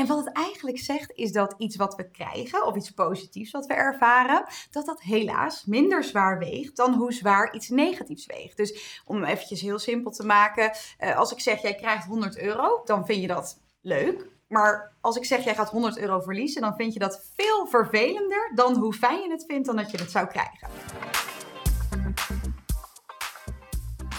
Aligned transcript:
En 0.00 0.06
wat 0.06 0.24
het 0.24 0.32
eigenlijk 0.32 0.78
zegt 0.78 1.12
is 1.14 1.32
dat 1.32 1.54
iets 1.58 1.76
wat 1.76 1.94
we 1.94 2.10
krijgen, 2.10 2.66
of 2.66 2.76
iets 2.76 2.90
positiefs 2.90 3.50
wat 3.50 3.66
we 3.66 3.74
ervaren, 3.74 4.44
dat 4.70 4.86
dat 4.86 5.00
helaas 5.00 5.64
minder 5.64 6.04
zwaar 6.04 6.38
weegt 6.38 6.76
dan 6.76 6.94
hoe 6.94 7.12
zwaar 7.12 7.54
iets 7.54 7.68
negatiefs 7.68 8.26
weegt. 8.26 8.56
Dus 8.56 9.02
om 9.04 9.24
eventjes 9.24 9.60
heel 9.60 9.78
simpel 9.78 10.10
te 10.10 10.26
maken, 10.26 10.72
uh, 11.00 11.16
als 11.16 11.32
ik 11.32 11.40
zeg 11.40 11.62
jij 11.62 11.74
krijgt 11.74 12.06
100 12.06 12.38
euro, 12.38 12.82
dan 12.84 13.06
vind 13.06 13.20
je 13.20 13.26
dat 13.26 13.60
leuk. 13.80 14.26
Maar 14.48 14.92
als 15.00 15.16
ik 15.16 15.24
zeg 15.24 15.44
jij 15.44 15.54
gaat 15.54 15.70
100 15.70 15.98
euro 15.98 16.20
verliezen, 16.20 16.60
dan 16.60 16.74
vind 16.76 16.92
je 16.92 16.98
dat 16.98 17.24
veel 17.36 17.66
vervelender 17.66 18.52
dan 18.54 18.76
hoe 18.76 18.92
fijn 18.92 19.20
je 19.22 19.30
het 19.30 19.44
vindt 19.46 19.66
dan 19.66 19.76
dat 19.76 19.90
je 19.90 19.98
het 19.98 20.10
zou 20.10 20.26
krijgen. 20.26 20.68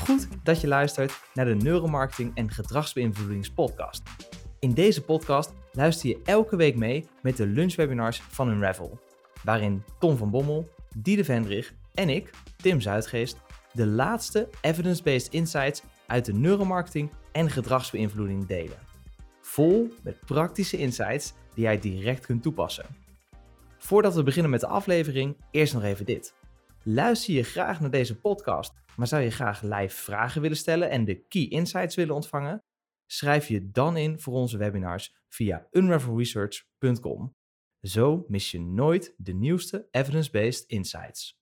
Goed 0.05 0.27
dat 0.43 0.61
je 0.61 0.68
luistert 0.68 1.21
naar 1.34 1.45
de 1.45 1.55
Neuromarketing 1.55 2.32
en 2.36 2.52
Gedragsbeïnvloedingspodcast. 2.52 4.02
In 4.62 4.73
deze 4.73 5.04
podcast 5.04 5.54
luister 5.71 6.09
je 6.09 6.21
elke 6.23 6.55
week 6.55 6.75
mee 6.75 7.05
met 7.21 7.38
de 7.38 7.46
lunchwebinars 7.46 8.21
van 8.21 8.50
Unravel, 8.50 9.00
waarin 9.43 9.83
Tom 10.00 10.18
van 10.18 10.29
Bommel, 10.29 10.69
Diede 10.96 11.24
Vendrig 11.24 11.74
en 11.93 12.10
ik, 12.10 12.29
Tim 12.56 12.82
Zuidgeest, 12.82 13.38
de 13.74 13.86
laatste 13.86 14.50
evidence-based 14.61 15.33
insights 15.33 15.83
uit 16.07 16.25
de 16.25 16.33
neuromarketing 16.33 17.11
en 17.32 17.50
gedragsbeïnvloeding 17.50 18.46
delen. 18.46 18.78
Vol 19.42 19.93
met 20.04 20.19
praktische 20.25 20.78
insights 20.78 21.33
die 21.54 21.64
jij 21.64 21.80
direct 21.80 22.25
kunt 22.25 22.43
toepassen. 22.43 22.86
Voordat 23.78 24.16
we 24.16 24.24
beginnen 24.24 24.52
met 24.52 24.60
de 24.60 24.68
aflevering, 24.68 25.38
eerst 25.52 25.74
nog 25.74 25.83
even 25.83 26.05
dit. 26.05 26.33
Luister 26.83 27.33
je 27.33 27.43
graag 27.43 27.80
naar 27.80 27.91
deze 27.91 28.16
podcast, 28.16 28.74
maar 28.96 29.07
zou 29.07 29.21
je 29.21 29.32
graag 29.32 29.61
live 29.61 29.96
vragen 29.96 30.41
willen 30.41 30.57
stellen 30.57 30.89
en 30.89 31.05
de 31.05 31.16
key 31.28 31.47
insights 31.47 31.96
willen 31.96 32.16
ontvangen? 32.16 32.64
Schrijf 33.14 33.47
je 33.47 33.72
dan 33.72 33.97
in 33.97 34.20
voor 34.20 34.33
onze 34.33 34.58
webinars 34.58 35.16
via 35.30 35.67
unravelresearch.com. 35.72 37.36
Zo 37.81 38.25
mis 38.28 38.52
je 38.52 38.59
nooit 38.59 39.14
de 39.17 39.33
nieuwste 39.33 39.88
evidence-based 39.91 40.63
insights. 40.67 41.39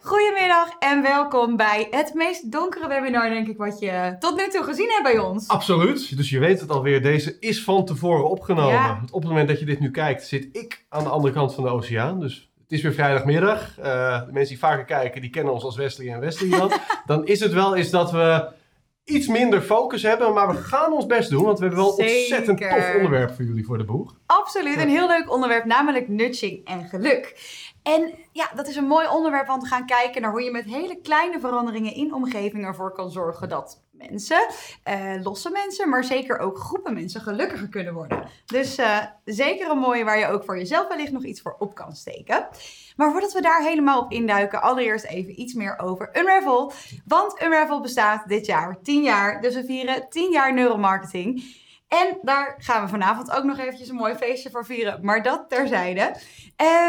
Goedemiddag 0.00 0.68
en 0.78 1.02
welkom 1.02 1.56
bij 1.56 1.86
het 1.90 2.14
meest 2.14 2.52
donkere 2.52 2.88
webinar, 2.88 3.28
denk 3.28 3.48
ik, 3.48 3.56
wat 3.56 3.78
je 3.78 4.16
tot 4.18 4.36
nu 4.36 4.48
toe 4.48 4.64
gezien 4.64 4.88
hebt 4.88 5.02
bij 5.02 5.18
ons. 5.18 5.48
Absoluut. 5.48 6.16
Dus 6.16 6.30
je 6.30 6.38
weet 6.38 6.60
het 6.60 6.70
alweer. 6.70 7.02
Deze 7.02 7.38
is 7.38 7.64
van 7.64 7.84
tevoren 7.84 8.30
opgenomen. 8.30 9.02
Op 9.10 9.20
het 9.20 9.30
moment 9.30 9.48
dat 9.48 9.58
je 9.58 9.64
dit 9.64 9.80
nu 9.80 9.90
kijkt, 9.90 10.26
zit 10.26 10.48
ik 10.52 10.86
aan 10.88 11.04
de 11.04 11.10
andere 11.10 11.34
kant 11.34 11.54
van 11.54 11.64
de 11.64 11.70
oceaan. 11.70 12.20
Dus 12.20 12.50
het 12.62 12.72
is 12.72 12.82
weer 12.82 12.94
vrijdagmiddag. 12.94 13.78
Uh, 13.78 13.84
de 14.26 14.32
mensen 14.32 14.54
die 14.54 14.64
vaker 14.64 14.84
kijken, 14.84 15.20
die 15.20 15.30
kennen 15.30 15.52
ons 15.52 15.64
als 15.64 15.76
Wesley 15.76 16.12
en 16.12 16.20
Wesley 16.20 16.58
dan. 16.58 16.72
dan 17.06 17.26
is 17.26 17.40
het 17.40 17.52
wel 17.52 17.76
eens 17.76 17.90
dat 17.90 18.10
we 18.10 18.60
iets 19.04 19.26
minder 19.26 19.62
focus 19.62 20.02
hebben, 20.02 20.32
maar 20.32 20.48
we 20.48 20.54
gaan 20.54 20.92
ons 20.92 21.06
best 21.06 21.30
doen, 21.30 21.44
want 21.44 21.58
we 21.58 21.64
hebben 21.64 21.84
wel 21.84 22.00
een 22.00 22.06
ontzettend 22.06 22.58
tof 22.58 22.94
onderwerp 22.94 23.34
voor 23.34 23.44
jullie 23.44 23.64
voor 23.64 23.78
de 23.78 23.84
boeg. 23.84 24.16
Absoluut, 24.26 24.76
een 24.76 24.88
heel 24.88 25.06
leuk 25.06 25.32
onderwerp, 25.32 25.64
namelijk 25.64 26.08
nudging 26.08 26.66
en 26.66 26.84
geluk. 26.84 27.34
En 27.82 28.14
ja, 28.32 28.50
dat 28.54 28.68
is 28.68 28.76
een 28.76 28.86
mooi 28.86 29.08
onderwerp, 29.08 29.46
want 29.46 29.62
we 29.62 29.68
gaan 29.68 29.86
kijken 29.86 30.22
naar 30.22 30.30
hoe 30.30 30.42
je 30.42 30.50
met 30.50 30.64
hele 30.64 31.00
kleine 31.00 31.40
veranderingen 31.40 31.94
in 31.94 32.14
omgeving 32.14 32.64
ervoor 32.64 32.92
kan 32.92 33.10
zorgen 33.10 33.48
dat 33.48 33.82
mensen, 33.92 34.46
uh, 34.88 35.14
losse 35.22 35.50
mensen, 35.50 35.88
maar 35.88 36.04
zeker 36.04 36.38
ook 36.38 36.58
groepen 36.58 36.94
mensen 36.94 37.20
gelukkiger 37.20 37.68
kunnen 37.68 37.94
worden. 37.94 38.28
Dus 38.46 38.78
uh, 38.78 38.98
zeker 39.24 39.70
een 39.70 39.78
mooie 39.78 40.04
waar 40.04 40.18
je 40.18 40.26
ook 40.26 40.44
voor 40.44 40.58
jezelf 40.58 40.88
wellicht 40.88 41.12
nog 41.12 41.24
iets 41.24 41.40
voor 41.40 41.56
op 41.58 41.74
kan 41.74 41.96
steken. 41.96 42.48
Maar 42.96 43.10
voordat 43.10 43.32
we 43.32 43.40
daar 43.40 43.62
helemaal 43.62 44.00
op 44.00 44.12
induiken, 44.12 44.62
allereerst 44.62 45.04
even 45.04 45.40
iets 45.40 45.54
meer 45.54 45.78
over 45.78 46.10
Unravel. 46.18 46.72
Want 47.04 47.42
Unravel 47.42 47.80
bestaat 47.80 48.28
dit 48.28 48.46
jaar 48.46 48.78
10 48.82 49.02
jaar, 49.02 49.40
dus 49.40 49.54
we 49.54 49.64
vieren 49.64 50.06
10 50.08 50.30
jaar 50.30 50.54
neuromarketing. 50.54 51.60
En 51.92 52.18
daar 52.22 52.54
gaan 52.58 52.82
we 52.82 52.88
vanavond 52.88 53.30
ook 53.30 53.44
nog 53.44 53.58
eventjes 53.58 53.88
een 53.88 53.94
mooi 53.94 54.14
feestje 54.14 54.50
voor 54.50 54.64
vieren. 54.64 54.98
Maar 55.02 55.22
dat 55.22 55.44
terzijde. 55.48 56.16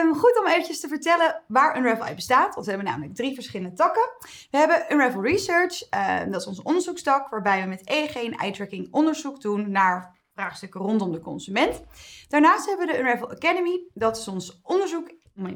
Um, 0.04 0.16
goed 0.16 0.40
om 0.40 0.48
eventjes 0.48 0.80
te 0.80 0.88
vertellen 0.88 1.42
waar 1.48 1.78
Unravel 1.78 2.06
uit 2.06 2.16
bestaat. 2.16 2.54
Want 2.54 2.66
we 2.66 2.72
hebben 2.72 2.92
namelijk 2.92 3.16
drie 3.16 3.34
verschillende 3.34 3.76
takken. 3.76 4.10
We 4.52 4.58
hebben 4.58 4.86
Unravel 4.90 5.22
Research. 5.22 5.94
Uh, 5.94 6.20
dat 6.32 6.42
is 6.42 6.48
onze 6.48 6.64
onderzoekstak. 6.64 7.30
Waarbij 7.30 7.62
we 7.62 7.68
met 7.68 7.90
EEG 7.90 8.16
en 8.16 8.34
eye-tracking 8.34 8.88
onderzoek 8.92 9.42
doen 9.42 9.72
naar 9.72 10.18
vraagstukken 10.34 10.82
rondom 10.82 11.12
de 11.12 11.20
consument. 11.20 11.84
Daarnaast 12.28 12.66
hebben 12.66 12.88
we 12.88 12.94
de 12.94 13.00
Unravel 13.00 13.32
Academy. 13.32 13.84
Dat 13.94 14.18
is 14.18 14.28
ons 14.28 14.60
onderzoek 14.64 15.12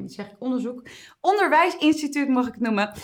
zeg 0.06 0.26
ik 0.26 0.36
onderzoek, 0.38 0.82
onderwijsinstituut 1.20 2.28
mag 2.28 2.46
ik 2.46 2.52
het 2.52 2.62
noemen, 2.62 2.88
uh, 2.88 3.02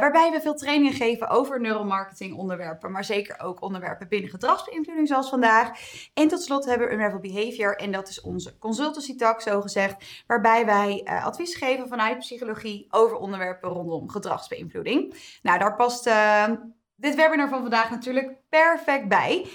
waarbij 0.00 0.30
we 0.30 0.40
veel 0.40 0.54
trainingen 0.54 0.92
geven 0.92 1.28
over 1.28 1.60
neuromarketing 1.60 2.36
onderwerpen, 2.36 2.92
maar 2.92 3.04
zeker 3.04 3.40
ook 3.40 3.62
onderwerpen 3.62 4.08
binnen 4.08 4.30
gedragsbeïnvloeding 4.30 5.08
zoals 5.08 5.28
vandaag. 5.28 5.70
En 6.14 6.28
tot 6.28 6.42
slot 6.42 6.64
hebben 6.64 6.86
we 6.86 6.94
Unravel 6.94 7.18
Behavior 7.18 7.76
en 7.76 7.92
dat 7.92 8.08
is 8.08 8.20
onze 8.20 8.58
consultancy 8.58 9.16
tak 9.16 9.40
zo 9.40 9.60
gezegd, 9.60 10.24
waarbij 10.26 10.66
wij 10.66 11.00
uh, 11.04 11.24
advies 11.24 11.54
geven 11.54 11.88
vanuit 11.88 12.18
psychologie 12.18 12.86
over 12.90 13.16
onderwerpen 13.16 13.70
rondom 13.70 14.10
gedragsbeïnvloeding. 14.10 15.14
Nou, 15.42 15.58
daar 15.58 15.76
past 15.76 16.06
uh, 16.06 16.44
dit 16.96 17.14
webinar 17.14 17.48
van 17.48 17.60
vandaag 17.60 17.90
natuurlijk 17.90 18.32
perfect 18.48 19.08
bij. 19.08 19.46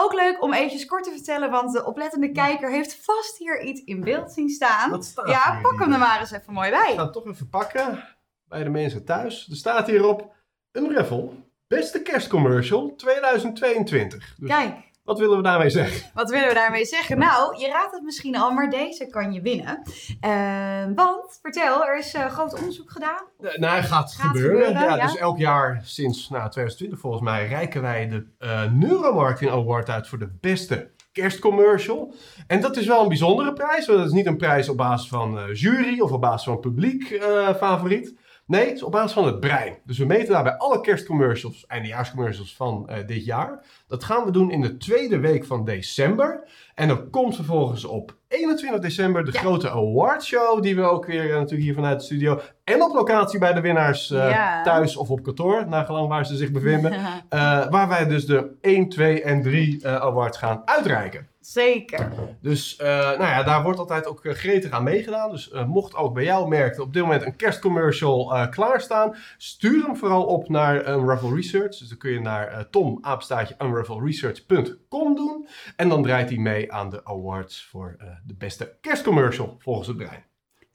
Ook 0.00 0.12
leuk 0.12 0.42
om 0.42 0.52
eventjes 0.52 0.86
kort 0.86 1.04
te 1.04 1.10
vertellen, 1.10 1.50
want 1.50 1.72
de 1.72 1.84
oplettende 1.84 2.32
kijker 2.32 2.70
heeft 2.70 3.04
vast 3.04 3.38
hier 3.38 3.62
iets 3.62 3.84
in 3.84 4.00
beeld 4.00 4.32
zien 4.32 4.48
staan. 4.48 4.90
Wat 4.90 5.04
staat 5.04 5.28
ja, 5.28 5.58
pak 5.62 5.78
hem 5.78 5.92
er 5.92 5.98
maar 5.98 6.20
eens 6.20 6.30
even 6.30 6.52
mooi 6.52 6.70
bij. 6.70 6.90
Ik 6.90 6.98
ga 6.98 7.04
het 7.04 7.12
toch 7.12 7.26
even 7.26 7.48
pakken 7.48 8.04
bij 8.44 8.64
de 8.64 8.70
mensen 8.70 9.04
thuis. 9.04 9.48
Er 9.50 9.56
staat 9.56 9.86
hierop 9.86 10.34
een 10.72 10.94
raffle. 10.94 11.30
Beste 11.66 12.02
kerstcommercial 12.02 12.94
2022. 12.96 14.34
Dus 14.36 14.48
Kijk. 14.48 14.87
Wat 15.08 15.18
willen 15.18 15.36
we 15.36 15.42
daarmee 15.42 15.70
zeggen? 15.70 16.10
Wat 16.14 16.30
willen 16.30 16.48
we 16.48 16.54
daarmee 16.54 16.84
zeggen? 16.84 17.18
Nou, 17.18 17.58
je 17.58 17.68
raadt 17.68 17.92
het 17.92 18.02
misschien 18.02 18.36
al, 18.36 18.50
maar 18.50 18.70
deze 18.70 19.06
kan 19.06 19.32
je 19.32 19.40
winnen. 19.40 19.82
Uh, 20.26 20.94
want, 20.94 21.38
vertel, 21.42 21.86
er 21.86 21.98
is 21.98 22.14
uh, 22.14 22.26
groot 22.26 22.54
onderzoek 22.54 22.90
gedaan. 22.90 23.22
Uh, 23.40 23.56
nou, 23.56 23.82
gaat, 23.82 24.12
gaat 24.12 24.26
gebeuren. 24.26 24.66
gebeuren 24.66 24.96
ja, 24.96 25.06
Dus 25.06 25.16
elk 25.16 25.38
jaar 25.38 25.80
sinds 25.84 26.28
nou, 26.28 26.50
2020 26.50 26.98
volgens 26.98 27.22
mij 27.22 27.46
reiken 27.46 27.82
wij 27.82 28.08
de 28.08 28.26
Neuromarketing 28.72 29.50
Award 29.50 29.90
uit 29.90 30.08
voor 30.08 30.18
de 30.18 30.30
beste 30.40 30.90
kerstcommercial. 31.12 32.14
En 32.46 32.60
dat 32.60 32.76
is 32.76 32.86
wel 32.86 33.02
een 33.02 33.08
bijzondere 33.08 33.52
prijs. 33.52 33.86
Want 33.86 33.98
dat 33.98 34.06
is 34.08 34.14
niet 34.14 34.26
een 34.26 34.36
prijs 34.36 34.68
op 34.68 34.76
basis 34.76 35.08
van 35.08 35.52
jury 35.52 36.00
of 36.00 36.12
op 36.12 36.20
basis 36.20 36.44
van 36.44 36.60
publiek 36.60 37.20
favoriet. 37.56 38.14
Nee, 38.48 38.66
het 38.66 38.76
is 38.76 38.82
op 38.82 38.92
basis 38.92 39.12
van 39.12 39.26
het 39.26 39.40
brein. 39.40 39.78
Dus 39.84 39.98
we 39.98 40.04
meten 40.04 40.32
daarbij 40.32 40.56
alle 40.56 40.80
kerstcommercials, 40.80 41.66
eindejaarscommercials 41.66 42.56
van 42.56 42.88
uh, 42.90 42.96
dit 43.06 43.24
jaar. 43.24 43.64
Dat 43.86 44.04
gaan 44.04 44.24
we 44.24 44.30
doen 44.30 44.50
in 44.50 44.60
de 44.60 44.76
tweede 44.76 45.18
week 45.18 45.44
van 45.44 45.64
december. 45.64 46.48
En 46.74 46.88
dan 46.88 47.10
komt 47.10 47.34
vervolgens 47.34 47.84
op 47.84 48.16
21 48.28 48.80
december 48.80 49.24
de 49.24 49.32
grote 49.32 49.70
awardshow, 49.70 50.62
die 50.62 50.76
we 50.76 50.82
ook 50.82 51.06
weer 51.06 51.24
uh, 51.24 51.34
natuurlijk 51.34 51.62
hier 51.62 51.74
vanuit 51.74 51.98
de 51.98 52.04
studio 52.04 52.40
en 52.64 52.82
op 52.82 52.94
locatie 52.94 53.38
bij 53.38 53.52
de 53.52 53.60
winnaars 53.60 54.10
uh, 54.10 54.30
ja. 54.30 54.62
thuis 54.62 54.96
of 54.96 55.10
op 55.10 55.22
kantoor, 55.22 55.68
nagelang 55.68 56.08
waar 56.08 56.26
ze 56.26 56.36
zich 56.36 56.50
bevinden. 56.50 56.92
waar 57.70 57.88
wij 57.88 58.06
dus 58.06 58.26
de 58.26 58.56
1, 58.60 58.88
2 58.88 59.22
en 59.22 59.42
3 59.42 59.88
awards 59.88 60.38
gaan 60.38 60.62
uitreiken. 60.64 61.28
Zeker. 61.48 62.12
Dus 62.40 62.78
uh, 62.80 62.86
nou 62.86 63.20
ja, 63.20 63.42
daar 63.42 63.62
wordt 63.62 63.78
altijd 63.78 64.06
ook 64.06 64.24
uh, 64.24 64.32
gretig 64.32 64.70
aan 64.70 64.82
meegedaan. 64.82 65.30
Dus 65.30 65.50
uh, 65.52 65.64
mocht 65.64 65.94
ook 65.94 66.14
bij 66.14 66.24
jou 66.24 66.48
merken 66.48 66.82
op 66.82 66.92
dit 66.92 67.02
moment 67.02 67.22
een 67.22 67.36
kerstcommercial 67.36 68.48
klaarstaan, 68.50 69.16
stuur 69.36 69.84
hem 69.84 69.96
vooral 69.96 70.24
op 70.24 70.48
naar 70.48 70.88
Unravel 70.88 71.34
Research. 71.34 71.78
Dus 71.78 71.88
dan 71.88 71.98
kun 71.98 72.10
je 72.10 72.20
naar 72.20 72.70
Tom 72.70 72.98
apenstaatje 73.00 73.56
unravelresearch.com 73.62 75.14
doen. 75.14 75.48
En 75.76 75.88
dan 75.88 76.02
draait 76.02 76.28
hij 76.28 76.38
mee 76.38 76.72
aan 76.72 76.90
de 76.90 77.04
awards 77.04 77.64
voor 77.64 77.96
de 78.24 78.34
beste 78.34 78.76
kerstcommercial 78.80 79.56
volgens 79.58 79.88
het 79.88 79.96
brein. 79.96 80.27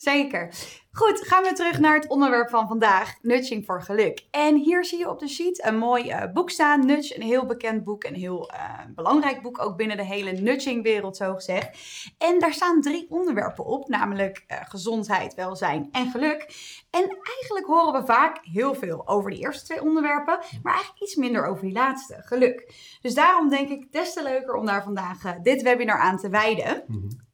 Zeker. 0.04 0.54
Goed, 0.92 1.28
gaan 1.28 1.44
we 1.44 1.54
terug 1.54 1.80
naar 1.80 1.96
het 1.96 2.08
onderwerp 2.08 2.50
van 2.50 2.68
vandaag, 2.68 3.14
nudging 3.22 3.66
voor 3.66 3.82
geluk. 3.82 4.26
En 4.32 4.56
hier 4.56 4.86
zie 4.86 4.98
je 4.98 5.10
op 5.10 5.20
de 5.20 5.28
sheet 5.28 5.66
een 5.66 5.78
mooi 5.78 6.10
uh, 6.10 6.24
boek 6.34 6.50
staan, 6.50 6.86
Nudge, 6.86 7.16
een 7.16 7.22
heel 7.22 7.46
bekend 7.46 7.84
boek, 7.84 8.04
een 8.04 8.16
heel 8.16 8.52
uh, 8.54 8.80
belangrijk 8.96 9.42
boek 9.42 9.62
ook 9.62 9.78
binnen 9.78 9.98
de 9.98 10.06
hele 10.06 10.32
nudging-wereld 10.32 11.18
zo 11.18 11.34
gezegd. 11.34 11.78
En 12.18 12.40
daar 12.40 12.54
staan 12.54 12.82
drie 12.82 13.06
onderwerpen 13.10 13.66
op, 13.66 13.88
namelijk 13.88 14.46
uh, 14.48 14.58
gezondheid, 14.64 15.34
welzijn 15.34 15.90
en 15.92 16.12
geluk. 16.12 16.42
En 16.90 17.18
eigenlijk 17.40 17.66
horen 17.66 18.00
we 18.00 18.06
vaak 18.06 18.40
heel 18.42 18.76
veel 18.76 19.08
over 19.08 19.32
die 19.32 19.40
eerste 19.40 19.66
twee 19.66 19.82
onderwerpen, 19.82 20.40
maar 20.64 20.74
eigenlijk 20.74 21.04
iets 21.04 21.16
minder 21.16 21.46
over 21.46 21.64
die 21.64 21.74
laatste, 21.74 22.16
geluk. 22.20 22.74
Dus 23.02 23.14
daarom 23.14 23.50
denk 23.50 23.70
ik 23.70 23.92
des 23.92 24.14
te 24.14 24.24
leuker 24.24 24.54
om 24.54 24.66
daar 24.66 24.84
vandaag 24.84 25.36
dit 25.42 25.62
webinar 25.62 26.00
aan 26.00 26.18
te 26.18 26.30
wijden. 26.30 26.84
-hmm. 26.88 27.32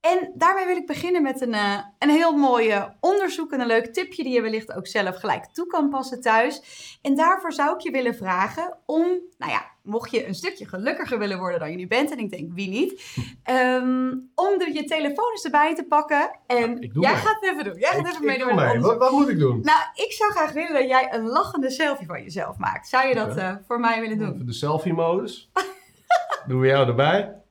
En 0.00 0.32
daarmee 0.34 0.66
wil 0.66 0.76
ik 0.76 0.86
beginnen 0.86 1.22
met 1.22 1.40
een, 1.40 1.54
uh, 1.54 1.78
een 1.98 2.10
heel 2.10 2.36
mooi 2.36 2.86
onderzoek 3.00 3.52
en 3.52 3.60
een 3.60 3.66
leuk 3.66 3.86
tipje 3.86 4.22
die 4.22 4.32
je 4.32 4.40
wellicht 4.40 4.74
ook 4.74 4.86
zelf 4.86 5.16
gelijk 5.16 5.44
toe 5.44 5.66
kan 5.66 5.88
passen 5.88 6.20
thuis. 6.20 6.62
En 7.02 7.14
daarvoor 7.14 7.52
zou 7.52 7.74
ik 7.74 7.80
je 7.80 7.90
willen 7.90 8.14
vragen 8.14 8.76
om, 8.86 9.06
nou 9.38 9.52
ja, 9.52 9.70
mocht 9.82 10.10
je 10.10 10.26
een 10.26 10.34
stukje 10.34 10.66
gelukkiger 10.66 11.18
willen 11.18 11.38
worden 11.38 11.58
dan 11.58 11.70
je 11.70 11.76
nu 11.76 11.86
bent, 11.86 12.10
en 12.10 12.18
ik 12.18 12.30
denk 12.30 12.52
wie 12.52 12.68
niet, 12.68 13.16
um, 13.50 14.30
om 14.44 14.58
de, 14.58 14.70
je 14.72 14.84
telefoon 14.84 15.30
eens 15.30 15.44
erbij 15.44 15.74
te 15.74 15.84
pakken. 15.84 16.38
En 16.46 16.76
ja, 16.80 16.88
jij 17.00 17.14
gaat 17.14 17.36
het 17.40 17.50
even 17.50 17.64
doen. 17.64 17.78
Jij 17.78 17.90
gaat 17.90 18.06
ik, 18.06 18.12
even 18.12 18.24
meedoen 18.24 18.54
mee. 18.54 18.80
Wat, 18.80 18.98
wat, 18.98 19.12
moet 19.12 19.28
ik 19.28 19.38
doen? 19.38 19.60
Nou, 19.62 19.80
ik 19.94 20.12
zou 20.12 20.30
graag 20.30 20.52
willen 20.52 20.72
dat 20.72 20.88
jij 20.88 21.12
een 21.14 21.26
lachende 21.26 21.70
selfie 21.70 22.06
van 22.06 22.22
jezelf 22.22 22.58
maakt. 22.58 22.88
Zou 22.88 23.08
je 23.08 23.14
dat 23.14 23.36
uh, 23.36 23.54
voor 23.66 23.80
mij 23.80 24.00
willen 24.00 24.18
doen? 24.18 24.32
Even 24.32 24.46
de 24.46 24.52
selfie-modus. 24.52 25.50
Doen 26.46 26.60
we 26.60 26.66
jou 26.66 26.88
erbij? 26.88 27.46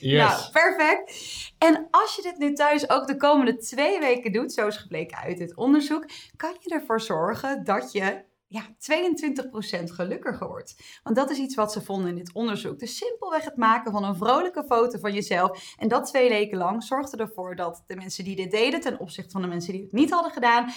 Yes. 0.00 0.28
Nou, 0.28 0.50
perfect. 0.52 1.12
En 1.58 1.88
als 1.90 2.16
je 2.16 2.22
dit 2.22 2.38
nu 2.38 2.52
thuis 2.52 2.90
ook 2.90 3.06
de 3.06 3.16
komende 3.16 3.56
twee 3.56 3.98
weken 3.98 4.32
doet, 4.32 4.52
zoals 4.52 4.76
gebleken 4.76 5.18
uit 5.18 5.38
dit 5.38 5.56
onderzoek, 5.56 6.04
kan 6.36 6.56
je 6.60 6.74
ervoor 6.74 7.00
zorgen 7.00 7.64
dat 7.64 7.92
je 7.92 8.28
ja, 8.46 8.62
22% 8.62 9.84
gelukkiger 9.84 10.48
wordt. 10.48 11.00
Want 11.02 11.16
dat 11.16 11.30
is 11.30 11.38
iets 11.38 11.54
wat 11.54 11.72
ze 11.72 11.82
vonden 11.82 12.08
in 12.08 12.16
dit 12.16 12.32
onderzoek. 12.32 12.78
Dus 12.78 12.96
simpelweg 12.96 13.44
het 13.44 13.56
maken 13.56 13.92
van 13.92 14.04
een 14.04 14.16
vrolijke 14.16 14.64
foto 14.64 14.98
van 14.98 15.12
jezelf. 15.12 15.74
En 15.78 15.88
dat 15.88 16.06
twee 16.06 16.28
weken 16.28 16.58
lang 16.58 16.82
zorgde 16.82 17.16
ervoor 17.16 17.56
dat 17.56 17.84
de 17.86 17.96
mensen 17.96 18.24
die 18.24 18.36
dit 18.36 18.50
deden, 18.50 18.80
ten 18.80 18.98
opzichte 18.98 19.30
van 19.30 19.42
de 19.42 19.48
mensen 19.48 19.72
die 19.72 19.82
het 19.82 19.92
niet 19.92 20.10
hadden 20.10 20.32
gedaan, 20.32 20.70
22% 20.70 20.72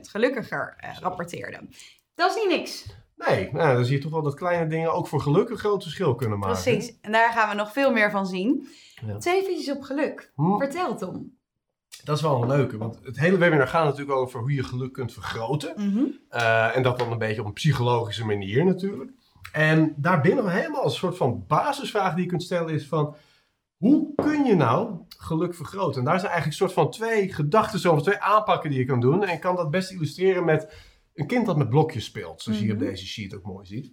gelukkiger 0.00 0.74
eh, 0.76 0.98
rapporteerden. 0.98 1.70
Dat 2.14 2.30
is 2.30 2.36
niet 2.36 2.58
niks. 2.58 2.86
Nee, 3.16 3.52
nou, 3.52 3.74
dan 3.74 3.84
zie 3.84 3.96
je 3.96 4.02
toch 4.02 4.12
wel 4.12 4.22
dat 4.22 4.34
kleine 4.34 4.66
dingen 4.66 4.92
ook 4.92 5.08
voor 5.08 5.20
geluk 5.20 5.48
een 5.48 5.58
groot 5.58 5.82
verschil 5.82 6.14
kunnen 6.14 6.38
maken. 6.38 6.62
Precies, 6.62 6.98
en 7.00 7.12
daar 7.12 7.32
gaan 7.32 7.48
we 7.48 7.54
nog 7.54 7.72
veel 7.72 7.92
meer 7.92 8.10
van 8.10 8.26
zien. 8.26 8.68
Twee 9.18 9.44
visies 9.44 9.70
op 9.70 9.82
geluk. 9.82 10.32
Hm. 10.34 10.58
Vertel 10.58 10.96
Tom. 10.96 11.34
Dat 12.04 12.16
is 12.16 12.22
wel 12.22 12.42
een 12.42 12.48
leuke, 12.48 12.78
want 12.78 12.98
het 13.02 13.18
hele 13.18 13.36
webinar 13.36 13.68
gaat 13.68 13.84
natuurlijk 13.84 14.18
over 14.18 14.40
hoe 14.40 14.54
je 14.54 14.62
geluk 14.62 14.92
kunt 14.92 15.12
vergroten. 15.12 15.72
Mhm. 15.76 16.04
Eh, 16.28 16.76
en 16.76 16.82
dat 16.82 16.98
dan 16.98 17.12
een 17.12 17.18
beetje 17.18 17.40
op 17.40 17.46
een 17.46 17.52
psychologische 17.52 18.24
manier 18.24 18.64
natuurlijk. 18.64 19.10
En 19.52 19.94
daarbinnen 19.96 20.48
helemaal 20.48 20.84
een 20.84 20.90
soort 20.90 21.16
van 21.16 21.44
basisvraag 21.46 22.14
die 22.14 22.22
je 22.22 22.28
kunt 22.28 22.42
stellen 22.42 22.74
is 22.74 22.86
van... 22.86 23.16
Hoe 23.76 24.14
kun 24.14 24.44
je 24.44 24.54
nou 24.54 24.96
geluk 25.08 25.54
vergroten? 25.54 25.98
En 25.98 26.04
daar 26.04 26.20
zijn 26.20 26.32
eigenlijk 26.32 26.60
een 26.60 26.68
soort 26.68 26.72
van 26.72 26.90
twee 26.90 27.32
gedachten 27.32 27.90
over, 27.90 28.02
twee 28.02 28.18
aanpakken 28.18 28.70
die 28.70 28.78
je 28.78 28.84
kan 28.84 29.00
doen. 29.00 29.24
En 29.24 29.34
ik 29.34 29.40
kan 29.40 29.56
dat 29.56 29.70
best 29.70 29.90
illustreren 29.90 30.44
met 30.44 30.74
een 31.16 31.26
kind 31.26 31.46
dat 31.46 31.56
met 31.56 31.68
blokjes 31.68 32.04
speelt, 32.04 32.42
zoals 32.42 32.58
je 32.58 32.64
hier 32.64 32.74
op 32.74 32.80
mhm. 32.80 32.88
deze 32.88 33.06
sheet 33.06 33.34
ook 33.34 33.44
mooi 33.44 33.66
ziet. 33.66 33.92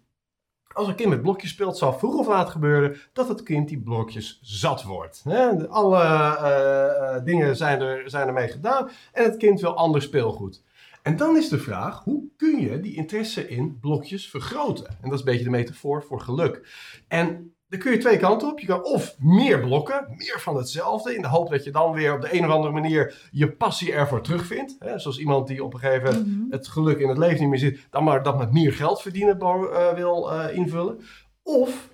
Als 0.74 0.88
een 0.88 0.96
kind 0.96 1.10
met 1.10 1.22
blokjes 1.22 1.50
speelt, 1.50 1.78
zal 1.78 2.00
vroeg 2.00 2.16
of 2.16 2.28
laat 2.28 2.50
gebeuren 2.50 2.98
dat 3.14 3.28
het 3.28 3.44
kind 3.44 3.68
die 3.68 3.82
blokjes 3.82 4.40
zat 4.42 4.84
wordt. 4.84 5.24
Alle 5.70 6.04
uh, 6.04 7.16
uh, 7.18 7.24
dingen 7.24 7.56
zijn, 7.56 7.82
er, 7.82 8.10
zijn 8.10 8.28
ermee 8.28 8.48
gedaan 8.48 8.90
en 9.12 9.24
het 9.24 9.38
kind 9.38 9.62
wil 9.62 9.76
ander 9.76 10.02
speelgoed. 10.02 10.64
En 11.02 11.18
dan 11.18 11.38
is 11.38 11.50
de 11.50 11.60
vraag, 11.60 12.04
hoe 12.04 12.24
kun 12.38 12.62
je 12.62 12.80
die 12.80 12.96
interesse 12.96 13.48
in 13.48 13.80
blokjes 13.80 14.30
vergroten? 14.30 14.88
En 14.88 15.10
dat 15.10 15.14
is 15.14 15.20
een 15.20 15.26
beetje 15.26 15.44
de 15.44 15.50
metafoor 15.50 16.04
voor 16.04 16.22
geluk. 16.22 16.68
En 17.08 17.54
dan 17.74 17.82
kun 17.82 17.92
je 17.92 17.98
twee 17.98 18.18
kanten 18.18 18.48
op. 18.48 18.60
Je 18.60 18.66
kan 18.66 18.84
of 18.84 19.16
meer 19.20 19.60
blokken, 19.60 20.06
meer 20.16 20.40
van 20.40 20.56
hetzelfde, 20.56 21.16
in 21.16 21.22
de 21.22 21.28
hoop 21.28 21.50
dat 21.50 21.64
je 21.64 21.72
dan 21.72 21.94
weer 21.94 22.14
op 22.14 22.22
de 22.22 22.34
een 22.38 22.46
of 22.46 22.52
andere 22.52 22.74
manier 22.74 23.30
je 23.32 23.52
passie 23.52 23.94
ervoor 23.94 24.22
terugvindt. 24.22 24.76
Hè? 24.80 25.00
Zoals 25.00 25.20
iemand 25.20 25.48
die 25.48 25.64
op 25.64 25.74
een 25.74 25.80
gegeven 25.80 26.04
moment 26.04 26.28
mhm. 26.28 26.52
het 26.52 26.68
geluk 26.68 27.00
in 27.00 27.10
het 27.10 27.18
leven 27.18 27.40
niet 27.40 27.50
meer 27.50 27.60
zit, 27.60 27.88
dan 27.90 28.04
maar 28.04 28.24
dat 28.24 28.38
met 28.38 28.54
meer 28.54 28.74
geld 28.74 29.02
verdienen 29.02 29.38
uh, 29.42 29.94
wil 29.94 30.34
uh, 30.34 30.56
invullen. 30.58 31.00
Of 31.44 31.90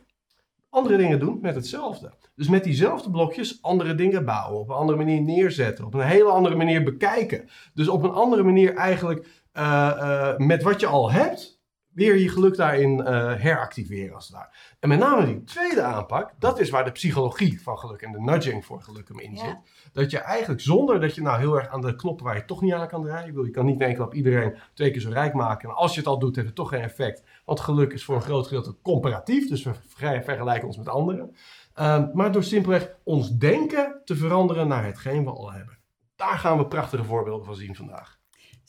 andere 0.70 0.98
dingen 0.98 1.20
doen 1.20 1.40
met 1.42 1.56
hetzelfde. 1.56 2.12
Dus 2.36 2.50
met 2.50 2.64
diezelfde 2.64 3.12
blokjes 3.12 3.62
andere 3.62 3.96
dingen 3.96 4.26
bouwen, 4.26 4.60
op 4.60 4.70
een 4.70 4.76
andere 4.76 4.98
manier 4.98 5.22
neerzetten, 5.22 5.86
op 5.86 5.94
een 5.94 6.02
hele 6.02 6.30
andere 6.30 6.56
manier 6.56 6.84
bekijken. 6.84 7.50
Dus 7.74 7.88
op 7.88 8.04
een 8.04 8.14
andere 8.14 8.44
manier 8.44 8.76
eigenlijk 8.76 9.28
uh, 9.54 10.38
met 10.38 10.64
wat 10.64 10.80
je 10.80 10.88
al 10.88 11.12
hebt, 11.12 11.59
weer 11.94 12.18
je 12.18 12.30
geluk 12.30 12.56
daarin 12.56 13.00
uh, 13.00 13.06
heractiveren 13.36 14.16
als 14.16 14.28
het 14.28 14.36
ware. 14.36 14.50
En 14.80 14.90
met 14.90 15.00
name 15.00 15.26
die 15.26 15.44
tweede 15.44 15.82
aanpak, 15.82 16.32
dat 16.40 16.60
is 16.60 16.70
waar 16.70 16.84
de 16.86 16.92
psychologie 16.92 17.62
van 17.62 17.78
geluk 17.78 18.02
en 18.02 18.12
de 18.12 18.22
nudging 18.22 18.66
voor 18.66 18.82
geluk 18.82 19.08
hem 19.08 19.20
in 19.20 19.38
zit. 19.38 19.58
Dat 19.94 20.12
je 20.12 20.18
eigenlijk 20.18 20.62
zonder 20.62 21.00
dat 21.00 21.16
je 21.16 21.22
nou 21.22 21.40
heel 21.40 21.56
erg 21.56 21.68
aan 21.68 21.82
de 21.82 21.96
knoppen 21.96 22.26
waar 22.26 22.36
je 22.36 22.46
toch 22.46 22.62
niet 22.62 22.74
aan 22.74 22.88
kan 22.88 23.04
draaien, 23.04 23.34
wil, 23.34 23.46
je 23.46 23.52
kan 23.52 23.66
niet 23.66 23.80
in 23.80 23.86
één 23.86 23.96
klap 23.96 24.14
iedereen 24.14 24.56
twee 24.74 24.92
keer 24.92 25.02
zo 25.02 25.10
rijk 25.10 25.34
maken. 25.34 25.70
En 25.70 25.76
als 25.76 25.94
je 25.94 26.00
het 26.00 26.10
al 26.10 26.20
doet, 26.20 26.36
heeft 26.36 26.48
het 26.48 26.56
toch 26.56 26.70
geen 26.70 26.82
effect. 26.82 27.24
Want 27.46 27.60
geluk 27.60 27.94
is 27.94 28.04
voor 28.04 28.16
een 28.16 28.22
groot 28.22 28.48
gedeelte 28.48 28.76
comparatief, 28.82 29.50
dus 29.50 29.64
we 29.64 29.72
vergelijken 29.88 30.68
ons 30.68 30.78
met 30.78 30.90
anderen. 30.90 31.36
Uh, 31.80 32.04
maar 32.14 32.32
door 32.32 32.44
simpelweg 32.44 32.96
ons 33.04 33.38
denken 33.38 34.02
te 34.06 34.16
veranderen 34.16 34.68
naar 34.68 34.86
hetgeen 34.86 35.24
we 35.24 35.30
al 35.30 35.52
hebben. 35.52 35.78
Daar 36.16 36.38
gaan 36.38 36.58
we 36.58 36.68
prachtige 36.68 37.04
voorbeelden 37.04 37.46
van 37.46 37.56
zien 37.56 37.76
vandaag. 37.76 38.19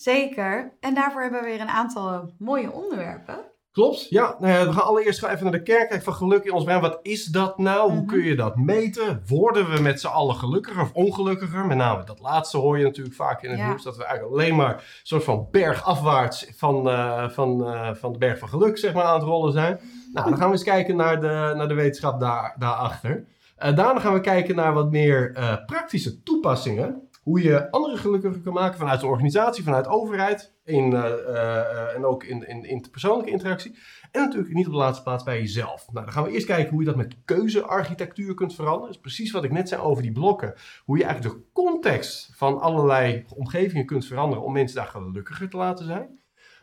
Zeker. 0.00 0.76
En 0.80 0.94
daarvoor 0.94 1.22
hebben 1.22 1.40
we 1.40 1.46
weer 1.46 1.60
een 1.60 1.68
aantal 1.68 2.30
mooie 2.38 2.72
onderwerpen. 2.72 3.38
Klopt, 3.72 4.08
ja. 4.08 4.36
Nou 4.38 4.52
ja 4.52 4.66
we 4.66 4.72
gaan 4.72 4.84
allereerst 4.84 5.22
even 5.22 5.42
naar 5.42 5.52
de 5.52 5.62
kijken 5.62 6.02
van 6.02 6.14
geluk 6.14 6.44
in 6.44 6.52
ons 6.52 6.64
brein. 6.64 6.80
Wat 6.80 6.98
is 7.02 7.24
dat 7.24 7.58
nou? 7.58 7.90
Hoe 7.90 8.00
mhm. 8.00 8.06
kun 8.06 8.22
je 8.22 8.36
dat 8.36 8.56
meten? 8.56 9.22
Worden 9.26 9.70
we 9.70 9.80
met 9.80 10.00
z'n 10.00 10.06
allen 10.06 10.34
gelukkiger 10.34 10.82
of 10.82 10.92
ongelukkiger? 10.92 11.66
Met 11.66 11.76
name 11.76 12.04
dat 12.04 12.20
laatste 12.20 12.56
hoor 12.56 12.78
je 12.78 12.84
natuurlijk 12.84 13.16
vaak 13.16 13.42
in 13.42 13.50
het 13.50 13.66
nieuws. 13.66 13.82
Dat 13.82 13.96
we 13.96 14.04
eigenlijk 14.04 14.34
alleen 14.34 14.56
maar 14.56 14.74
een 14.74 14.80
soort 15.02 15.24
van 15.24 15.48
bergafwaarts 15.50 16.52
van, 16.56 16.88
uh, 16.88 17.28
van, 17.28 17.60
uh, 17.60 17.94
van 17.94 18.12
de 18.12 18.18
berg 18.18 18.38
van 18.38 18.48
geluk 18.48 18.78
zeg 18.78 18.94
maar, 18.94 19.04
aan 19.04 19.18
het 19.18 19.28
rollen 19.28 19.52
zijn. 19.52 19.80
Nou, 20.12 20.28
dan 20.28 20.38
gaan 20.38 20.46
we 20.46 20.52
eens 20.52 20.64
kijken 20.64 20.96
naar 20.96 21.20
de, 21.20 21.52
naar 21.56 21.68
de 21.68 21.74
wetenschap 21.74 22.20
daar, 22.20 22.54
daarachter. 22.58 23.26
Uh, 23.58 23.76
daarna 23.76 24.00
gaan 24.00 24.14
we 24.14 24.20
kijken 24.20 24.56
naar 24.56 24.72
wat 24.72 24.90
meer 24.90 25.32
praktische 25.66 26.22
toepassingen 26.22 27.09
hoe 27.30 27.42
je 27.42 27.70
anderen 27.70 27.98
gelukkiger 27.98 28.40
kan 28.40 28.52
maken 28.52 28.78
vanuit 28.78 29.00
de 29.00 29.06
organisatie, 29.06 29.64
vanuit 29.64 29.84
de 29.84 29.90
overheid 29.90 30.54
in, 30.64 30.92
uh, 30.92 31.04
uh, 31.28 31.94
en 31.96 32.04
ook 32.04 32.24
in, 32.24 32.48
in, 32.48 32.64
in 32.64 32.86
persoonlijke 32.90 33.30
interactie. 33.30 33.78
En 34.10 34.20
natuurlijk 34.20 34.54
niet 34.54 34.66
op 34.66 34.72
de 34.72 34.78
laatste 34.78 35.02
plaats 35.02 35.24
bij 35.24 35.38
jezelf. 35.38 35.88
Nou, 35.92 36.04
dan 36.04 36.14
gaan 36.14 36.24
we 36.24 36.30
eerst 36.30 36.46
kijken 36.46 36.70
hoe 36.70 36.80
je 36.80 36.86
dat 36.86 36.96
met 36.96 37.16
keuzearchitectuur 37.24 38.34
kunt 38.34 38.54
veranderen. 38.54 38.86
Dat 38.86 38.94
is 38.94 39.00
precies 39.00 39.30
wat 39.30 39.44
ik 39.44 39.52
net 39.52 39.68
zei 39.68 39.80
over 39.82 40.02
die 40.02 40.12
blokken. 40.12 40.54
Hoe 40.84 40.98
je 40.98 41.04
eigenlijk 41.04 41.34
de 41.34 41.44
context 41.52 42.30
van 42.36 42.60
allerlei 42.60 43.24
omgevingen 43.36 43.86
kunt 43.86 44.06
veranderen 44.06 44.44
om 44.44 44.52
mensen 44.52 44.76
daar 44.76 44.86
gelukkiger 44.86 45.50
te 45.50 45.56
laten 45.56 45.84
zijn. 45.84 46.18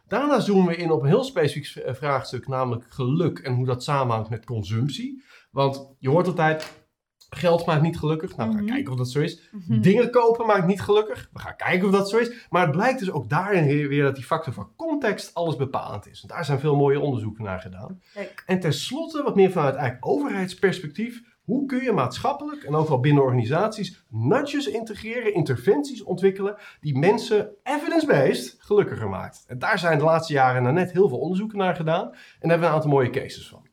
Daarna 0.07 0.39
zoomen 0.39 0.67
we 0.67 0.75
in 0.75 0.91
op 0.91 1.01
een 1.01 1.07
heel 1.07 1.23
specifiek 1.23 1.95
vraagstuk, 1.95 2.47
namelijk 2.47 2.85
geluk 2.89 3.39
en 3.39 3.53
hoe 3.53 3.65
dat 3.65 3.83
samenhangt 3.83 4.29
met 4.29 4.45
consumptie. 4.45 5.23
Want 5.51 5.95
je 5.99 6.09
hoort 6.09 6.27
altijd, 6.27 6.86
Geld 7.29 7.65
maakt 7.65 7.81
niet 7.81 7.97
gelukkig. 7.97 8.35
Nou, 8.35 8.49
we 8.49 8.55
gaan 8.55 8.63
mhm. 8.63 8.73
kijken 8.73 8.91
of 8.91 8.97
dat 8.97 9.09
zo 9.11 9.19
is. 9.19 9.49
Mhm. 9.51 9.81
Dingen 9.81 10.11
kopen 10.11 10.45
maakt 10.45 10.67
niet 10.67 10.81
gelukkig. 10.81 11.29
We 11.33 11.39
gaan 11.39 11.55
kijken 11.55 11.87
of 11.87 11.93
dat 11.93 12.09
zo 12.09 12.17
is. 12.17 12.31
Maar 12.49 12.61
het 12.61 12.71
blijkt 12.71 12.99
dus 12.99 13.11
ook 13.11 13.29
daarin 13.29 13.87
weer 13.87 14.03
dat 14.03 14.15
die 14.15 14.23
factor 14.23 14.53
van 14.53 14.69
context 14.75 15.33
alles 15.33 15.55
bepalend 15.55 16.07
is. 16.07 16.21
En 16.21 16.27
daar 16.27 16.45
zijn 16.45 16.59
veel 16.59 16.75
mooie 16.75 16.99
onderzoeken 16.99 17.43
naar 17.43 17.59
gedaan. 17.59 18.01
En 18.45 18.59
tenslotte, 18.59 19.23
wat 19.23 19.35
meer 19.35 19.51
vanuit 19.51 19.75
eigenlijk 19.75 20.07
overheidsperspectief. 20.07 21.21
Hoe 21.43 21.65
kun 21.65 21.83
je 21.83 21.91
maatschappelijk 21.91 22.63
en 22.63 22.75
ook 22.75 22.87
wel 22.87 22.99
binnen 22.99 23.23
organisaties 23.23 24.05
nudges 24.09 24.67
integreren, 24.67 25.33
interventies 25.33 26.03
ontwikkelen 26.03 26.55
die 26.79 26.97
mensen 26.97 27.49
evidence-based 27.63 28.55
gelukkiger 28.59 29.09
maakt? 29.09 29.43
En 29.47 29.59
daar 29.59 29.79
zijn 29.79 29.97
de 29.97 30.03
laatste 30.03 30.33
jaren 30.33 30.73
net 30.73 30.91
heel 30.91 31.09
veel 31.09 31.19
onderzoeken 31.19 31.57
naar 31.57 31.75
gedaan. 31.75 32.05
En 32.05 32.09
daar 32.11 32.19
hebben 32.39 32.59
we 32.59 32.65
een 32.65 32.73
aantal 32.73 32.89
mooie 32.89 33.09
cases 33.09 33.47
van. 33.47 33.67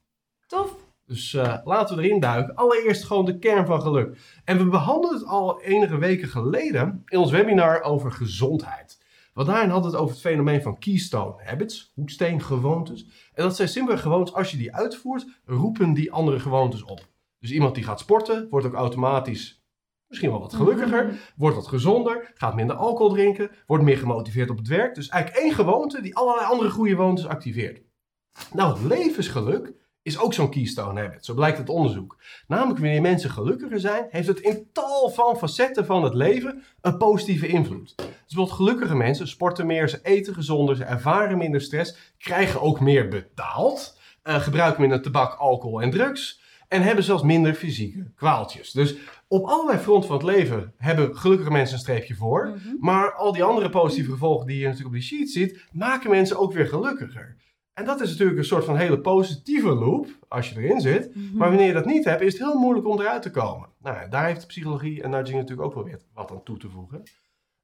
Tof. 0.46 0.83
Dus 1.06 1.32
uh, 1.32 1.56
laten 1.64 1.96
we 1.96 2.02
erin 2.02 2.20
duiken. 2.20 2.54
Allereerst 2.54 3.04
gewoon 3.04 3.24
de 3.24 3.38
kern 3.38 3.66
van 3.66 3.82
geluk. 3.82 4.18
En 4.44 4.58
we 4.58 4.64
behandelden 4.64 5.18
het 5.18 5.28
al 5.28 5.60
enige 5.60 5.98
weken 5.98 6.28
geleden 6.28 7.02
in 7.06 7.18
ons 7.18 7.30
webinar 7.30 7.82
over 7.82 8.12
gezondheid. 8.12 9.02
Want 9.32 9.46
daarin 9.46 9.68
we 9.68 9.74
het 9.74 9.94
over 9.94 10.14
het 10.14 10.20
fenomeen 10.20 10.62
van 10.62 10.78
keystone 10.78 11.42
habits, 11.44 11.92
hoeksteengewoontes. 11.94 13.06
En 13.34 13.42
dat 13.42 13.56
zijn 13.56 13.68
simpele 13.68 13.98
gewoontes, 13.98 14.34
als 14.34 14.50
je 14.50 14.56
die 14.56 14.74
uitvoert, 14.74 15.26
roepen 15.44 15.94
die 15.94 16.12
andere 16.12 16.40
gewoontes 16.40 16.84
op. 16.84 17.06
Dus 17.38 17.50
iemand 17.50 17.74
die 17.74 17.84
gaat 17.84 18.00
sporten, 18.00 18.46
wordt 18.50 18.66
ook 18.66 18.74
automatisch 18.74 19.64
misschien 20.08 20.30
wel 20.30 20.40
wat 20.40 20.54
gelukkiger, 20.54 21.32
wordt 21.36 21.56
wat 21.56 21.66
gezonder, 21.66 22.32
gaat 22.34 22.54
minder 22.54 22.76
alcohol 22.76 23.12
drinken, 23.12 23.50
wordt 23.66 23.84
meer 23.84 23.98
gemotiveerd 23.98 24.50
op 24.50 24.56
het 24.56 24.68
werk. 24.68 24.94
Dus 24.94 25.08
eigenlijk 25.08 25.44
één 25.44 25.54
gewoonte 25.54 26.02
die 26.02 26.16
allerlei 26.16 26.46
andere 26.46 26.70
goede 26.70 26.90
gewoontes 26.90 27.26
activeert. 27.26 27.82
Nou, 28.52 28.86
levensgeluk 28.86 29.72
is 30.04 30.18
ook 30.18 30.34
zo'n 30.34 30.50
keystone 30.50 31.00
habit. 31.00 31.24
Zo 31.24 31.34
blijkt 31.34 31.58
het 31.58 31.68
onderzoek. 31.68 32.16
Namelijk 32.46 32.78
wanneer 32.78 33.00
mensen 33.00 33.30
gelukkiger 33.30 33.80
zijn, 33.80 34.06
heeft 34.10 34.28
het 34.28 34.40
in 34.40 34.68
tal 34.72 35.10
van 35.10 35.36
facetten 35.36 35.86
van 35.86 36.04
het 36.04 36.14
leven 36.14 36.62
een 36.80 36.96
positieve 36.96 37.46
invloed. 37.46 37.92
Dus 37.96 38.06
bijvoorbeeld 38.26 38.56
gelukkige 38.56 38.96
mensen 38.96 39.28
sporten 39.28 39.66
meer, 39.66 39.88
ze 39.88 39.98
eten 40.02 40.34
gezonder, 40.34 40.76
ze 40.76 40.84
ervaren 40.84 41.38
minder 41.38 41.60
stress, 41.60 42.12
krijgen 42.18 42.60
ook 42.60 42.80
meer 42.80 43.08
betaald, 43.08 43.98
uh, 44.24 44.34
gebruiken 44.34 44.80
minder 44.80 45.02
tabak, 45.02 45.34
alcohol 45.34 45.82
en 45.82 45.90
drugs 45.90 46.42
en 46.68 46.82
hebben 46.82 47.04
zelfs 47.04 47.22
minder 47.22 47.54
fysieke 47.54 48.10
kwaaltjes. 48.16 48.70
Dus 48.70 48.94
op 49.28 49.46
allerlei 49.46 49.78
fronten 49.78 50.08
van 50.08 50.16
het 50.16 50.26
leven 50.26 50.72
hebben 50.76 51.16
gelukkige 51.16 51.50
mensen 51.50 51.74
een 51.74 51.80
streepje 51.80 52.14
voor. 52.14 52.46
Mhm. 52.46 52.76
Maar 52.80 53.14
al 53.14 53.32
die 53.32 53.44
andere 53.44 53.68
positieve 53.68 54.10
gevolgen 54.10 54.46
die 54.46 54.58
je 54.58 54.64
natuurlijk 54.64 54.94
op 54.94 55.00
die 55.00 55.02
sheet 55.02 55.30
ziet, 55.30 55.64
maken 55.72 56.10
mensen 56.10 56.38
ook 56.38 56.52
weer 56.52 56.66
gelukkiger. 56.66 57.36
En 57.74 57.84
dat 57.84 58.00
is 58.00 58.10
natuurlijk 58.10 58.38
een 58.38 58.44
soort 58.44 58.64
van 58.64 58.76
hele 58.76 59.00
positieve 59.00 59.74
loop, 59.74 60.06
als 60.28 60.50
je 60.50 60.60
erin 60.60 60.80
zit. 60.80 61.14
Mhm. 61.14 61.36
Maar 61.36 61.48
wanneer 61.48 61.66
je 61.66 61.72
dat 61.72 61.84
niet 61.84 62.04
hebt, 62.04 62.20
is 62.20 62.32
het 62.32 62.42
heel 62.42 62.58
moeilijk 62.58 62.86
om 62.86 63.00
eruit 63.00 63.22
te 63.22 63.30
komen. 63.30 63.68
Nou, 63.78 64.08
daar 64.08 64.26
heeft 64.26 64.40
de 64.40 64.46
psychologie 64.46 65.02
en 65.02 65.10
nudging 65.10 65.38
natuurlijk 65.38 65.68
ook 65.68 65.74
wel 65.74 65.84
weer 65.84 66.00
wat 66.14 66.30
aan 66.30 66.42
toe 66.42 66.58
te 66.58 66.70
voegen. 66.70 67.02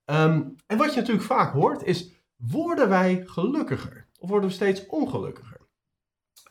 Ehm, 0.05 0.43
en 0.67 0.79
wat 0.79 0.95
je 0.95 1.01
natuurlijk 1.01 1.27
vaak 1.27 1.53
hoort 1.53 1.83
is, 1.83 2.11
worden 2.37 2.89
wij 2.89 3.23
gelukkiger? 3.27 4.07
Of 4.19 4.29
worden 4.29 4.49
we 4.49 4.55
steeds 4.55 4.87
ongelukkiger? 4.87 5.61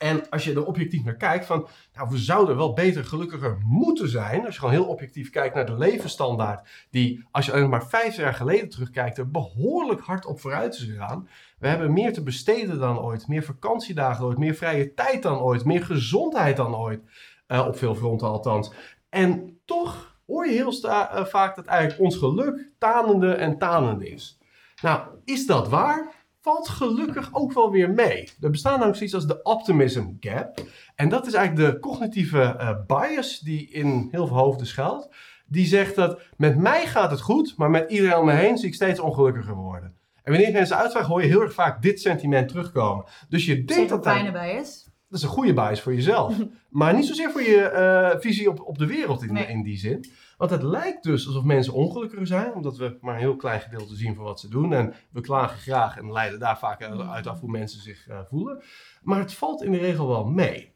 En 0.00 0.28
als 0.30 0.44
je 0.44 0.52
er 0.52 0.66
objectief 0.66 1.04
naar 1.04 1.16
kijkt, 1.16 1.46
van 1.46 1.68
nou, 1.94 2.08
we 2.10 2.18
zouden 2.18 2.56
wel 2.56 2.72
beter 2.72 3.04
gelukkiger 3.04 3.58
moeten 3.64 4.08
zijn. 4.08 4.44
Als 4.44 4.54
je 4.54 4.60
gewoon 4.60 4.74
heel 4.74 4.88
objectief 4.88 5.30
kijkt 5.30 5.54
naar 5.54 5.66
de 5.66 5.78
levensstandaard, 5.78 6.86
die 6.90 7.24
als 7.30 7.46
je 7.46 7.52
alleen 7.52 7.68
maar 7.68 7.86
vijf 7.86 8.16
jaar 8.16 8.34
geleden 8.34 8.68
terugkijkt, 8.68 9.18
er 9.18 9.30
behoorlijk 9.30 10.00
hard 10.00 10.26
op 10.26 10.40
vooruit 10.40 10.74
is 10.74 10.82
gegaan. 10.82 11.28
We 11.60 11.68
hebben 11.68 11.92
meer 11.92 12.12
te 12.12 12.22
besteden 12.22 12.78
dan 12.78 13.00
ooit, 13.00 13.28
meer 13.28 13.42
vakantiedagen 13.42 14.20
dan 14.20 14.28
ooit, 14.28 14.38
meer 14.38 14.54
vrije 14.54 14.94
tijd 14.94 15.22
dan 15.22 15.40
ooit, 15.40 15.64
meer 15.64 15.84
gezondheid 15.84 16.56
dan 16.56 16.76
ooit. 16.76 17.00
Uh, 17.48 17.66
op 17.66 17.76
veel 17.76 17.94
fronten 17.94 18.28
althans. 18.28 18.72
En 19.08 19.60
toch 19.64 20.18
hoor 20.26 20.46
je 20.46 20.52
heel 20.52 20.72
uh, 20.84 21.24
vaak 21.24 21.56
dat 21.56 21.66
eigenlijk 21.66 22.00
ons 22.00 22.16
geluk 22.16 22.70
tanende 22.78 23.32
en 23.32 23.58
tanende 23.58 24.08
is. 24.08 24.38
Nou, 24.82 25.02
is 25.24 25.46
dat 25.46 25.68
waar? 25.68 26.14
Valt 26.40 26.68
gelukkig 26.68 27.28
ook 27.32 27.52
wel 27.52 27.70
weer 27.70 27.90
mee. 27.90 28.28
Er 28.40 28.50
bestaan 28.50 28.72
namelijk 28.72 28.96
zoiets 28.96 29.14
als 29.14 29.26
de 29.26 29.42
optimism 29.42 30.06
gap. 30.20 30.60
En 30.94 31.08
dat 31.08 31.26
is 31.26 31.34
eigenlijk 31.34 31.72
de 31.72 31.80
cognitieve 31.80 32.56
uh, 32.60 32.70
bias 32.86 33.38
die 33.38 33.70
in 33.70 34.08
heel 34.10 34.26
veel 34.26 34.36
hoofden 34.36 34.66
schuilt. 34.66 35.14
Die 35.46 35.66
zegt 35.66 35.94
dat 35.94 36.20
met 36.36 36.56
mij 36.56 36.86
gaat 36.86 37.10
het 37.10 37.20
goed, 37.20 37.56
maar 37.56 37.70
met 37.70 37.90
iedereen 37.90 38.18
om 38.18 38.24
me 38.24 38.32
heen 38.32 38.58
zie 38.58 38.68
ik 38.68 38.74
steeds 38.74 39.00
ongelukkiger 39.00 39.54
worden. 39.54 39.99
En 40.22 40.32
wanneer 40.32 40.48
ik 40.48 40.54
mensen 40.54 40.76
uitvraag, 40.76 41.06
hoor 41.06 41.22
je 41.22 41.28
heel 41.28 41.42
erg 41.42 41.52
vaak 41.52 41.82
dit 41.82 42.00
sentiment 42.00 42.48
terugkomen. 42.48 43.04
Dus 43.28 43.46
je 43.46 43.64
denkt 43.64 43.88
dat. 43.88 44.04
dat 44.04 44.14
fijne 44.14 44.32
bias. 44.32 44.88
Dat 45.08 45.18
is 45.18 45.24
een 45.24 45.32
goede 45.32 45.54
bias 45.54 45.80
voor 45.80 45.94
jezelf. 45.94 46.36
maar 46.68 46.94
niet 46.94 47.06
zozeer 47.06 47.30
voor 47.30 47.42
je 47.42 47.70
uh, 48.14 48.20
visie 48.20 48.50
op, 48.50 48.60
op 48.60 48.78
de 48.78 48.86
wereld 48.86 49.22
in, 49.22 49.36
in 49.36 49.62
die 49.62 49.78
zin. 49.78 50.04
Want 50.36 50.50
het 50.50 50.62
lijkt 50.62 51.02
dus 51.02 51.26
alsof 51.26 51.44
mensen 51.44 51.72
ongelukkiger 51.72 52.26
zijn, 52.26 52.54
omdat 52.54 52.76
we 52.76 52.96
maar 53.00 53.14
een 53.14 53.20
heel 53.20 53.36
klein 53.36 53.60
gedeelte 53.60 53.96
zien 53.96 54.14
van 54.14 54.24
wat 54.24 54.40
ze 54.40 54.48
doen. 54.48 54.72
En 54.72 54.94
we 55.12 55.20
klagen 55.20 55.58
graag 55.58 55.96
en 55.98 56.12
leiden 56.12 56.38
daar 56.38 56.58
vaak 56.58 56.82
uit 56.82 57.26
af 57.26 57.40
hoe 57.40 57.50
mensen 57.50 57.80
zich 57.80 58.08
uh, 58.08 58.20
voelen. 58.24 58.62
Maar 59.02 59.18
het 59.18 59.34
valt 59.34 59.62
in 59.62 59.72
de 59.72 59.78
regel 59.78 60.08
wel 60.08 60.24
mee. 60.24 60.74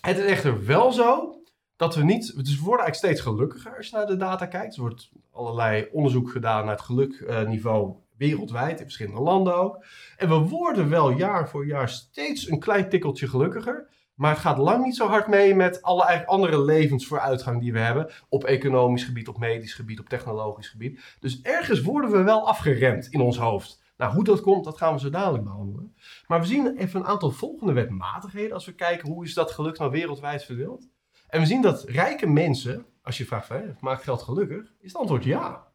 Het 0.00 0.18
is 0.18 0.24
echter 0.24 0.66
wel 0.66 0.92
zo 0.92 1.40
dat 1.76 1.94
we 1.94 2.04
niet. 2.04 2.36
Dus 2.36 2.58
we 2.58 2.64
worden 2.64 2.84
eigenlijk 2.84 2.94
steeds 2.94 3.20
gelukkiger 3.20 3.76
als 3.76 3.88
je 3.88 3.96
naar 3.96 4.06
de 4.06 4.16
data 4.16 4.46
kijkt. 4.46 4.74
Er 4.74 4.80
wordt 4.80 5.10
allerlei 5.30 5.88
onderzoek 5.92 6.30
gedaan 6.30 6.64
naar 6.64 6.74
het 6.74 6.84
gelukniveau 6.84 7.96
wereldwijd, 8.18 8.78
in 8.78 8.84
verschillende 8.84 9.20
landen 9.20 9.56
ook. 9.56 9.84
En 10.16 10.28
we 10.28 10.34
worden 10.34 10.88
wel 10.88 11.10
jaar 11.10 11.48
voor 11.48 11.66
jaar 11.66 11.88
steeds 11.88 12.48
een 12.48 12.60
klein 12.60 12.88
tikkeltje 12.88 13.28
gelukkiger. 13.28 13.94
Maar 14.14 14.30
het 14.30 14.40
gaat 14.40 14.58
lang 14.58 14.84
niet 14.84 14.96
zo 14.96 15.06
hard 15.06 15.26
mee 15.26 15.54
met 15.54 15.82
alle 15.82 16.26
andere 16.26 16.62
levensvooruitgang 16.62 17.60
die 17.60 17.72
we 17.72 17.78
hebben. 17.78 18.10
Op 18.28 18.44
economisch 18.44 19.04
gebied, 19.04 19.28
op 19.28 19.38
medisch 19.38 19.74
gebied, 19.74 20.00
op 20.00 20.08
technologisch 20.08 20.68
gebied. 20.68 21.16
Dus 21.20 21.40
ergens 21.40 21.82
worden 21.82 22.10
we 22.10 22.22
wel 22.22 22.48
afgeremd 22.48 23.06
in 23.06 23.20
ons 23.20 23.38
hoofd. 23.38 23.82
Nou, 23.96 24.14
hoe 24.14 24.24
dat 24.24 24.40
komt, 24.40 24.64
dat 24.64 24.76
gaan 24.76 24.94
we 24.94 25.00
zo 25.00 25.10
dadelijk 25.10 25.44
behandelen. 25.44 25.94
Maar 26.26 26.40
we 26.40 26.46
zien 26.46 26.76
even 26.76 27.00
een 27.00 27.06
aantal 27.06 27.30
volgende 27.30 27.72
wetmatigheden 27.72 28.52
als 28.52 28.66
we 28.66 28.74
kijken 28.74 29.08
hoe 29.08 29.24
is 29.24 29.34
dat 29.34 29.50
geluk 29.50 29.78
nou 29.78 29.90
wereldwijd 29.90 30.44
verdeeld. 30.44 30.88
En 31.28 31.40
we 31.40 31.46
zien 31.46 31.62
dat 31.62 31.84
rijke 31.84 32.26
mensen, 32.26 32.86
als 33.02 33.18
je 33.18 33.24
vraagt, 33.24 33.80
maakt 33.80 34.02
geld 34.02 34.22
gelukkig? 34.22 34.72
Is 34.80 34.92
het 34.92 34.96
antwoord 34.96 35.24
ja. 35.24 35.65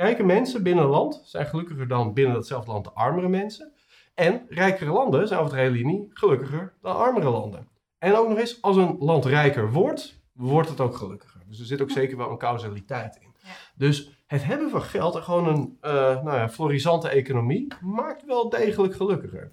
Rijke 0.00 0.22
mensen 0.22 0.62
binnen 0.62 0.84
een 0.84 0.90
land 0.90 1.22
zijn 1.24 1.46
gelukkiger 1.46 1.88
dan 1.88 2.12
binnen 2.12 2.34
datzelfde 2.34 2.72
land 2.72 2.84
de 2.84 2.92
armere 2.92 3.28
mensen. 3.28 3.72
En 4.14 4.46
rijkere 4.48 4.90
landen 4.90 5.28
zijn 5.28 5.40
over 5.40 5.52
de 5.52 5.60
hele 5.60 5.76
linie 5.76 6.08
gelukkiger 6.10 6.74
dan 6.82 6.96
armere 6.96 7.30
landen. 7.30 7.68
En 7.98 8.16
ook 8.16 8.28
nog 8.28 8.38
eens, 8.38 8.62
als 8.62 8.76
een 8.76 8.96
land 8.98 9.24
rijker 9.24 9.72
wordt, 9.72 10.22
wordt 10.32 10.68
het 10.68 10.80
ook 10.80 10.96
gelukkiger. 10.96 11.40
Dus 11.46 11.58
er 11.58 11.66
zit 11.66 11.82
ook 11.82 11.90
zeker 11.90 12.16
wel 12.16 12.30
een 12.30 12.38
causaliteit 12.38 13.16
in. 13.16 13.34
Ja. 13.42 13.50
Dus 13.74 14.24
het 14.26 14.44
hebben 14.44 14.70
van 14.70 14.82
geld 14.82 15.14
en 15.14 15.22
gewoon 15.22 15.48
een 15.48 15.78
uh, 15.82 15.92
nou 16.22 16.36
ja, 16.36 16.48
florisante 16.48 17.08
economie 17.08 17.66
maakt 17.80 18.24
wel 18.24 18.48
degelijk 18.48 18.94
gelukkiger. 18.94 19.52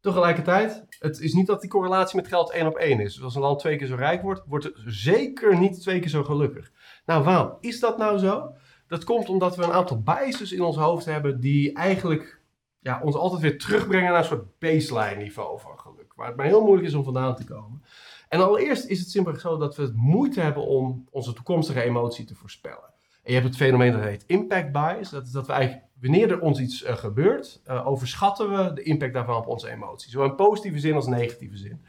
Tegelijkertijd, 0.00 0.86
het 0.98 1.20
is 1.20 1.32
niet 1.32 1.46
dat 1.46 1.60
die 1.60 1.70
correlatie 1.70 2.16
met 2.16 2.28
geld 2.28 2.50
één 2.50 2.66
op 2.66 2.76
één 2.76 3.00
is. 3.00 3.14
Dus 3.14 3.24
als 3.24 3.34
een 3.34 3.40
land 3.40 3.58
twee 3.58 3.76
keer 3.76 3.86
zo 3.86 3.94
rijk 3.94 4.22
wordt, 4.22 4.42
wordt 4.46 4.64
het 4.64 4.80
zeker 4.84 5.58
niet 5.58 5.80
twee 5.80 6.00
keer 6.00 6.08
zo 6.08 6.24
gelukkig. 6.24 6.72
Nou, 7.04 7.24
waarom 7.24 7.56
is 7.60 7.80
dat 7.80 7.98
nou 7.98 8.18
zo? 8.18 8.54
Dat 8.90 9.04
komt 9.04 9.28
omdat 9.28 9.56
we 9.56 9.62
een 9.62 9.72
aantal 9.72 10.02
biases 10.02 10.52
in 10.52 10.62
ons 10.62 10.76
hoofd 10.76 11.04
hebben 11.04 11.40
die 11.40 11.72
eigenlijk 11.72 12.40
ja, 12.78 13.00
ons 13.04 13.14
altijd 13.14 13.40
weer 13.40 13.58
terugbrengen 13.58 14.10
naar 14.10 14.20
een 14.20 14.24
soort 14.24 14.58
baseline 14.58 15.22
niveau 15.22 15.60
van 15.60 15.78
geluk. 15.78 16.12
Waar 16.16 16.26
het 16.26 16.36
maar 16.36 16.46
heel 16.46 16.62
moeilijk 16.62 16.86
is 16.86 16.94
om 16.94 17.04
vandaan 17.04 17.36
te 17.36 17.44
komen. 17.44 17.82
En 18.28 18.40
allereerst 18.40 18.84
is 18.84 18.98
het 18.98 19.10
simpelweg 19.10 19.40
zo 19.40 19.56
dat 19.56 19.76
we 19.76 19.82
het 19.82 19.96
moeite 19.96 20.40
hebben 20.40 20.66
om 20.66 21.06
onze 21.10 21.32
toekomstige 21.32 21.82
emotie 21.82 22.24
te 22.24 22.34
voorspellen. 22.34 22.92
En 23.22 23.32
je 23.32 23.32
hebt 23.32 23.46
het 23.46 23.56
fenomeen 23.56 23.92
dat 23.92 24.02
heet 24.02 24.24
impact 24.26 24.72
bias. 24.72 25.10
Dat 25.10 25.26
is 25.26 25.32
dat 25.32 25.46
we 25.46 25.52
eigenlijk, 25.52 25.86
wanneer 26.00 26.30
er 26.30 26.40
ons 26.40 26.60
iets 26.60 26.84
uh, 26.84 26.96
gebeurt, 26.96 27.60
uh, 27.66 27.86
overschatten 27.86 28.50
we 28.50 28.72
de 28.72 28.82
impact 28.82 29.14
daarvan 29.14 29.36
op 29.36 29.46
onze 29.46 29.70
emotie. 29.70 30.10
Zowel 30.10 30.28
in 30.28 30.34
positieve 30.34 30.78
zin 30.78 30.94
als 30.94 31.06
negatieve 31.06 31.56
zin. 31.56 31.84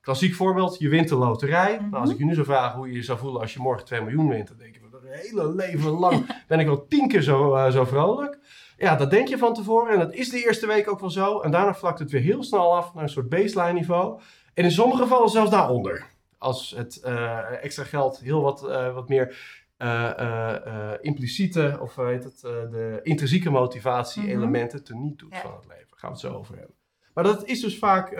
Klassiek 0.00 0.34
voorbeeld, 0.34 0.78
je 0.78 0.88
wint 0.88 1.08
de 1.08 1.16
loterij. 1.16 1.78
nou, 1.78 1.94
als 1.94 2.10
ik 2.10 2.18
je 2.18 2.24
nu 2.24 2.34
zou 2.34 2.46
vragen 2.46 2.78
hoe 2.78 2.88
je 2.88 2.94
je 2.94 3.02
zou 3.02 3.18
voelen 3.18 3.40
als 3.40 3.54
je 3.54 3.60
morgen 3.60 3.84
2 3.84 4.00
miljoen 4.00 4.28
wint, 4.28 4.48
dan 4.48 4.56
denk 4.56 4.74
je, 4.74 4.80
hele 5.08 5.54
leven 5.54 5.90
lang 5.90 6.26
ben 6.48 6.60
ik 6.60 6.66
wel 6.66 6.86
tien 6.86 7.08
keer 7.08 7.22
zo, 7.22 7.56
uh, 7.56 7.70
zo 7.70 7.84
vrolijk. 7.84 8.38
Ja, 8.78 8.96
dat 8.96 9.10
denk 9.10 9.28
je 9.28 9.38
van 9.38 9.54
tevoren 9.54 9.92
en 9.92 9.98
dat 9.98 10.14
is 10.14 10.30
de 10.30 10.44
eerste 10.44 10.66
week 10.66 10.90
ook 10.90 11.00
wel 11.00 11.10
zo. 11.10 11.40
En 11.40 11.50
daarna 11.50 11.74
vlakt 11.74 11.98
het 11.98 12.10
weer 12.10 12.20
heel 12.20 12.42
snel 12.42 12.76
af 12.76 12.94
naar 12.94 13.02
een 13.02 13.08
soort 13.08 13.28
baseline 13.28 13.72
niveau. 13.72 14.20
En 14.54 14.64
in 14.64 14.70
sommige 14.70 15.02
gevallen 15.02 15.28
zelfs 15.28 15.50
daaronder. 15.50 16.06
Als 16.38 16.74
het 16.76 17.02
uh, 17.04 17.64
extra 17.64 17.84
geld 17.84 18.18
heel 18.18 18.40
wat, 18.40 18.64
uh, 18.64 18.94
wat 18.94 19.08
meer 19.08 19.36
uh, 19.78 20.92
impliciete, 21.00 21.78
of 21.80 21.96
heet 21.96 22.24
het, 22.24 22.40
de 22.40 23.00
intrinsieke 23.02 23.50
motivatie-elementen 23.50 24.78
mm 24.78 24.84
-hmm. 24.86 25.00
teniet 25.00 25.18
doet 25.18 25.34
ja. 25.34 25.40
van 25.40 25.54
het 25.54 25.66
leven. 25.66 25.86
Daar 25.88 25.98
gaan 25.98 26.10
we 26.10 26.16
het 26.16 26.26
zo 26.26 26.38
over 26.38 26.56
hebben. 26.56 26.74
Maar 27.14 27.24
dat 27.24 27.44
is 27.44 27.60
dus 27.60 27.78
vaak, 27.78 28.10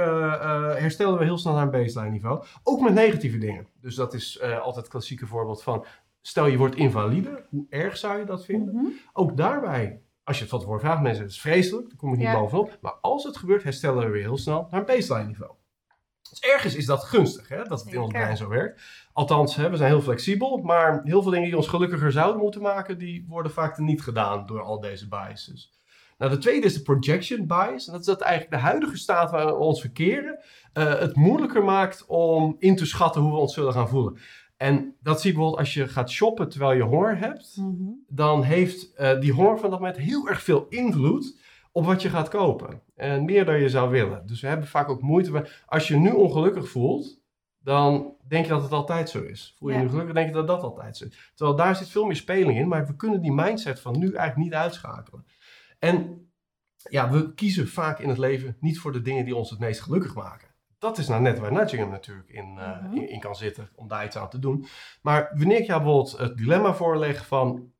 herstellen 0.78 1.18
we 1.18 1.24
heel 1.24 1.38
snel 1.38 1.52
naar 1.52 1.62
een 1.62 1.70
baseline 1.70 2.10
niveau. 2.10 2.44
Ook 2.62 2.80
met 2.80 2.94
negatieve 2.94 3.38
dingen. 3.38 3.66
Dus 3.80 3.94
dat 3.94 4.14
is 4.14 4.40
altijd 4.40 4.76
het 4.76 4.88
klassieke 4.88 5.26
voorbeeld 5.26 5.62
van, 5.62 5.84
stel 6.26 6.46
je 6.46 6.56
wordt 6.56 6.76
invalide, 6.76 7.46
hoe 7.48 7.66
erg 7.68 7.96
zou 7.96 8.18
je 8.18 8.24
dat 8.24 8.44
vinden? 8.44 8.74
Mm 8.74 8.80
-hmm. 8.80 8.92
Ook 9.12 9.36
daarbij 9.36 10.00
als 10.26 10.36
je 10.36 10.42
het 10.42 10.50
van 10.50 10.60
tevoren 10.60 10.80
vraagt, 10.80 11.02
mensen, 11.02 11.22
het 11.22 11.32
is 11.32 11.40
vreselijk, 11.40 11.88
daar 11.88 11.96
kom 11.96 12.10
je 12.10 12.16
niet 12.16 12.26
ja. 12.26 12.38
bovenop. 12.40 12.78
Maar 12.80 12.94
als 13.00 13.24
het 13.24 13.36
gebeurt, 13.36 13.62
herstellen 13.62 14.04
we 14.04 14.10
weer 14.10 14.22
heel 14.22 14.36
snel 14.36 14.66
naar 14.70 14.80
een 14.80 14.86
baseline 14.86 15.26
niveau. 15.26 15.52
Dus 16.30 16.40
ergens 16.40 16.74
is 16.74 16.86
dat 16.86 17.04
gunstig, 17.04 17.48
hè, 17.48 17.62
dat 17.64 17.80
het 17.84 17.92
in 17.92 18.00
ons 18.00 18.12
brein 18.12 18.36
zo 18.36 18.48
werkt. 18.48 18.82
Althans, 19.12 19.56
hè, 19.56 19.70
we 19.70 19.76
zijn 19.76 19.90
heel 19.90 20.00
flexibel, 20.00 20.56
maar 20.56 21.00
heel 21.04 21.22
veel 21.22 21.30
dingen 21.30 21.46
die 21.46 21.56
ons 21.56 21.66
gelukkiger 21.66 22.12
zouden 22.12 22.42
moeten 22.42 22.62
maken, 22.62 22.98
die 22.98 23.24
worden 23.28 23.52
vaak 23.52 23.78
niet 23.78 24.02
gedaan 24.02 24.46
door 24.46 24.62
al 24.62 24.80
deze 24.80 25.08
biases. 25.08 25.74
Nou, 26.18 26.30
de 26.30 26.38
tweede 26.38 26.66
is 26.66 26.74
de 26.74 26.82
projection 26.82 27.46
bias. 27.46 27.86
En 27.86 27.92
dat 27.92 28.00
is 28.00 28.06
dat 28.06 28.20
eigenlijk 28.20 28.62
de 28.62 28.68
huidige 28.68 28.96
staat 28.96 29.30
waar 29.30 29.46
we 29.46 29.54
ons 29.54 29.80
verkeren 29.80 30.38
uh, 30.74 30.98
het 30.98 31.16
moeilijker 31.16 31.64
maakt 31.64 32.06
om 32.06 32.56
in 32.58 32.76
te 32.76 32.86
schatten 32.86 33.20
hoe 33.20 33.32
we 33.32 33.38
ons 33.38 33.54
zullen 33.54 33.72
gaan 33.72 33.88
voelen. 33.88 34.18
En 34.56 34.96
dat 35.00 35.20
zie 35.20 35.30
je 35.30 35.36
bijvoorbeeld 35.36 35.64
als 35.66 35.74
je 35.74 35.88
gaat 35.88 36.10
shoppen 36.10 36.48
terwijl 36.48 36.72
je 36.72 36.82
honger 36.82 37.18
hebt. 37.18 37.56
Mm 37.56 37.76
-hmm. 37.76 38.04
Dan 38.08 38.42
heeft 38.42 39.00
uh, 39.00 39.20
die 39.20 39.32
honger 39.32 39.58
van 39.58 39.70
dat 39.70 39.80
moment 39.80 39.96
heel 39.96 40.28
erg 40.28 40.42
veel 40.42 40.66
invloed 40.68 41.38
op 41.72 41.84
wat 41.84 42.02
je 42.02 42.08
gaat 42.08 42.28
kopen. 42.28 42.82
En 42.94 43.24
meer 43.24 43.44
dan 43.44 43.60
je 43.60 43.68
zou 43.68 43.90
willen. 43.90 44.26
Dus 44.26 44.40
we 44.40 44.46
hebben 44.46 44.66
vaak 44.66 44.88
ook 44.88 45.02
moeite 45.02 45.30
bij. 45.30 45.48
Als 45.66 45.88
je 45.88 45.96
nu 45.96 46.10
ongelukkig 46.10 46.68
voelt, 46.68 47.20
dan 47.58 48.14
denk 48.28 48.44
je 48.44 48.50
dat 48.50 48.62
het 48.62 48.72
altijd 48.72 49.10
zo 49.10 49.22
is. 49.22 49.54
Voel 49.58 49.68
je 49.68 49.74
ja. 49.74 49.82
nu 49.82 49.88
gelukkig, 49.88 50.14
denk 50.14 50.28
je 50.28 50.34
dat 50.34 50.46
dat 50.46 50.62
altijd 50.62 50.96
zo 50.96 51.04
is. 51.04 51.30
Terwijl 51.34 51.56
daar 51.56 51.76
zit 51.76 51.88
veel 51.88 52.04
meer 52.04 52.16
speling 52.16 52.58
in, 52.58 52.68
maar 52.68 52.86
we 52.86 52.96
kunnen 52.96 53.20
die 53.20 53.32
mindset 53.32 53.80
van 53.80 53.98
nu 53.98 54.06
eigenlijk 54.06 54.36
niet 54.36 54.54
uitschakelen. 54.54 55.26
En 55.78 56.28
ja, 56.90 57.10
we 57.10 57.34
kiezen 57.34 57.68
vaak 57.68 57.98
in 57.98 58.08
het 58.08 58.18
leven 58.18 58.56
niet 58.60 58.78
voor 58.78 58.92
de 58.92 59.02
dingen 59.02 59.24
die 59.24 59.36
ons 59.36 59.50
het 59.50 59.58
meest 59.58 59.80
gelukkig 59.80 60.14
maken. 60.14 60.45
Dat 60.78 60.98
is 60.98 61.08
nou 61.08 61.22
net 61.22 61.38
waar 61.38 61.52
Nudging 61.52 61.90
natuurlijk 61.90 62.28
in, 62.28 62.56
uh, 62.58 62.82
mm 62.82 62.88
-hmm. 62.88 62.96
in, 62.96 63.08
in, 63.08 63.20
kan 63.20 63.36
zitten 63.36 63.70
om 63.74 63.88
daar 63.88 64.04
iets 64.04 64.16
aan 64.16 64.28
te 64.28 64.38
doen. 64.38 64.66
Maar 65.02 65.32
wanneer 65.36 65.58
ik 65.58 65.66
jou 65.66 65.82
bijvoorbeeld 65.82 66.18
het 66.18 66.36
dilemma 66.36 66.74
voorleg 66.74 67.26
van 67.26 67.72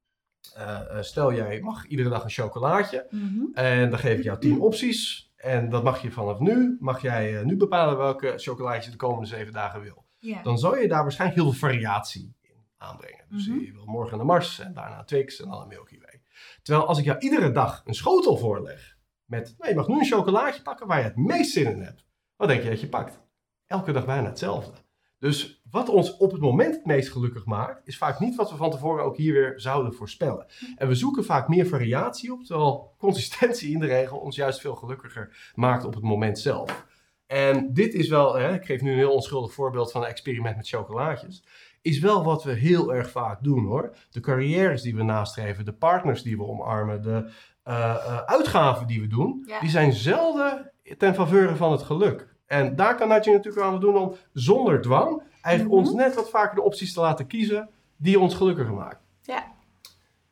uh, 0.58 0.80
stel 1.00 1.32
jij 1.32 1.60
mag 1.60 1.86
iedere 1.86 2.08
dag 2.08 2.24
een 2.24 2.30
chocolaatje 2.30 3.06
mm 3.10 3.20
-hmm. 3.20 3.50
en 3.54 3.90
dan 3.90 3.98
geef 3.98 4.18
ik 4.18 4.24
jou 4.24 4.38
tien 4.38 4.60
opties 4.60 5.32
en 5.36 5.68
dat 5.68 5.84
mag 5.84 6.02
je 6.02 6.10
vanaf 6.10 6.38
nu, 6.38 6.76
mag 6.80 7.02
jij 7.02 7.44
nu 7.44 7.56
bepalen 7.56 7.96
welke 7.96 8.32
chocolaatje 8.36 8.84
je 8.84 8.90
de 8.90 8.96
komende 8.96 9.26
zeven 9.26 9.52
dagen 9.52 9.80
wil. 9.80 10.04
Yeah. 10.18 10.44
Dan 10.44 10.58
zou 10.58 10.80
je 10.80 10.88
daar 10.88 11.02
waarschijnlijk 11.02 11.40
heel 11.40 11.50
veel 11.52 11.68
variatie 11.68 12.34
in 12.40 12.64
aanbrengen. 12.76 13.24
Dus 13.28 13.46
mm 13.46 13.54
-hmm. 13.54 13.64
je 13.64 13.72
wil 13.72 13.86
morgen 13.86 14.20
een 14.20 14.26
Mars 14.26 14.58
en 14.58 14.74
daarna 14.74 15.04
Twix 15.04 15.40
en 15.40 15.48
dan 15.48 15.60
een 15.60 15.68
Milky 15.68 15.98
Way. 15.98 16.22
Terwijl 16.62 16.86
als 16.86 16.98
ik 16.98 17.04
jou 17.04 17.18
iedere 17.18 17.50
dag 17.50 17.82
een 17.84 17.94
schotel 17.94 18.36
voorleg 18.36 18.96
met, 19.24 19.54
nou, 19.58 19.70
je 19.70 19.76
mag 19.76 19.88
nu 19.88 19.98
een 19.98 20.04
chocolaatje 20.04 20.62
pakken 20.62 20.86
waar 20.86 20.98
je 20.98 21.04
het 21.04 21.16
meest 21.16 21.52
zin 21.52 21.70
in 21.70 21.80
hebt. 21.80 22.05
Wat 22.36 22.48
denk 22.48 22.62
je 22.62 22.68
dat 22.68 22.80
je 22.80 22.88
pakt? 22.88 23.20
Elke 23.66 23.92
dag 23.92 24.06
bijna 24.06 24.28
hetzelfde. 24.28 24.72
Dus 25.18 25.62
wat 25.70 25.88
ons 25.88 26.16
op 26.16 26.32
het 26.32 26.40
moment 26.40 26.74
het 26.74 26.86
meest 26.86 27.12
gelukkig 27.12 27.44
maakt, 27.44 27.88
is 27.88 27.98
vaak 27.98 28.20
niet 28.20 28.36
wat 28.36 28.50
we 28.50 28.56
van 28.56 28.70
tevoren 28.70 29.04
ook 29.04 29.16
hier 29.16 29.32
weer 29.32 29.52
zouden 29.56 29.94
voorspellen. 29.94 30.46
En 30.76 30.88
we 30.88 30.94
zoeken 30.94 31.24
vaak 31.24 31.48
meer 31.48 31.66
variatie 31.66 32.32
op, 32.32 32.44
terwijl 32.44 32.94
consistentie 32.98 33.72
in 33.72 33.78
de 33.78 33.86
regel 33.86 34.18
ons 34.18 34.36
juist 34.36 34.60
veel 34.60 34.74
gelukkiger 34.74 35.52
maakt 35.54 35.84
op 35.84 35.94
het 35.94 36.02
moment 36.02 36.38
zelf. 36.38 36.86
En 37.26 37.72
dit 37.72 37.94
is 37.94 38.08
wel, 38.08 38.34
hè, 38.34 38.54
ik 38.54 38.64
geef 38.64 38.80
nu 38.80 38.90
een 38.90 38.96
heel 38.96 39.14
onschuldig 39.14 39.52
voorbeeld 39.52 39.92
van 39.92 40.02
een 40.02 40.08
experiment 40.08 40.56
met 40.56 40.68
chocolaatjes, 40.68 41.44
is 41.82 41.98
wel 41.98 42.24
wat 42.24 42.44
we 42.44 42.52
heel 42.52 42.94
erg 42.94 43.10
vaak 43.10 43.42
doen 43.42 43.64
hoor. 43.64 43.96
De 44.10 44.20
carrières 44.20 44.82
die 44.82 44.96
we 44.96 45.02
nastreven, 45.02 45.64
de 45.64 45.72
partners 45.72 46.22
die 46.22 46.36
we 46.36 46.44
omarmen, 46.44 47.02
de 47.02 47.30
uh, 47.68 47.74
uh, 47.74 48.18
uitgaven 48.18 48.86
die 48.86 49.00
we 49.00 49.06
doen, 49.06 49.44
ja. 49.46 49.60
die 49.60 49.70
zijn 49.70 49.92
zelden 49.92 50.72
ten 50.98 51.14
faveur 51.14 51.56
van 51.56 51.72
het 51.72 51.82
geluk. 51.82 52.34
En 52.46 52.76
daar 52.76 52.96
kan 52.96 53.08
Nudging 53.08 53.36
natuurlijk 53.36 53.64
aan 53.64 53.80
doen 53.80 53.96
om 53.96 54.14
zonder 54.32 54.80
dwang 54.80 55.22
eigenlijk 55.40 55.74
mm 55.74 55.84
-hmm. 55.84 55.94
ons 55.94 56.04
net 56.04 56.14
wat 56.14 56.30
vaker 56.30 56.54
de 56.54 56.62
opties 56.62 56.92
te 56.92 57.00
laten 57.00 57.26
kiezen 57.26 57.68
die 57.96 58.20
ons 58.20 58.34
gelukkiger 58.34 58.74
maken. 58.74 58.98
Ja. 59.22 59.54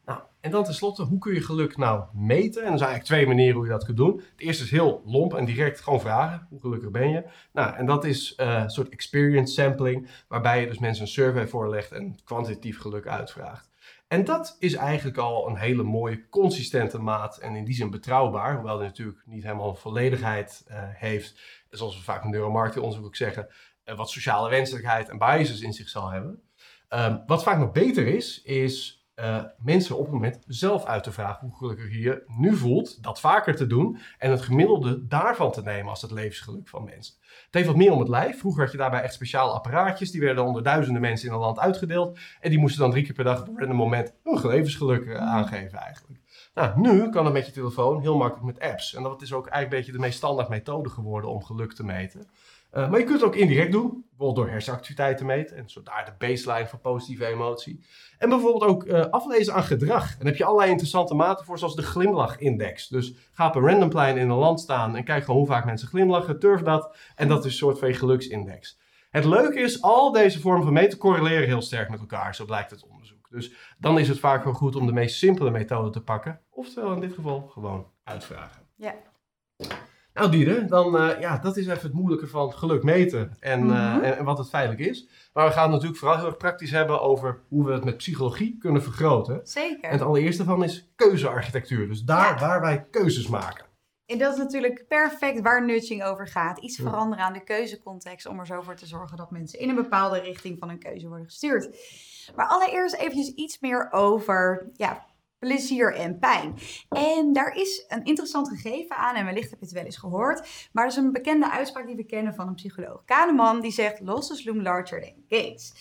Nou, 0.04 0.20
En 0.40 0.50
dan 0.50 0.64
tenslotte, 0.64 1.02
hoe 1.02 1.18
kun 1.18 1.34
je 1.34 1.40
geluk 1.40 1.76
nou 1.76 2.04
meten? 2.12 2.62
En 2.64 2.72
er 2.72 2.78
zijn 2.78 2.90
eigenlijk 2.90 3.04
twee 3.04 3.26
manieren 3.26 3.54
hoe 3.56 3.64
je 3.64 3.70
dat 3.70 3.84
kunt 3.84 3.96
doen. 3.96 4.16
Het 4.16 4.40
eerste 4.40 4.64
is 4.64 4.70
heel 4.70 5.02
lomp 5.04 5.34
en 5.34 5.44
direct 5.44 5.80
gewoon 5.80 6.00
vragen. 6.00 6.46
Hoe 6.50 6.60
gelukkig 6.60 6.90
ben 6.90 7.08
je? 7.08 7.24
Nou, 7.52 7.76
en 7.76 7.86
dat 7.86 8.04
is 8.04 8.34
uh, 8.40 8.60
een 8.62 8.70
soort 8.70 8.88
experience 8.88 9.52
sampling, 9.52 10.08
waarbij 10.28 10.60
je 10.60 10.66
dus 10.66 10.78
mensen 10.78 11.02
een 11.02 11.08
survey 11.08 11.46
voorlegt 11.46 11.92
en 11.92 12.16
kwantitatief 12.24 12.78
geluk 12.78 13.06
uitvraagt. 13.06 13.68
En 14.08 14.24
dat 14.24 14.56
is 14.58 14.74
eigenlijk 14.74 15.16
al 15.16 15.48
een 15.48 15.56
hele 15.56 15.82
mooie, 15.82 16.28
consistente 16.28 16.98
maat 16.98 17.38
en 17.38 17.56
in 17.56 17.64
die 17.64 17.74
zin 17.74 17.90
betrouwbaar, 17.90 18.54
hoewel 18.54 18.76
die 18.76 18.86
natuurlijk 18.86 19.22
niet 19.26 19.42
helemaal 19.42 19.74
volledigheid 19.74 20.64
uh, 20.68 20.76
heeft. 20.80 21.40
Zoals 21.70 21.96
we 21.96 22.02
vaak 22.02 22.24
in 22.24 22.30
neuromarketing 22.30 22.84
onderzoek 22.84 23.06
ook 23.06 23.16
zeggen, 23.16 23.48
uh, 23.84 23.96
wat 23.96 24.10
sociale 24.10 24.50
wenselijkheid 24.50 25.08
en 25.08 25.18
biases 25.18 25.60
in 25.60 25.72
zich 25.72 25.88
zal 25.88 26.10
hebben. 26.10 26.42
Um, 26.88 27.22
wat 27.26 27.42
vaak 27.42 27.58
nog 27.58 27.72
beter 27.72 28.06
is, 28.06 28.42
is 28.42 29.03
uh, 29.16 29.42
mensen 29.58 29.96
op 29.96 30.04
het 30.04 30.12
moment 30.12 30.38
zelf 30.46 30.84
uit 30.84 31.02
te 31.02 31.12
vragen 31.12 31.46
hoe 31.48 31.56
gelukkig 31.56 31.92
je 31.92 32.00
je 32.00 32.24
nu 32.26 32.56
voelt, 32.56 33.02
dat 33.02 33.20
vaker 33.20 33.56
te 33.56 33.66
doen 33.66 33.98
en 34.18 34.30
het 34.30 34.42
gemiddelde 34.42 35.06
daarvan 35.06 35.52
te 35.52 35.62
nemen 35.62 35.90
als 35.90 36.02
het 36.02 36.10
levensgeluk 36.10 36.68
van 36.68 36.84
mensen. 36.84 37.14
Het 37.22 37.54
heeft 37.54 37.66
wat 37.66 37.76
meer 37.76 37.92
om 37.92 37.98
het 37.98 38.08
lijf. 38.08 38.38
Vroeger 38.38 38.62
had 38.62 38.72
je 38.72 38.78
daarbij 38.78 39.02
echt 39.02 39.14
speciale 39.14 39.52
apparaatjes, 39.52 40.10
die 40.10 40.20
werden 40.20 40.44
onder 40.44 40.62
duizenden 40.62 41.02
mensen 41.02 41.28
in 41.28 41.34
een 41.34 41.40
land 41.40 41.58
uitgedeeld 41.58 42.18
en 42.40 42.50
die 42.50 42.58
moesten 42.58 42.80
dan 42.80 42.90
drie 42.90 43.04
keer 43.04 43.14
per 43.14 43.24
dag 43.24 43.40
op 43.40 43.48
een 43.48 43.58
random 43.58 43.76
moment 43.76 44.14
hun 44.22 44.46
levensgeluk 44.46 45.04
uh, 45.04 45.16
aangeven 45.16 45.78
eigenlijk. 45.78 46.20
Nou, 46.54 46.80
nu 46.80 47.10
kan 47.10 47.24
het 47.24 47.34
met 47.34 47.46
je 47.46 47.52
telefoon 47.52 48.00
heel 48.00 48.16
makkelijk 48.16 48.46
met 48.46 48.70
apps 48.70 48.94
en 48.94 49.02
dat 49.02 49.22
is 49.22 49.32
ook 49.32 49.46
eigenlijk 49.46 49.72
een 49.72 49.78
beetje 49.78 49.92
de 49.92 50.06
meest 50.06 50.16
standaard 50.16 50.48
methode 50.48 50.88
geworden 50.88 51.30
om 51.30 51.44
geluk 51.44 51.72
te 51.72 51.84
meten. 51.84 52.28
Uh, 52.74 52.90
maar 52.90 52.98
je 52.98 53.04
kunt 53.04 53.20
het 53.20 53.28
ook 53.28 53.36
indirect 53.36 53.72
doen, 53.72 54.04
bijvoorbeeld 54.08 54.36
door 54.36 54.48
hersenactiviteit 54.48 55.18
te 55.18 55.24
meten 55.24 55.56
en 55.56 55.68
zo 55.70 55.82
daar 55.82 56.04
de 56.04 56.26
baseline 56.26 56.66
van 56.66 56.80
positieve 56.80 57.26
emotie. 57.26 57.84
En 58.18 58.28
bijvoorbeeld 58.28 58.64
ook 58.64 58.84
uh, 58.84 59.00
aflezen 59.00 59.54
aan 59.54 59.62
gedrag. 59.62 60.18
En 60.18 60.26
heb 60.26 60.36
je 60.36 60.44
allerlei 60.44 60.70
interessante 60.70 61.14
maten 61.14 61.44
voor, 61.44 61.58
zoals 61.58 61.74
de 61.74 61.82
glimlachindex. 61.82 62.88
Dus 62.88 63.14
ga 63.32 63.46
op 63.46 63.54
een 63.54 63.66
random 63.66 63.88
plein 63.88 64.16
in 64.16 64.30
een 64.30 64.36
land 64.36 64.60
staan 64.60 64.96
en 64.96 65.04
kijk 65.04 65.24
gewoon 65.24 65.40
hoe 65.40 65.48
vaak 65.48 65.64
mensen 65.64 65.88
glimlachen, 65.88 66.38
turf 66.38 66.62
dat. 66.62 66.96
En 67.14 67.28
dat 67.28 67.38
is 67.38 67.44
een 67.44 67.58
soort 67.58 67.78
van 67.78 67.94
geluksindex. 67.94 68.78
Het 69.10 69.24
leuke 69.24 69.60
is, 69.60 69.82
al 69.82 70.12
deze 70.12 70.40
vormen 70.40 70.64
van 70.64 70.72
meten 70.72 70.98
correleren 70.98 71.46
heel 71.46 71.62
sterk 71.62 71.90
met 71.90 72.00
elkaar, 72.00 72.34
zo 72.34 72.44
blijkt 72.44 72.70
het 72.70 72.86
onderzoek. 72.86 73.30
Dus 73.30 73.52
dan 73.78 73.98
is 73.98 74.08
het 74.08 74.18
vaak 74.18 74.44
wel 74.44 74.52
goed 74.52 74.76
om 74.76 74.86
de 74.86 74.92
meest 74.92 75.18
simpele 75.18 75.50
methode 75.50 75.90
te 75.90 76.02
pakken, 76.02 76.40
oftewel 76.50 76.92
in 76.92 77.00
dit 77.00 77.12
geval 77.12 77.48
gewoon 77.48 77.86
uitvragen. 78.04 78.62
Ja. 78.76 78.94
Nou, 80.14 80.30
Diede, 80.30 80.64
dan 80.64 80.96
uh, 80.96 81.20
ja, 81.20 81.38
dat 81.38 81.56
is 81.56 81.66
even 81.66 81.82
het 81.82 81.92
moeilijke 81.92 82.26
van 82.26 82.52
geluk 82.52 82.82
meten 82.82 83.36
en, 83.40 83.62
mm 83.62 83.70
-hmm. 83.70 84.00
uh, 84.00 84.08
en, 84.08 84.18
en, 84.18 84.24
wat 84.24 84.38
het 84.38 84.48
feitelijk 84.48 84.80
is. 84.80 85.08
Maar 85.32 85.46
we 85.46 85.52
gaan 85.52 85.62
het 85.62 85.72
natuurlijk 85.72 85.98
vooral 85.98 86.16
heel 86.16 86.26
erg 86.26 86.36
praktisch 86.36 86.70
hebben 86.70 87.00
over 87.00 87.40
hoe 87.48 87.66
we 87.66 87.72
het 87.72 87.84
met 87.84 87.96
psychologie 87.96 88.56
kunnen 88.58 88.82
vergroten. 88.82 89.40
Zeker. 89.42 89.84
En 89.84 89.90
het 89.90 90.02
allereerste 90.02 90.44
van 90.44 90.64
is 90.64 90.92
keuzearchitectuur. 90.96 91.88
Dus 91.88 92.02
daar 92.02 92.34
ja. 92.34 92.46
waar 92.46 92.60
wij 92.60 92.86
keuzes 92.90 93.28
maken. 93.28 93.64
En 94.06 94.18
dat 94.18 94.32
is 94.32 94.38
natuurlijk 94.38 94.84
perfect 94.88 95.40
waar 95.40 95.64
nudging 95.64 96.04
over 96.04 96.28
gaat. 96.28 96.58
Iets 96.58 96.76
veranderen 96.76 97.24
aan 97.24 97.32
de 97.32 97.44
keuzecontext 97.44 98.26
om 98.26 98.38
er 98.38 98.46
zo 98.46 98.60
voor 98.60 98.74
te 98.74 98.86
zorgen 98.86 99.16
dat 99.16 99.30
mensen 99.30 99.58
in 99.58 99.68
een 99.68 99.74
bepaalde 99.74 100.20
richting 100.20 100.58
van 100.58 100.68
een 100.68 100.78
keuze 100.78 101.08
worden 101.08 101.26
gestuurd. 101.26 101.68
Maar 102.36 102.46
allereerst 102.46 102.94
eventjes 102.94 103.28
iets 103.28 103.60
meer 103.60 103.88
over 103.90 104.70
ja, 104.72 105.06
plezier 105.44 105.94
en 105.94 106.18
pijn. 106.18 106.54
En 106.88 107.32
daar 107.32 107.56
is 107.56 107.84
een 107.88 108.04
interessant 108.04 108.48
gegeven 108.48 108.96
aan, 108.96 109.14
en 109.14 109.24
wellicht 109.24 109.50
heb 109.50 109.58
je 109.58 109.64
het 109.64 109.74
wel 109.74 109.84
eens 109.84 109.96
gehoord, 109.96 110.68
maar 110.72 110.84
dat 110.84 110.92
is 110.92 110.98
een 110.98 111.12
bekende 111.12 111.50
uitspraak 111.50 111.86
die 111.86 111.96
we 111.96 112.04
kennen 112.04 112.34
van 112.34 112.48
een 112.48 112.54
psycholoog. 112.54 113.04
Kahneman, 113.04 113.60
die 113.60 113.70
zegt, 113.70 114.00
losses 114.00 114.44
loom 114.44 114.62
larger 114.62 115.00
than 115.00 115.24
gains. 115.28 115.72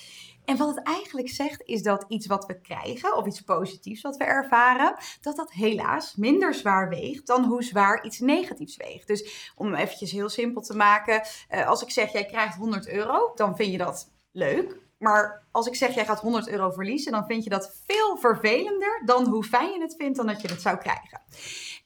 En 0.46 0.58
wat 0.58 0.76
het 0.76 0.86
eigenlijk 0.86 1.30
zegt, 1.30 1.62
is 1.66 1.84
dat 1.84 2.06
iets 2.08 2.28
wat 2.28 2.46
we 2.46 2.62
krijgen, 2.62 3.18
of 3.18 3.26
iets 3.26 3.42
positiefs 3.42 4.02
wat 4.02 4.18
we 4.18 4.24
ervaren, 4.24 4.96
dat 5.22 5.36
dat 5.36 5.52
helaas 5.52 6.16
minder 6.16 6.54
zwaar 6.54 6.90
weegt 6.90 7.28
dan 7.28 7.44
hoe 7.44 7.64
zwaar 7.64 8.06
iets 8.06 8.20
negatiefs 8.20 8.78
weegt. 8.78 9.08
Dus 9.08 9.52
om 9.56 9.74
eventjes 9.74 10.12
heel 10.12 10.30
simpel 10.30 10.62
te 10.62 10.76
maken, 10.76 11.22
als 11.66 11.82
ik 11.82 11.90
zeg, 11.90 12.12
jij 12.12 12.26
krijgt 12.26 12.56
100 12.56 12.90
euro, 12.90 13.32
dan 13.36 13.56
vind 13.56 13.72
je 13.72 13.78
dat 13.78 14.12
leuk. 14.32 14.82
Maar 15.04 15.44
als 15.52 15.68
ik 15.68 15.76
zeg 15.76 15.96
jij 15.96 16.06
gaat 16.06 16.20
100 16.20 16.48
euro 16.48 16.70
verliezen, 16.70 17.12
dan 17.12 17.26
vind 17.26 17.44
je 17.44 17.50
dat 17.50 17.76
veel 17.86 18.18
vervelender 18.18 19.02
dan 19.06 19.28
hoe 19.28 19.44
fijn 19.44 19.72
je 19.72 19.82
het 19.82 19.96
vindt 19.98 20.18
dan 20.18 20.28
dat 20.28 20.42
je 20.42 20.48
het 20.48 20.62
zou 20.62 20.78
krijgen. 20.78 21.22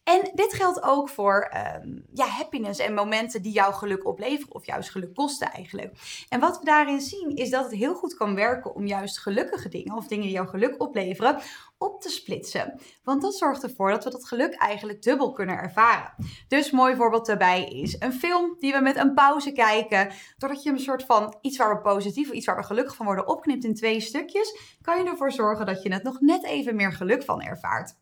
En 0.03 0.31
dit 0.33 0.53
geldt 0.53 0.83
ook 0.83 1.09
voor 1.09 1.51
um, 1.83 2.05
ja, 2.13 2.25
happiness 2.25 2.79
en 2.79 2.93
momenten 2.93 3.41
die 3.41 3.51
jouw 3.51 3.71
geluk 3.71 4.05
opleveren 4.05 4.55
of 4.55 4.65
juist 4.65 4.89
geluk 4.89 5.15
kosten 5.15 5.51
eigenlijk. 5.51 5.93
En 6.29 6.39
wat 6.39 6.59
we 6.59 6.65
daarin 6.65 7.01
zien 7.01 7.35
is 7.35 7.49
dat 7.49 7.63
het 7.63 7.73
heel 7.73 7.95
goed 7.95 8.13
kan 8.15 8.35
werken 8.35 8.75
om 8.75 8.87
juist 8.87 9.19
gelukkige 9.19 9.69
dingen 9.69 9.95
of 9.95 10.07
dingen 10.07 10.23
die 10.23 10.33
jouw 10.33 10.45
geluk 10.45 10.81
opleveren 10.81 11.37
op 11.77 12.01
te 12.01 12.09
splitsen. 12.09 12.79
Want 13.03 13.21
dat 13.21 13.35
zorgt 13.35 13.63
ervoor 13.63 13.89
dat 13.91 14.03
we 14.03 14.09
dat 14.09 14.27
geluk 14.27 14.53
eigenlijk 14.53 15.01
dubbel 15.01 15.31
kunnen 15.31 15.57
ervaren. 15.57 16.13
Dus 16.47 16.71
mooi 16.71 16.95
voorbeeld 16.95 17.25
daarbij 17.25 17.63
is 17.63 17.95
een 17.99 18.13
film 18.13 18.55
die 18.59 18.73
we 18.73 18.81
met 18.81 18.95
een 18.95 19.13
pauze 19.13 19.51
kijken. 19.51 20.11
Doordat 20.37 20.63
je 20.63 20.69
een 20.69 20.79
soort 20.79 21.03
van 21.03 21.37
iets 21.41 21.57
waar 21.57 21.75
we 21.75 21.81
positief 21.81 22.27
of 22.27 22.33
iets 22.33 22.45
waar 22.45 22.57
we 22.57 22.63
gelukkig 22.63 22.95
van 22.95 23.05
worden 23.05 23.27
opknipt 23.27 23.63
in 23.63 23.75
twee 23.75 23.99
stukjes, 23.99 24.77
kan 24.81 24.97
je 24.97 25.09
ervoor 25.09 25.31
zorgen 25.31 25.65
dat 25.65 25.83
je 25.83 25.93
het 25.93 26.03
nog 26.03 26.19
net 26.19 26.43
even 26.45 26.75
meer 26.75 26.93
geluk 26.93 27.23
van 27.23 27.41
ervaart. 27.41 27.95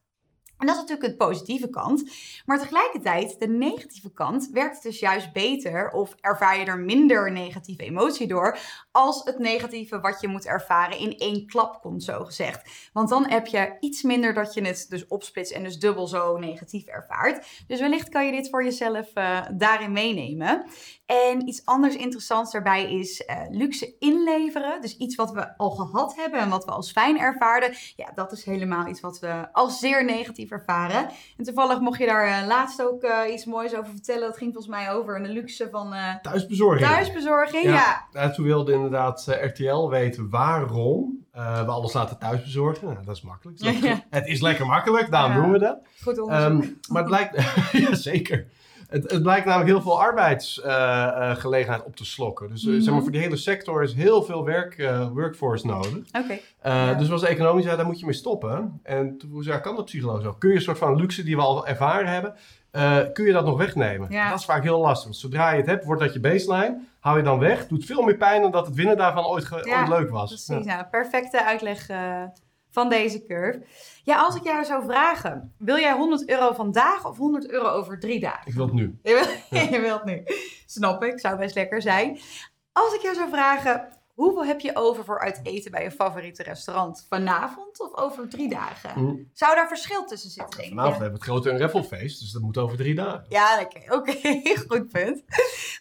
En 0.58 0.68
dat 0.68 0.76
is 0.76 0.82
natuurlijk 0.82 1.10
de 1.10 1.26
positieve 1.26 1.70
kant. 1.70 2.12
Maar 2.46 2.60
tegelijkertijd, 2.60 3.40
de 3.40 3.48
negatieve 3.48 4.12
kant 4.12 4.50
werkt 4.52 4.84
dus 4.84 5.00
juist 5.00 5.34
beter 5.34 5.92
of 5.92 6.16
ervaar 6.22 6.60
je 6.60 6.66
er 6.66 6.80
minder 6.80 7.32
negatieve 7.32 7.84
emotie 7.84 8.28
door 8.28 8.58
als 8.96 9.22
het 9.24 9.40
negatieve 9.40 10.00
wat 10.00 10.22
je 10.22 10.28
moet 10.28 10.46
ervaren 10.46 11.00
in 11.00 11.18
één 11.18 11.48
klap 11.48 11.82
komt, 11.82 12.04
zo 12.04 12.26
gezegd. 12.26 12.90
Want 12.94 13.10
dan 13.10 13.30
heb 13.30 13.48
je 13.48 13.78
iets 13.80 14.02
minder 14.02 14.34
dat 14.34 14.54
je 14.54 14.62
het 14.62 14.86
dus 14.90 15.08
opsplitst 15.08 15.54
en 15.54 15.64
dus 15.64 15.80
dubbel 15.80 16.08
zo 16.08 16.38
negatief 16.38 16.86
ervaart. 16.86 17.48
Dus 17.68 17.80
wellicht 17.80 18.10
kan 18.10 18.26
je 18.26 18.32
dit 18.32 18.50
voor 18.50 18.64
jezelf 18.64 19.12
uh, 19.16 19.42
daarin 19.52 19.92
meenemen. 19.92 20.66
En 21.06 21.48
iets 21.48 21.66
anders 21.66 21.96
interessants 21.96 22.52
daarbij 22.52 22.94
is 22.94 23.24
uh, 23.28 23.42
luxe 23.50 23.96
inleveren. 24.00 24.82
Dus 24.82 24.98
iets 24.98 25.16
wat 25.16 25.32
we 25.32 25.58
al 25.58 25.70
gehad 25.70 26.16
hebben 26.16 26.40
en 26.40 26.50
wat 26.50 26.66
we 26.66 26.72
als 26.72 26.92
fijn 26.92 27.20
ervaarden. 27.20 27.74
Ja, 27.96 28.12
dat 28.16 28.32
is 28.32 28.46
helemaal 28.46 28.88
iets 28.88 29.02
wat 29.02 29.20
we 29.20 29.48
als 29.52 29.80
zeer 29.80 30.06
negatief 30.06 30.52
ervaren. 30.52 31.10
En 31.38 31.44
toevallig 31.44 31.80
mocht 31.80 32.00
je 32.00 32.06
daar 32.06 32.28
uh, 32.28 32.48
laatst 32.48 32.82
ook 32.82 33.08
iets 33.30 33.46
moois 33.46 33.76
over 33.76 33.92
vertellen. 33.92 34.28
Dat 34.28 34.38
ging 34.38 34.54
volgens 34.54 34.76
mij 34.76 34.92
over 34.92 35.24
de 35.24 35.30
luxe 35.30 35.70
van... 35.72 35.96
thuisbezorging. 36.22 36.90
Thuisbezorging, 36.90 37.64
ja. 37.64 38.08
ja. 38.12 38.34
Wilde 38.36 38.85
inderdaad 38.86 39.38
RTL 39.42 39.88
weten 39.88 40.30
waarom 40.30 41.24
we 41.32 41.66
alles 41.66 41.94
laten 41.94 42.18
thuisbezorgen. 42.18 42.88
Nou, 42.88 43.06
dat 43.06 43.16
is 43.16 43.22
makkelijk. 43.22 43.60
Dat 43.60 43.80
ja, 43.80 43.88
ja. 43.90 44.04
Het 44.20 44.28
is 44.28 44.42
lekker 44.42 44.66
makkelijk, 44.66 45.12
daarom 45.12 45.32
ja. 45.32 45.42
doen 45.42 45.52
we 45.52 45.60
dat. 45.60 45.78
Goed 46.04 46.20
onderzoek. 46.20 46.64
Um, 46.64 46.80
maar 46.90 47.02
het 47.02 47.12
blijkt... 47.12 47.44
ja, 47.90 47.96
zeker. 47.96 48.48
Het, 48.88 49.12
het, 49.12 49.22
blijkt 49.22 49.46
namelijk 49.46 49.70
heel 49.70 49.82
veel 49.82 50.02
arbeidsgelegenheid 50.02 51.82
uh, 51.82 51.88
op 51.88 51.96
te 51.96 52.06
slokken. 52.06 52.50
Dus 52.50 52.64
mm 52.64 52.82
zeg 52.82 52.94
maar, 52.94 53.02
voor 53.02 53.12
die 53.12 53.22
hele 53.22 53.36
sector 53.36 53.84
is 53.84 53.94
heel 53.94 54.24
veel 54.24 54.46
werk, 54.46 54.78
uh, 54.78 55.08
workforce 55.12 55.68
nodig. 55.68 55.98
Okay. 56.12 56.96
Dus 56.98 57.08
was 57.08 57.24
economisch, 57.24 57.66
ja, 57.66 57.76
daar 57.76 57.86
moet 57.86 58.00
je 58.00 58.06
mee 58.06 58.14
stoppen. 58.14 58.80
En 58.84 59.18
toen 59.18 59.44
zei 59.44 59.60
kan 59.60 59.76
dat 59.76 59.86
psycholoog 59.86 60.22
zo? 60.22 60.34
Kun 60.34 60.50
je 60.50 60.56
een 60.56 60.62
soort 60.62 60.78
van 60.78 60.96
luxe 60.96 61.24
die 61.24 61.36
we 61.36 61.42
al 61.42 61.68
ervaren 61.68 62.08
hebben, 62.08 62.34
uh, 62.76 62.98
kun 63.14 63.26
je 63.26 63.32
dat 63.32 63.46
nog 63.46 63.58
wegnemen? 63.58 64.12
Ja. 64.12 64.30
Dat 64.30 64.40
is 64.40 64.46
vaak 64.46 64.64
heel 64.64 64.80
lastig. 64.80 65.04
Want 65.04 65.16
zodra 65.16 65.52
je 65.52 65.58
het 65.58 65.66
hebt, 65.66 65.86
wordt 65.86 66.02
dat 66.02 66.14
je 66.14 66.20
baseline. 66.20 66.80
Hou 67.00 67.18
je 67.18 67.24
dan 67.24 67.40
weg. 67.40 67.68
Doet 67.68 67.86
veel 67.86 68.02
meer 68.02 68.18
pijn 68.18 68.42
dan 68.42 68.52
dat 68.52 68.66
het 68.66 68.76
winnen 68.76 68.98
daarvan 68.98 69.26
ooit, 69.26 69.50
ja, 69.64 69.80
ooit 69.80 69.88
leuk 69.88 70.10
was. 70.10 70.28
Precies, 70.46 70.66
nou, 70.66 70.86
perfecte 70.92 71.46
uitleg 71.46 71.88
van 72.76 72.90
deze 72.90 73.26
curve. 73.26 73.62
Ja, 74.04 74.18
als 74.18 74.36
ik 74.36 74.44
jou 74.44 74.66
zou 74.66 74.84
vragen, 74.86 75.54
wil 75.58 75.80
jij 75.80 75.94
100 75.94 76.30
euro 76.30 76.54
vandaag 76.54 77.06
of 77.06 77.18
100 77.18 77.50
euro 77.50 77.68
over 77.68 78.00
drie 78.00 78.20
dagen? 78.20 78.48
Ik 78.48 78.54
wil 78.54 78.66
het 78.66 78.74
nu. 78.74 79.00
Je 79.04 79.14
wilt, 79.14 79.30
ja. 79.64 79.70
je 79.76 79.82
wilt 79.82 80.04
nu. 80.04 80.24
Snap 80.66 81.04
ik, 81.04 81.20
zou 81.20 81.38
best 81.38 81.56
lekker 81.56 81.82
zijn. 81.82 82.20
Als 82.72 82.94
ik 82.94 83.02
jou 83.02 83.16
zou 83.16 83.30
vragen, 83.30 83.88
hoeveel 84.16 84.46
heb 84.46 84.60
je 84.60 84.76
over 84.76 85.04
voor 85.04 85.20
uit 85.20 85.40
eten 85.44 85.72
bij 85.72 85.84
je 85.84 85.92
favoriete 85.92 86.44
restaurant? 86.44 87.06
Vanavond 87.10 87.80
of 87.80 87.96
over 87.96 88.30
drie 88.30 88.50
dagen? 88.50 89.02
Mm. 89.02 89.30
Zou 89.34 89.56
daar 89.56 89.68
verschil 89.68 90.06
tussen 90.06 90.30
zitten, 90.30 90.58
denk 90.58 90.70
Vanavond 90.70 90.92
hebben 90.92 91.20
we 91.20 91.26
het 91.26 91.30
grote 91.30 91.52
Unravelfeest, 91.52 92.20
dus 92.20 92.32
dat 92.32 92.42
moet 92.42 92.58
over 92.58 92.78
drie 92.78 92.96
dagen. 92.96 93.26
Ja, 93.30 93.62
oké, 93.62 93.80
okay, 93.96 94.16
okay. 94.16 94.58
goed 94.68 94.90
punt. 94.92 95.24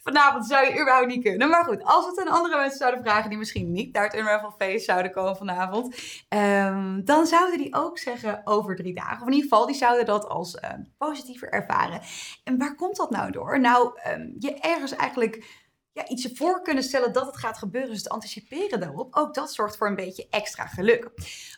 Vanavond 0.02 0.46
zou 0.46 0.66
je 0.66 0.80
überhaupt 0.80 1.06
niet 1.06 1.24
kunnen. 1.24 1.48
Maar 1.48 1.64
goed, 1.64 1.84
als 1.84 2.04
we 2.04 2.10
het 2.10 2.28
aan 2.28 2.34
andere 2.34 2.56
mensen 2.56 2.78
zouden 2.78 3.02
vragen 3.02 3.28
die 3.28 3.38
misschien 3.38 3.72
niet 3.72 3.92
naar 3.92 4.04
het 4.04 4.14
Unravelfeest 4.14 4.84
zouden 4.84 5.12
komen 5.12 5.36
vanavond, 5.36 5.96
um, 6.28 7.04
dan 7.04 7.26
zouden 7.26 7.58
die 7.58 7.74
ook 7.74 7.98
zeggen 7.98 8.40
over 8.44 8.76
drie 8.76 8.94
dagen. 8.94 9.20
Of 9.20 9.26
in 9.26 9.32
ieder 9.32 9.48
geval, 9.48 9.66
die 9.66 9.76
zouden 9.76 10.06
dat 10.06 10.28
als 10.28 10.54
uh, 10.54 10.70
positiever 10.98 11.48
ervaren. 11.48 12.00
En 12.44 12.58
waar 12.58 12.74
komt 12.74 12.96
dat 12.96 13.10
nou 13.10 13.30
door? 13.30 13.60
Nou, 13.60 14.00
um, 14.12 14.34
je 14.38 14.54
ergens 14.54 14.96
eigenlijk 14.96 15.62
ja, 15.94 16.08
iets 16.08 16.28
voor 16.34 16.62
kunnen 16.62 16.82
stellen 16.82 17.12
dat 17.12 17.26
het 17.26 17.36
gaat 17.36 17.58
gebeuren. 17.58 17.90
Dus 17.90 18.02
te 18.02 18.08
anticiperen 18.08 18.80
daarop. 18.80 19.16
Ook 19.16 19.34
dat 19.34 19.54
zorgt 19.54 19.76
voor 19.76 19.86
een 19.86 19.94
beetje 19.94 20.26
extra 20.30 20.66
geluk. 20.66 21.10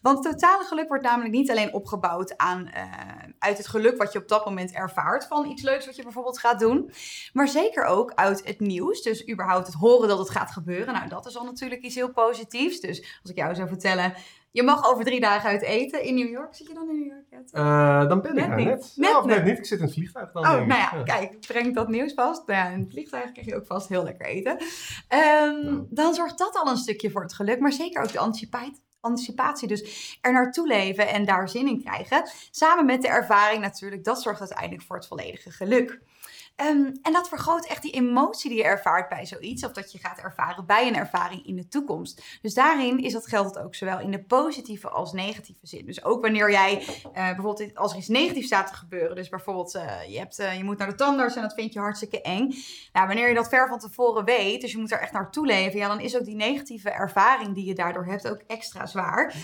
Want 0.02 0.24
het 0.24 0.32
totale 0.32 0.64
geluk 0.64 0.88
wordt 0.88 1.02
namelijk 1.04 1.34
niet 1.34 1.50
alleen 1.50 1.72
opgebouwd 1.72 2.36
aan, 2.36 2.70
uh, 2.74 2.82
uit 3.38 3.58
het 3.58 3.66
geluk 3.66 3.96
wat 3.96 4.12
je 4.12 4.18
op 4.18 4.28
dat 4.28 4.44
moment 4.44 4.72
ervaart 4.72 5.26
van 5.26 5.46
iets 5.46 5.62
leuks 5.62 5.86
wat 5.86 5.96
je 5.96 6.02
bijvoorbeeld 6.02 6.38
gaat 6.38 6.58
doen. 6.58 6.90
Maar 7.32 7.48
zeker 7.48 7.84
ook 7.84 8.12
uit 8.14 8.44
het 8.44 8.60
nieuws. 8.60 9.02
Dus 9.02 9.28
überhaupt 9.28 9.66
het 9.66 9.76
horen 9.76 10.08
dat 10.08 10.18
het 10.18 10.30
gaat 10.30 10.50
gebeuren. 10.50 10.94
Nou, 10.94 11.08
dat 11.08 11.26
is 11.26 11.36
al 11.36 11.44
natuurlijk 11.44 11.82
iets 11.82 11.94
heel 11.94 12.12
positiefs. 12.12 12.80
Dus 12.80 13.18
als 13.22 13.30
ik 13.30 13.36
jou 13.36 13.54
zou 13.54 13.68
vertellen, 13.68 14.14
Je 14.56 14.62
mag 14.62 14.90
over 14.90 15.04
drie 15.04 15.20
dagen 15.20 15.48
uit 15.48 15.62
eten 15.62 16.02
in 16.02 16.14
New 16.14 16.30
York. 16.30 16.54
Zit 16.54 16.66
je 16.66 16.74
dan 16.74 16.90
in 16.90 16.98
New 16.98 17.06
York? 17.06 17.24
Uh, 17.52 18.08
dan 18.08 18.20
ben 18.20 18.36
ik 18.36 18.56
niet. 18.56 18.66
net. 18.66 18.92
Net, 18.96 19.10
ja, 19.10 19.18
of 19.18 19.24
net 19.24 19.44
niet. 19.44 19.58
Ik 19.58 19.64
zit 19.64 19.78
in 19.78 19.84
het 19.84 19.94
vliegtuig 19.94 20.32
dan. 20.32 20.42
Oh, 20.42 20.50
nou 20.50 20.68
ja, 20.68 21.02
kijk, 21.04 21.40
breng 21.40 21.74
dat 21.74 21.88
nieuws 21.88 22.14
vast. 22.14 22.46
Nou 22.46 22.58
ja, 22.58 22.68
in 22.68 22.80
het 22.80 22.90
vliegtuig 22.90 23.32
krijg 23.32 23.46
je 23.46 23.56
ook 23.56 23.66
vast 23.66 23.88
heel 23.88 24.02
lekker 24.02 24.26
eten. 24.26 24.58
Ehm. 25.08 25.82
Dan 25.88 26.14
zorgt 26.14 26.38
dat 26.38 26.56
al 26.56 26.70
een 26.70 26.76
stukje 26.76 27.10
voor 27.10 27.22
het 27.22 27.34
geluk, 27.34 27.60
maar 27.60 27.72
zeker 27.72 28.02
ook 28.02 28.12
de 28.12 28.18
anticipatie. 28.18 28.84
Anticipatie, 29.00 29.68
dus 29.68 30.18
er 30.20 30.32
naartoe 30.32 30.66
leven 30.66 31.08
en 31.08 31.24
daar 31.24 31.48
zin 31.48 31.68
in 31.68 31.82
krijgen. 31.82 32.28
Samen 32.50 32.86
met 32.86 33.02
de 33.02 33.08
ervaring 33.08 33.60
natuurlijk, 33.60 34.04
dat 34.04 34.22
zorgt 34.22 34.40
uiteindelijk 34.40 34.82
voor 34.82 34.96
het 34.96 35.06
volledige 35.06 35.50
geluk. 35.50 36.00
Ehm, 36.56 36.94
en 37.02 37.12
dat 37.12 37.28
vergroot 37.28 37.66
echt 37.66 37.82
die 37.82 37.92
emotie 37.92 38.50
die 38.50 38.58
je 38.58 38.64
ervaart 38.64 39.08
bij 39.08 39.26
zoiets, 39.26 39.64
of 39.64 39.72
dat 39.72 39.92
je 39.92 39.98
gaat 39.98 40.18
ervaren 40.18 40.66
bij 40.66 40.86
een 40.86 40.96
ervaring 40.96 41.46
in 41.46 41.56
de 41.56 41.68
toekomst. 41.68 42.38
Dus 42.42 42.54
daarin 42.54 42.98
is 42.98 43.12
dat 43.12 43.26
geldt 43.26 43.54
het 43.54 43.64
ook 43.64 43.74
zowel 43.74 44.00
in 44.00 44.10
de 44.10 44.24
positieve 44.24 44.88
als 44.88 45.12
negatieve 45.12 45.66
zin. 45.66 45.86
Dus 45.86 46.04
ook 46.04 46.22
wanneer 46.22 46.50
jij 46.50 46.84
eh, 47.12 47.24
bijvoorbeeld 47.34 47.74
als 47.74 47.92
er 47.92 47.98
iets 47.98 48.08
negatiefs 48.08 48.46
staat 48.46 48.66
te 48.66 48.74
gebeuren, 48.74 49.16
dus 49.16 49.28
bijvoorbeeld 49.28 49.74
eh, 49.74 50.08
je, 50.08 50.18
hebt, 50.18 50.38
eh, 50.38 50.56
je 50.56 50.64
moet 50.64 50.78
naar 50.78 50.88
de 50.88 50.94
tandarts 50.94 51.36
en 51.36 51.42
dat 51.42 51.54
vind 51.54 51.72
je 51.72 51.78
hartstikke 51.78 52.22
eng. 52.22 52.54
Nou, 52.92 53.06
wanneer 53.06 53.28
je 53.28 53.34
dat 53.34 53.48
ver 53.48 53.68
van 53.68 53.78
tevoren 53.78 54.24
weet, 54.24 54.60
dus 54.60 54.72
je 54.72 54.78
moet 54.78 54.92
er 54.92 55.00
echt 55.00 55.12
naartoe 55.12 55.46
leven, 55.46 55.78
ja, 55.78 55.88
dan 55.88 56.00
is 56.00 56.16
ook 56.16 56.24
die 56.24 56.36
negatieve 56.36 56.90
ervaring 56.90 57.54
die 57.54 57.64
je 57.64 57.74
daardoor 57.74 58.06
hebt 58.06 58.28
ook 58.28 58.42
extra 58.46 58.86
zwaar. 58.86 59.34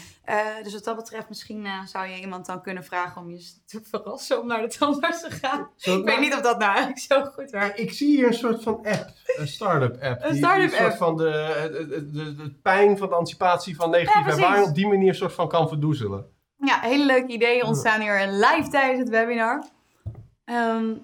Dus 0.63 0.73
wat 0.73 0.85
dat 0.85 0.97
betreft, 0.97 1.29
misschien 1.29 1.67
zou 1.85 2.07
je 2.07 2.21
iemand 2.21 2.47
dan 2.47 2.63
kunnen 2.63 2.85
vragen 2.85 3.21
om 3.21 3.31
je 3.31 3.53
te 3.67 3.81
verrassen 3.85 4.41
om 4.41 4.47
naar 4.47 4.61
de 4.61 4.77
tandarts 4.79 5.21
te 5.21 5.31
gaan. 5.31 5.69
Ik 5.77 6.05
weet 6.05 6.21
niet 6.21 6.35
of 6.35 6.41
dat 6.41 6.59
nou 6.59 6.93
zo 7.09 7.25
goed 7.25 7.51
werkt. 7.51 7.79
Ik 7.79 7.93
zie 7.93 8.09
hier 8.17 8.27
een 8.27 8.35
soort 8.35 8.63
van 8.63 8.75
app, 8.75 9.11
een 9.37 9.49
start-up 9.49 10.03
app. 10.03 10.25
Een 10.25 10.37
start-up 10.37 10.69
die 10.69 10.79
soort 10.79 10.91
app. 10.91 10.97
van 10.99 11.17
de, 11.17 11.69
de, 11.89 12.11
de, 12.11 12.35
de 12.35 12.51
pijn 12.63 12.99
van 12.99 13.09
de 13.09 13.15
anticipatie 13.15 13.77
van 13.77 13.91
negatieve 13.91 14.29
Ja, 14.29 14.35
ervaring 14.37 14.67
op 14.69 14.75
die 14.75 14.87
manier 14.87 15.15
soort 15.15 15.33
van 15.33 15.49
kan 15.49 15.69
verdoezelen. 15.69 16.27
Ja, 16.57 16.81
hele 16.81 17.05
leuke 17.07 17.33
ideeën 17.33 17.65
ontstaan 17.65 18.01
hier 18.01 18.27
live 18.29 18.69
tijdens 18.71 18.99
het 19.01 19.09
webinar. 19.09 19.65
Ehm, 20.45 20.95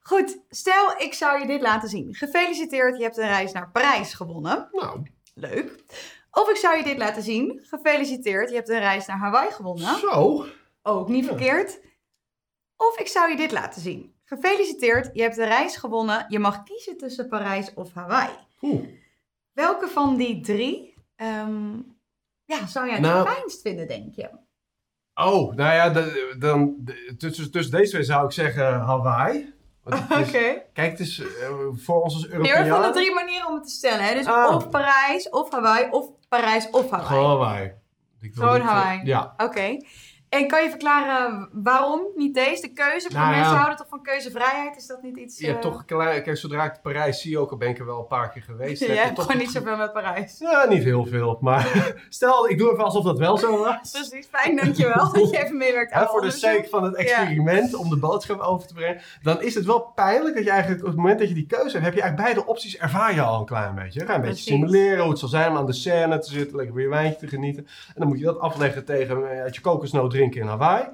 goed, 0.00 0.38
stel 0.48 0.94
ik 0.98 1.14
zou 1.14 1.40
je 1.40 1.46
dit 1.46 1.60
laten 1.60 1.88
zien. 1.88 2.14
Gefeliciteerd, 2.14 2.96
je 2.96 3.02
hebt 3.02 3.16
een 3.16 3.28
reis 3.28 3.52
naar 3.52 3.70
Parijs 3.70 4.14
gewonnen. 4.14 4.68
Nou, 4.72 5.02
Leuk. 5.34 5.84
Of 6.30 6.50
ik 6.50 6.56
zou 6.56 6.76
je 6.76 6.82
dit 6.84 6.98
laten 6.98 7.22
zien. 7.22 7.60
Gefeliciteerd, 7.68 8.48
je 8.48 8.54
hebt 8.54 8.68
een 8.68 8.78
reis 8.78 9.06
naar 9.06 9.18
Hawaii 9.18 9.50
gewonnen. 9.50 9.98
zo. 9.98 10.44
Ook 10.82 11.08
niet 11.08 11.24
Ja. 11.24 11.30
verkeerd. 11.30 11.80
Of 12.76 12.98
ik 12.98 13.08
zou 13.08 13.30
je 13.30 13.36
dit 13.36 13.52
laten 13.52 13.80
zien. 13.82 14.14
Gefeliciteerd, 14.28 15.10
je 15.12 15.22
hebt 15.22 15.36
een 15.38 15.44
reis 15.48 15.76
gewonnen. 15.76 16.24
Je 16.28 16.38
mag 16.38 16.62
kiezen 16.62 16.96
tussen 16.96 17.28
Parijs 17.28 17.74
of 17.74 17.92
Hawaii. 17.94 18.30
Oeh. 18.62 18.84
Welke 19.52 19.88
van 19.88 20.16
die 20.16 20.40
drie 20.40 20.94
ehm, 21.16 21.72
ja, 22.44 22.66
zou 22.66 22.86
jij 22.86 22.94
het 22.94 23.04
Nou- 23.04 23.28
fijnst 23.28 23.60
vinden, 23.62 23.88
denk 23.88 24.14
je? 24.14 24.30
Oh, 25.14 25.54
nou 25.54 25.74
ja, 25.74 25.88
de- 25.90 26.36
dan, 26.38 26.74
de- 26.78 27.14
tussen, 27.18 27.50
tussen 27.50 27.72
deze 27.76 27.90
twee 27.90 28.02
zou 28.02 28.24
ik 28.26 28.32
zeggen 28.32 28.80
Hawaii. 28.80 29.54
Het 29.84 29.94
Oké. 30.28 30.62
Kijk, 30.72 30.90
het 30.90 31.00
is 31.00 31.18
eh, 31.20 31.50
voor 31.72 32.02
ons 32.02 32.14
als 32.14 32.28
Nee, 32.28 32.38
maar 32.38 32.46
van 32.46 32.52
de 32.56 32.58
Europeanen... 32.58 32.92
drie 32.92 33.14
manieren 33.14 33.46
om 33.48 33.54
het 33.54 33.64
te 33.64 33.70
stellen. 33.70 34.04
Hè? 34.04 34.14
Dus 34.14 34.26
Ah. 34.26 34.54
of 34.54 34.70
Parijs, 34.70 35.28
of 35.28 35.50
Hawaii, 35.50 35.88
of 35.90 36.10
Parijs, 36.28 36.70
of 36.70 36.90
Hawaii. 36.90 37.06
Gewoon 37.06 37.28
Hawaii. 37.30 37.72
Gewoon 38.20 38.60
eh, 38.60 38.66
Hawaii. 38.66 39.00
Ja. 39.04 39.34
Oké. 39.36 39.76
En 40.36 40.48
kan 40.48 40.62
je 40.62 40.70
verklaren 40.70 41.48
waarom 41.52 42.00
niet 42.14 42.34
deze? 42.34 42.62
De 42.62 42.72
keuze? 42.72 43.08
Nou 43.12 43.30
mensen 43.30 43.50
ja. 43.50 43.56
houden 43.56 43.76
toch 43.76 43.88
van 43.88 44.02
keuzevrijheid? 44.02 44.76
Is 44.76 44.86
dat 44.86 45.02
niet 45.02 45.16
iets... 45.16 45.38
Je 45.38 45.46
hebt 45.46 45.64
eh, 45.64 45.70
toch. 45.70 45.84
Kijk, 45.84 46.36
zodra 46.36 46.64
ik 46.64 46.78
Parijs 46.82 47.20
zie, 47.20 47.38
ook 47.38 47.50
al 47.50 47.56
ben 47.56 47.68
ik 47.68 47.78
er 47.78 47.86
wel 47.86 47.98
een 47.98 48.06
paar 48.06 48.30
keer 48.30 48.42
geweest. 48.42 48.80
Heb 48.86 48.88
je 48.88 48.96
hebt 48.96 49.14
toch 49.14 49.24
gewoon 49.24 49.40
niet 49.40 49.50
zoveel 49.50 49.76
met 49.76 49.92
Parijs. 49.92 50.38
Ja, 50.38 50.66
niet 50.68 50.84
heel 50.84 51.06
veel. 51.06 51.38
Maar 51.40 51.94
stel, 52.08 52.48
ik 52.48 52.58
doe 52.58 52.72
even 52.72 52.84
alsof 52.84 53.04
dat 53.04 53.18
wel 53.18 53.38
zo 53.38 53.58
was. 53.58 53.90
Precies, 53.92 54.28
fijn, 54.30 54.56
dankjewel 54.56 55.12
dat 55.12 55.30
je 55.30 55.44
even 55.44 55.56
meewerkt 55.56 55.92
aan 55.92 56.02
Hè, 56.02 56.08
voor 56.08 56.20
de 56.20 56.30
sake 56.30 56.66
van 56.70 56.84
het 56.84 56.94
experiment, 56.94 57.74
om 57.74 57.90
de 57.90 57.98
boodschap 57.98 58.40
over 58.40 58.68
te 58.68 58.74
brengen. 58.74 59.00
Dan 59.22 59.42
is 59.42 59.54
het 59.54 59.64
wel 59.64 59.80
pijnlijk 59.80 60.34
dat 60.34 60.44
je 60.44 60.50
eigenlijk 60.50 60.80
op 60.80 60.88
het 60.88 60.96
moment 60.96 61.18
dat 61.18 61.28
je 61.28 61.34
die 61.34 61.46
keuze 61.46 61.72
hebt, 61.72 61.84
heb 61.84 61.94
je 61.94 62.00
eigenlijk 62.00 62.34
beide 62.34 62.50
opties 62.50 62.76
ervaar 62.76 63.14
je 63.14 63.20
al 63.20 63.40
een 63.40 63.46
klein 63.46 63.74
beetje. 63.74 64.00
Je 64.00 64.06
gaat 64.06 64.16
een 64.16 64.22
beetje 64.22 64.52
simuleren 64.52 65.00
hoe 65.00 65.10
het 65.10 65.18
zal 65.18 65.28
zijn 65.28 65.50
om 65.50 65.56
aan 65.56 65.66
de 65.66 65.72
scène 65.72 66.18
te 66.18 66.30
zitten, 66.30 66.56
lekker 66.56 66.74
weer 66.74 66.84
je 66.84 66.90
wijntje 66.90 67.18
te 67.18 67.26
genieten. 67.26 67.66
En 67.86 67.94
dan 67.96 68.08
moet 68.08 68.18
je 68.18 68.24
dat 68.24 68.38
afleggen 68.38 68.84
tegen 68.84 69.30
eh, 69.30 69.42
uit 69.42 69.54
je 69.54 69.60
kokosnoot 69.60 70.10
drinken 70.10 70.25
in 70.34 70.46
Hawaii. 70.46 70.84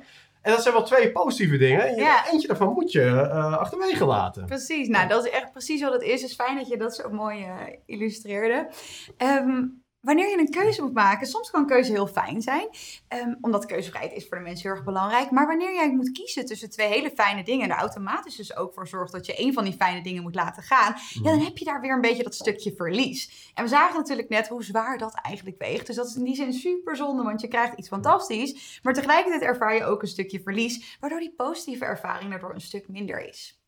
En 0.42 0.52
dat 0.52 0.62
zijn 0.62 0.74
wel 0.74 0.82
twee 0.84 1.12
positieve 1.12 1.56
dingen. 1.56 1.86
En 1.88 1.94
je- 1.94 2.00
Ja. 2.00 2.30
eentje 2.32 2.48
daarvan 2.48 2.72
moet 2.72 2.92
je 2.92 3.02
eh, 3.10 3.56
achterwege 3.58 4.04
laten. 4.04 4.46
Precies, 4.46 4.88
nou 4.88 5.08
dat 5.08 5.24
is 5.26 5.30
echt 5.30 5.52
precies 5.52 5.82
wat 5.82 5.92
het 5.92 6.02
is. 6.02 6.20
Het 6.20 6.30
is 6.30 6.36
fijn 6.36 6.56
dat 6.56 6.68
je 6.68 6.76
dat 6.76 6.94
zo 6.94 7.10
mooi 7.10 7.44
eh, 7.44 7.54
illustreerde. 7.86 8.68
Ehm, 9.16 9.62
wanneer 10.02 10.28
je 10.28 10.38
een 10.38 10.50
keuze 10.50 10.82
moet 10.82 10.92
maken, 10.92 11.26
soms 11.26 11.50
kan 11.50 11.60
een 11.60 11.66
keuze 11.66 11.92
heel 11.92 12.06
fijn 12.06 12.42
zijn. 12.42 12.68
ehm, 13.08 13.34
omdat 13.40 13.66
keuzevrijheid 13.66 14.16
is 14.16 14.28
voor 14.28 14.36
de 14.36 14.42
mensen 14.42 14.68
heel 14.68 14.76
erg 14.76 14.84
belangrijk. 14.84 15.30
Maar 15.30 15.46
wanneer 15.46 15.74
jij 15.74 15.92
moet 15.92 16.12
kiezen 16.12 16.46
tussen 16.46 16.70
twee 16.70 16.88
hele 16.88 17.10
fijne 17.10 17.42
dingen... 17.44 17.64
en 17.64 17.70
er 17.70 17.80
automatisch 17.80 18.36
dus 18.36 18.56
ook 18.56 18.74
voor 18.74 18.88
zorgt 18.88 19.12
dat 19.12 19.26
je 19.26 19.36
één 19.36 19.52
van 19.52 19.64
die 19.64 19.72
fijne 19.72 20.02
dingen 20.02 20.22
moet 20.22 20.34
laten 20.34 20.62
gaan... 20.62 20.94
ja, 21.22 21.30
dan 21.30 21.40
heb 21.40 21.58
je 21.58 21.64
daar 21.64 21.80
weer 21.80 21.94
een 21.94 22.00
beetje 22.00 22.22
dat 22.22 22.34
stukje 22.34 22.74
verlies. 22.76 23.50
En 23.54 23.64
we 23.64 23.70
zagen 23.70 23.96
natuurlijk 23.96 24.28
net 24.28 24.48
hoe 24.48 24.64
zwaar 24.64 24.98
dat 24.98 25.14
eigenlijk 25.14 25.58
weegt. 25.58 25.86
Dus 25.86 25.96
dat 25.96 26.06
is 26.06 26.16
in 26.16 26.24
die 26.24 26.34
zin 26.34 26.52
super 26.52 26.96
zonde, 26.96 27.22
want 27.22 27.40
je 27.40 27.48
krijgt 27.48 27.78
iets 27.78 27.88
fantastisch. 27.88 28.80
Maar 28.82 28.94
tegelijkertijd 28.94 29.42
ervaar 29.42 29.74
je 29.74 29.84
ook 29.84 30.02
een 30.02 30.08
stukje 30.08 30.40
verlies... 30.42 30.96
waardoor 31.00 31.20
die 31.20 31.34
positieve 31.36 31.84
ervaring 31.84 32.30
daardoor 32.30 32.54
een 32.54 32.60
stuk 32.60 32.88
minder 32.88 33.28
is. 33.28 33.62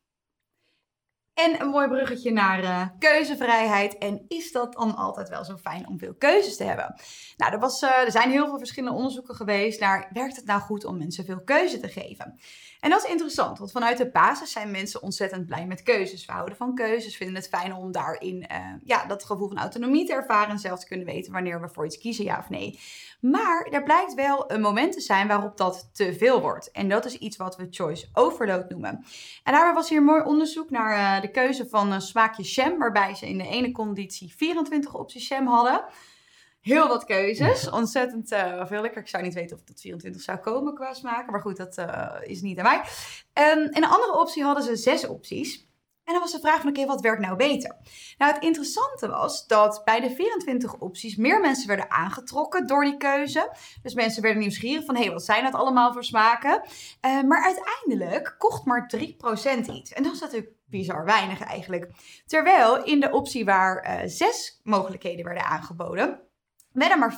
En 1.35 1.61
een 1.61 1.67
mooi 1.67 1.87
bruggetje 1.87 2.31
naar 2.31 2.63
eh, 2.63 2.87
keuzevrijheid. 2.99 3.97
En 3.97 4.25
is 4.27 4.51
dat 4.51 4.73
dan 4.73 4.95
altijd 4.95 5.29
wel 5.29 5.45
zo 5.45 5.57
fijn 5.57 5.87
om 5.87 5.99
veel 5.99 6.13
keuzes 6.13 6.57
te 6.57 6.63
hebben? 6.63 6.95
Nou, 7.37 7.53
er, 7.53 7.59
was, 7.59 7.81
eh, 7.81 7.89
er 7.89 8.11
zijn 8.11 8.31
heel 8.31 8.45
veel 8.45 8.57
verschillende 8.57 8.97
onderzoeken 8.97 9.35
geweest 9.35 9.79
naar... 9.79 10.09
werkt 10.13 10.35
het 10.35 10.45
nou 10.45 10.61
goed 10.61 10.85
om 10.85 10.97
mensen 10.97 11.25
veel 11.25 11.43
keuze 11.43 11.79
te 11.79 11.87
geven? 11.87 12.39
En 12.79 12.89
dat 12.89 13.03
is 13.03 13.09
interessant, 13.09 13.57
want 13.57 13.71
vanuit 13.71 13.97
de 13.97 14.09
basis 14.09 14.51
zijn 14.51 14.71
mensen 14.71 15.01
ontzettend 15.01 15.45
blij 15.45 15.65
met 15.65 15.83
keuzes. 15.83 16.25
We 16.25 16.31
houden 16.31 16.55
van 16.55 16.75
keuzes, 16.75 17.17
vinden 17.17 17.35
het 17.35 17.47
fijn 17.47 17.73
om 17.73 17.91
daarin 17.91 18.47
eh, 18.47 18.59
ja, 18.83 19.05
dat 19.05 19.23
gevoel 19.23 19.47
van 19.47 19.57
autonomie 19.57 20.05
te 20.05 20.13
ervaren... 20.13 20.49
en 20.49 20.59
zelf 20.59 20.79
te 20.79 20.87
kunnen 20.87 21.05
weten 21.05 21.31
wanneer 21.31 21.61
we 21.61 21.69
voor 21.69 21.85
iets 21.85 21.97
kiezen, 21.97 22.25
ja 22.25 22.37
of 22.37 22.49
nee. 22.49 22.79
Maar 23.19 23.67
er 23.71 23.83
blijkt 23.83 24.13
wel 24.13 24.51
een 24.51 24.61
moment 24.61 24.93
te 24.93 25.01
zijn 25.01 25.27
waarop 25.27 25.57
dat 25.57 25.89
te 25.93 26.13
veel 26.13 26.41
wordt. 26.41 26.71
En 26.71 26.89
dat 26.89 27.05
is 27.05 27.17
iets 27.17 27.37
wat 27.37 27.55
we 27.55 27.67
choice 27.69 28.07
overload 28.13 28.69
noemen. 28.69 29.05
En 29.43 29.53
daarbij 29.53 29.73
was 29.73 29.89
hier 29.89 30.03
mooi 30.03 30.23
onderzoek 30.23 30.69
naar 30.69 31.15
eh, 31.15 31.21
de 31.21 31.31
keuze 31.31 31.69
van 31.69 31.91
een 31.91 32.01
smaakje 32.01 32.43
jam, 32.43 32.77
waarbij 32.77 33.15
ze 33.15 33.27
in 33.29 33.37
de 33.37 33.47
ene 33.47 33.71
conditie 33.71 34.33
24 34.35 34.93
opties 34.93 35.27
jam 35.27 35.47
hadden. 35.47 35.83
Heel 36.65 36.87
wat 36.87 37.05
keuzes, 37.05 37.69
ontzettend 37.69 38.31
eh, 38.31 38.65
veel 38.65 38.81
lekker. 38.81 39.01
Ik 39.01 39.07
zou 39.07 39.23
niet 39.23 39.33
weten 39.33 39.55
of 39.57 39.63
tot 39.63 39.81
24 39.81 40.21
zou 40.21 40.37
komen 40.37 40.73
qua 40.73 40.93
smaken, 40.93 41.31
maar 41.31 41.41
goed, 41.41 41.57
dat 41.57 41.77
eh, 41.77 42.11
is 42.21 42.41
niet 42.41 42.59
aan 42.59 42.63
mij. 42.63 42.81
Ehm, 43.33 43.59
in 43.59 43.83
een 43.83 43.85
andere 43.85 44.19
optie 44.19 44.43
hadden 44.43 44.63
ze 44.63 44.75
zes 44.75 45.07
opties. 45.07 45.67
En 46.03 46.13
dan 46.13 46.21
was 46.21 46.31
de 46.31 46.39
vraag 46.39 46.61
van, 46.61 46.69
oké, 46.69 46.85
wat 46.85 47.01
werkt 47.01 47.21
nou 47.21 47.35
beter? 47.35 47.75
Nou, 48.17 48.33
het 48.33 48.43
interessante 48.43 49.07
was 49.07 49.47
dat 49.47 49.81
bij 49.85 49.99
de 49.99 50.09
24 50.09 50.77
opties 50.77 51.15
meer 51.15 51.39
mensen 51.39 51.67
werden 51.67 51.91
aangetrokken 51.91 52.67
door 52.67 52.83
die 52.83 52.97
keuze. 52.97 53.55
Dus 53.81 53.93
mensen 53.93 54.21
werden 54.21 54.41
nieuwsgierig 54.41 54.85
van, 54.85 54.95
hé, 54.95 55.01
hey, 55.01 55.11
wat 55.11 55.25
zijn 55.25 55.43
dat 55.43 55.53
allemaal 55.53 55.93
voor 55.93 56.03
smaken? 56.03 56.61
Eh, 57.01 57.21
maar 57.21 57.43
uiteindelijk 57.43 58.35
kocht 58.37 58.65
maar 58.65 58.87
3% 58.87 59.67
iets. 59.67 59.93
En 59.93 60.03
dat 60.03 60.13
is 60.13 60.19
natuurlijk 60.19 60.51
bizar 60.65 61.05
weinig 61.05 61.41
eigenlijk. 61.41 61.91
Terwijl 62.25 62.83
in 62.83 62.99
de 62.99 63.11
optie 63.11 63.45
waar 63.45 64.03
zes 64.05 64.59
mogelijkheden 64.63 65.25
werden 65.25 65.45
aangeboden, 65.45 66.24
werden 66.75 66.99
maar 66.99 67.17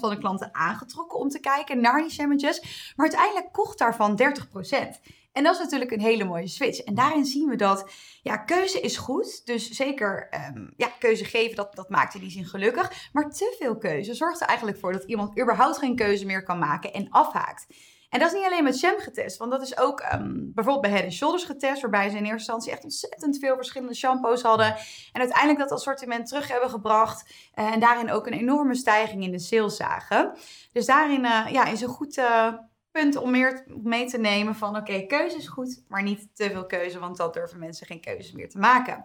van 0.00 0.10
de 0.10 0.18
klanten 0.18 0.54
aangetrokken 0.54 1.18
om 1.18 1.28
te 1.28 1.40
kijken 1.40 1.80
naar 1.80 2.00
die 2.00 2.10
sandwiches. 2.10 2.92
Maar 2.96 3.06
uiteindelijk 3.06 3.52
kocht 3.52 3.78
daarvan 3.78 4.20
30%. 4.22 5.16
En 5.32 5.44
dat 5.44 5.54
is 5.54 5.60
natuurlijk 5.60 5.90
een 5.90 6.00
hele 6.00 6.24
mooie 6.24 6.48
switch. 6.48 6.80
En 6.80 6.94
daarin 6.94 7.24
zien 7.24 7.48
we 7.48 7.56
dat 7.56 7.90
ja, 8.22 8.36
keuze 8.36 8.80
is 8.80 8.96
goed. 8.96 9.46
Dus 9.46 9.70
zeker 9.70 10.28
ehm, 10.30 10.66
ja, 10.76 10.88
keuze 10.98 11.24
geven, 11.24 11.56
dat, 11.56 11.74
dat 11.74 11.88
maakt 11.88 12.14
in 12.14 12.20
die 12.20 12.30
zin 12.30 12.44
gelukkig. 12.44 13.08
Maar 13.12 13.30
te 13.30 13.56
veel 13.58 13.76
keuze 13.76 14.14
zorgt 14.14 14.40
er 14.40 14.46
eigenlijk 14.46 14.78
voor 14.78 14.92
dat 14.92 15.04
iemand 15.04 15.40
überhaupt 15.40 15.78
geen 15.78 15.96
keuze 15.96 16.26
meer 16.26 16.42
kan 16.42 16.58
maken 16.58 16.92
en 16.92 17.10
afhaakt. 17.10 17.66
En 18.08 18.18
dat 18.18 18.28
is 18.32 18.38
niet 18.38 18.46
alleen 18.46 18.64
met 18.64 18.80
jam 18.80 18.98
getest, 18.98 19.36
want 19.36 19.50
dat 19.50 19.62
is 19.62 19.78
ook 19.78 20.00
ehm, 20.00 20.34
bijvoorbeeld 20.34 20.92
bij 20.92 21.00
Head 21.00 21.12
Shoulders 21.12 21.44
getest, 21.44 21.80
waarbij 21.80 22.08
ze 22.08 22.16
in 22.16 22.22
eerste 22.22 22.36
instantie 22.36 22.72
echt 22.72 22.84
ontzettend 22.84 23.38
veel 23.38 23.56
verschillende 23.56 23.94
shampoos 23.94 24.42
hadden. 24.42 24.76
En 25.12 25.20
uiteindelijk 25.20 25.58
dat 25.58 25.70
assortiment 25.70 26.28
terug 26.28 26.48
hebben 26.48 26.70
gebracht 26.70 27.50
eh, 27.54 27.72
en 27.72 27.80
daarin 27.80 28.10
ook 28.10 28.26
een 28.26 28.32
enorme 28.32 28.74
stijging 28.74 29.22
in 29.22 29.30
de 29.30 29.38
sales 29.38 29.76
zagen. 29.76 30.36
Dus 30.72 30.86
daarin 30.86 31.24
eh, 31.24 31.46
ja, 31.50 31.66
is 31.66 31.80
een 31.80 31.88
goed 31.88 32.16
eh, 32.16 32.52
punt 32.90 33.16
om 33.16 33.30
meer 33.30 33.64
mee 33.82 34.06
te 34.06 34.18
nemen 34.18 34.54
van 34.54 34.76
oké, 34.76 35.06
keuze 35.06 35.36
is 35.36 35.48
goed, 35.48 35.84
maar 35.88 36.02
niet 36.02 36.28
te 36.34 36.50
veel 36.50 36.66
keuze, 36.66 36.98
want 36.98 37.16
dan 37.16 37.32
durven 37.32 37.58
mensen 37.58 37.86
geen 37.86 38.00
keuzes 38.00 38.32
meer 38.32 38.48
te 38.48 38.58
maken. 38.58 39.04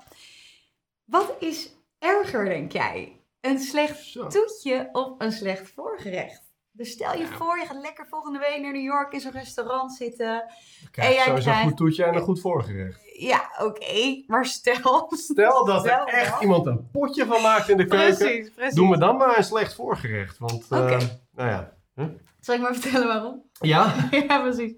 Wat 1.05 1.35
is 1.39 1.75
erger, 1.99 2.45
denk 2.45 2.71
jij? 2.71 3.19
Een 3.41 3.59
slecht 3.59 4.13
toetje 4.13 4.89
of 4.91 5.13
een 5.17 5.31
slecht 5.31 5.71
voorgerecht? 5.71 6.52
Dus 6.75 6.91
stel 6.91 7.11
je 7.13 7.17
Ja. 7.19 7.27
voor, 7.37 7.57
je 7.59 7.65
gaat 7.65 7.81
lekker 7.81 8.07
volgende 8.07 8.39
week 8.39 8.61
naar 8.61 8.71
New 8.71 8.81
York 8.83 9.13
in 9.13 9.19
zo'n 9.19 9.31
restaurant 9.31 9.93
zitten. 9.93 10.43
Kijk, 10.91 11.07
En 11.07 11.13
jij 11.13 11.23
sowieso 11.23 11.33
een 11.35 11.41
krijgt- 11.41 11.61
goed 11.63 11.77
toetje 11.77 12.03
en 12.03 12.15
een 12.15 12.21
goed 12.21 12.41
voorgerecht. 12.41 12.99
Ja, 13.19 13.51
oké, 13.59 14.23
maar 14.27 14.45
stel. 14.45 15.07
Stel 15.15 15.65
dat 15.65 15.85
er 15.85 16.03
echt 16.03 16.41
iemand 16.41 16.65
een 16.65 16.89
potje 16.91 17.25
van 17.25 17.41
maakt 17.41 17.69
in 17.69 17.77
de 17.77 17.85
keuken. 17.85 18.17
Precies, 18.17 18.51
precies. 18.51 18.75
Doe 18.75 18.87
me 18.89 18.97
dan 18.97 19.17
maar 19.17 19.37
een 19.37 19.43
slecht 19.43 19.73
voorgerecht. 19.75 20.37
Want 20.37 20.67
eh, 20.69 20.79
Oké. 20.83 21.19
nou 21.35 21.49
ja. 21.49 21.73
Zal 22.39 22.55
ik 22.55 22.61
maar 22.61 22.75
vertellen 22.75 23.07
waarom? 23.07 23.43
Ja? 23.59 24.07
ja, 24.27 24.41
precies. 24.41 24.73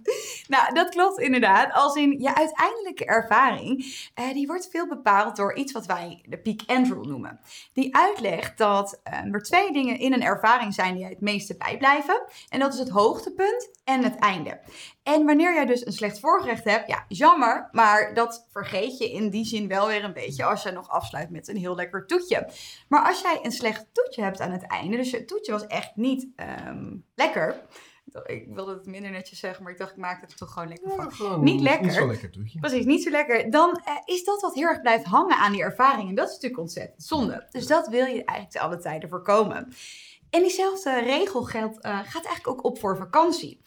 Nou, 0.47 0.73
dat 0.73 0.89
klopt 0.89 1.19
inderdaad. 1.19 1.73
Als 1.73 1.95
in 1.95 2.19
je 2.19 2.35
uiteindelijke 2.35 3.05
ervaring, 3.05 3.85
uh, 4.19 4.33
die 4.33 4.47
wordt 4.47 4.69
veel 4.71 4.87
bepaald 4.87 5.35
door 5.35 5.55
iets 5.55 5.71
wat 5.71 5.85
wij 5.85 6.23
de 6.29 6.37
peak 6.37 6.61
end 6.61 6.87
rule 6.87 7.07
noemen. 7.07 7.39
Die 7.73 7.95
uitlegt 7.95 8.57
dat 8.57 9.01
uh, 9.07 9.33
er 9.33 9.41
twee 9.41 9.71
dingen 9.71 9.99
in 9.99 10.13
een 10.13 10.23
ervaring 10.23 10.73
zijn 10.73 10.95
die 10.95 11.05
het 11.05 11.21
meeste 11.21 11.57
bijblijven. 11.57 12.25
En 12.49 12.59
dat 12.59 12.73
is 12.73 12.79
het 12.79 12.89
hoogtepunt 12.89 13.69
en 13.83 14.03
het 14.03 14.15
einde. 14.15 14.59
En 15.03 15.25
wanneer 15.25 15.53
jij 15.53 15.65
dus 15.65 15.85
een 15.85 15.93
slecht 15.93 16.19
voorgerecht 16.19 16.63
hebt, 16.63 16.87
ja, 16.87 17.05
jammer, 17.07 17.69
maar 17.71 18.13
dat 18.13 18.47
vergeet 18.51 18.97
je 18.97 19.11
in 19.11 19.29
die 19.29 19.45
zin 19.45 19.67
wel 19.67 19.87
weer 19.87 20.03
een 20.03 20.13
beetje 20.13 20.45
als 20.45 20.63
je 20.63 20.71
nog 20.71 20.89
afsluit 20.89 21.29
met 21.29 21.47
een 21.47 21.57
heel 21.57 21.75
lekker 21.75 22.05
toetje. 22.05 22.49
Maar 22.87 23.05
als 23.07 23.21
jij 23.21 23.39
een 23.41 23.51
slecht 23.51 23.85
toetje 23.91 24.21
hebt 24.21 24.41
aan 24.41 24.51
het 24.51 24.67
einde, 24.67 24.97
dus 24.97 25.11
je 25.11 25.25
toetje 25.25 25.51
was 25.51 25.67
echt 25.67 25.95
niet 25.95 26.27
um, 26.67 27.05
lekker, 27.15 27.61
ik 28.23 28.47
wilde 28.47 28.73
het 28.73 28.85
minder 28.85 29.11
netjes 29.11 29.39
zeggen, 29.39 29.63
maar 29.63 29.71
ik 29.71 29.77
dacht, 29.77 29.91
ik 29.91 29.97
maak 29.97 30.21
het 30.21 30.37
toch 30.37 30.51
gewoon 30.51 30.67
lekker 30.67 30.91
van. 30.91 31.11
gewoon 31.11 31.43
niet 31.43 31.61
lekker. 31.61 31.85
Niet 31.85 31.93
zo 31.93 32.07
lekker 32.07 32.31
toetje. 32.31 32.59
Precies, 32.59 32.85
niet 32.85 33.03
zo 33.03 33.09
lekker. 33.09 33.51
Dan 33.51 33.81
uh, 33.87 33.93
is 34.05 34.23
dat 34.23 34.41
wat 34.41 34.53
heel 34.53 34.67
erg 34.67 34.81
blijft 34.81 35.05
hangen 35.05 35.37
aan 35.37 35.51
die 35.51 35.61
ervaring. 35.61 36.09
En 36.09 36.15
dat 36.15 36.27
is 36.27 36.33
natuurlijk 36.33 36.61
ontzettend 36.61 37.03
zonde. 37.03 37.47
Dus 37.51 37.67
dat 37.67 37.87
wil 37.87 38.05
je 38.05 38.23
eigenlijk 38.23 38.49
te 38.49 38.59
alle 38.59 38.77
tijden 38.77 39.09
voorkomen. 39.09 39.73
En 40.29 40.41
diezelfde 40.41 40.99
regel 40.99 41.43
geldt, 41.43 41.85
uh, 41.85 41.91
gaat 41.91 42.25
eigenlijk 42.25 42.47
ook 42.47 42.63
op 42.63 42.79
voor 42.79 42.97
vakantie. 42.97 43.61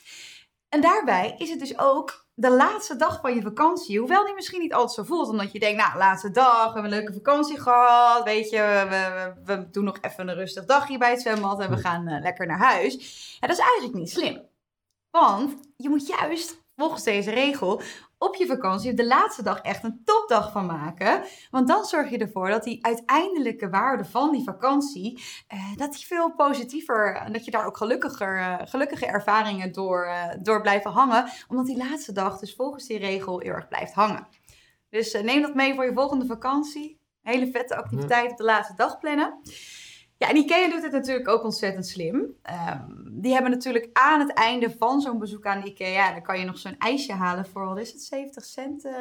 En 0.68 0.80
daarbij 0.80 1.34
is 1.38 1.50
het 1.50 1.58
dus 1.58 1.78
ook 1.78 2.27
de 2.40 2.50
laatste 2.50 2.96
dag 2.96 3.20
van 3.20 3.34
je 3.34 3.42
vakantie, 3.42 3.98
hoewel 3.98 4.24
die 4.24 4.34
misschien 4.34 4.60
niet 4.60 4.74
altijd 4.74 4.92
zo 4.92 5.14
voelt, 5.14 5.28
omdat 5.28 5.52
je 5.52 5.58
denkt, 5.58 5.82
nou, 5.82 5.98
laatste 5.98 6.30
dag, 6.30 6.66
we 6.66 6.72
hebben 6.72 6.84
een 6.84 6.98
leuke 6.98 7.12
vakantie 7.12 7.60
gehad, 7.60 8.24
weet 8.24 8.50
je, 8.50 8.86
we, 8.88 9.34
we, 9.44 9.54
we 9.54 9.70
doen 9.70 9.84
nog 9.84 9.98
even 10.00 10.28
een 10.28 10.34
rustig 10.34 10.64
dagje 10.64 10.98
bij 10.98 11.10
het 11.10 11.20
zwembad 11.20 11.60
en 11.60 11.70
we 11.70 11.76
gaan 11.76 12.08
uh, 12.08 12.20
lekker 12.20 12.46
naar 12.46 12.58
huis. 12.58 12.94
Ja, 13.40 13.46
dat 13.46 13.56
is 13.56 13.62
eigenlijk 13.64 13.94
niet 13.94 14.10
slim. 14.10 14.42
Want 15.10 15.54
je 15.76 15.88
moet 15.88 16.06
juist, 16.06 16.62
volgens 16.76 17.02
deze 17.02 17.30
regel, 17.30 17.82
op 18.18 18.34
je 18.34 18.46
vakantie 18.46 18.94
de 18.94 19.06
laatste 19.06 19.42
dag 19.42 19.60
echt 19.60 19.84
een 19.84 20.00
topdag 20.04 20.52
van 20.52 20.66
maken. 20.66 21.22
Want 21.50 21.68
dan 21.68 21.84
zorg 21.84 22.10
je 22.10 22.18
ervoor 22.18 22.48
dat 22.48 22.64
die 22.64 22.84
uiteindelijke 22.84 23.68
waarde 23.68 24.04
van 24.04 24.32
die 24.32 24.44
vakantie, 24.44 25.22
eh, 25.46 25.76
dat 25.76 25.92
die 25.92 26.06
veel 26.06 26.34
positiever, 26.34 27.16
en 27.16 27.32
dat 27.32 27.44
je 27.44 27.50
daar 27.50 27.66
ook 27.66 27.76
gelukkiger, 27.76 28.38
uh, 28.38 28.56
gelukkige 28.64 29.06
ervaringen 29.06 29.72
door, 29.72 30.06
uh, 30.06 30.24
door 30.42 30.60
blijven 30.60 30.90
hangen. 30.90 31.30
Omdat 31.48 31.66
die 31.66 31.76
laatste 31.76 32.12
dag 32.12 32.38
dus 32.38 32.54
volgens 32.54 32.86
die 32.86 32.98
regel 32.98 33.40
heel 33.40 33.52
erg 33.52 33.68
blijft 33.68 33.92
hangen. 33.92 34.26
Dus 34.90 35.12
neem 35.12 35.42
dat 35.42 35.54
mee 35.54 35.74
voor 35.74 35.84
je 35.84 35.92
volgende 35.92 36.26
vakantie. 36.26 37.00
Hele 37.22 37.50
vette 37.50 37.76
activiteit 37.76 38.30
op 38.30 38.36
de 38.36 38.44
laatste 38.44 38.74
dag 38.74 38.98
plannen. 38.98 39.40
Ja, 40.18 40.28
en 40.28 40.36
Ikea 40.36 40.70
doet 40.70 40.82
het 40.82 40.92
natuurlijk 40.92 41.28
ook 41.28 41.44
ontzettend 41.44 41.86
slim. 41.86 42.14
Um, 42.14 43.08
die 43.20 43.32
hebben 43.32 43.50
natuurlijk 43.50 43.88
aan 43.92 44.20
het 44.20 44.32
einde 44.32 44.74
van 44.78 45.00
zo'n 45.00 45.18
bezoek 45.18 45.46
aan 45.46 45.66
Ikea, 45.66 46.12
dan 46.12 46.22
kan 46.22 46.38
je 46.38 46.44
nog 46.44 46.58
zo'n 46.58 46.78
ijsje 46.78 47.12
halen 47.12 47.46
voor, 47.46 47.64
wat 47.64 47.78
is 47.78 47.92
het, 47.92 48.02
70 48.02 48.44
cent? 48.44 48.84
Uh, 48.84 48.92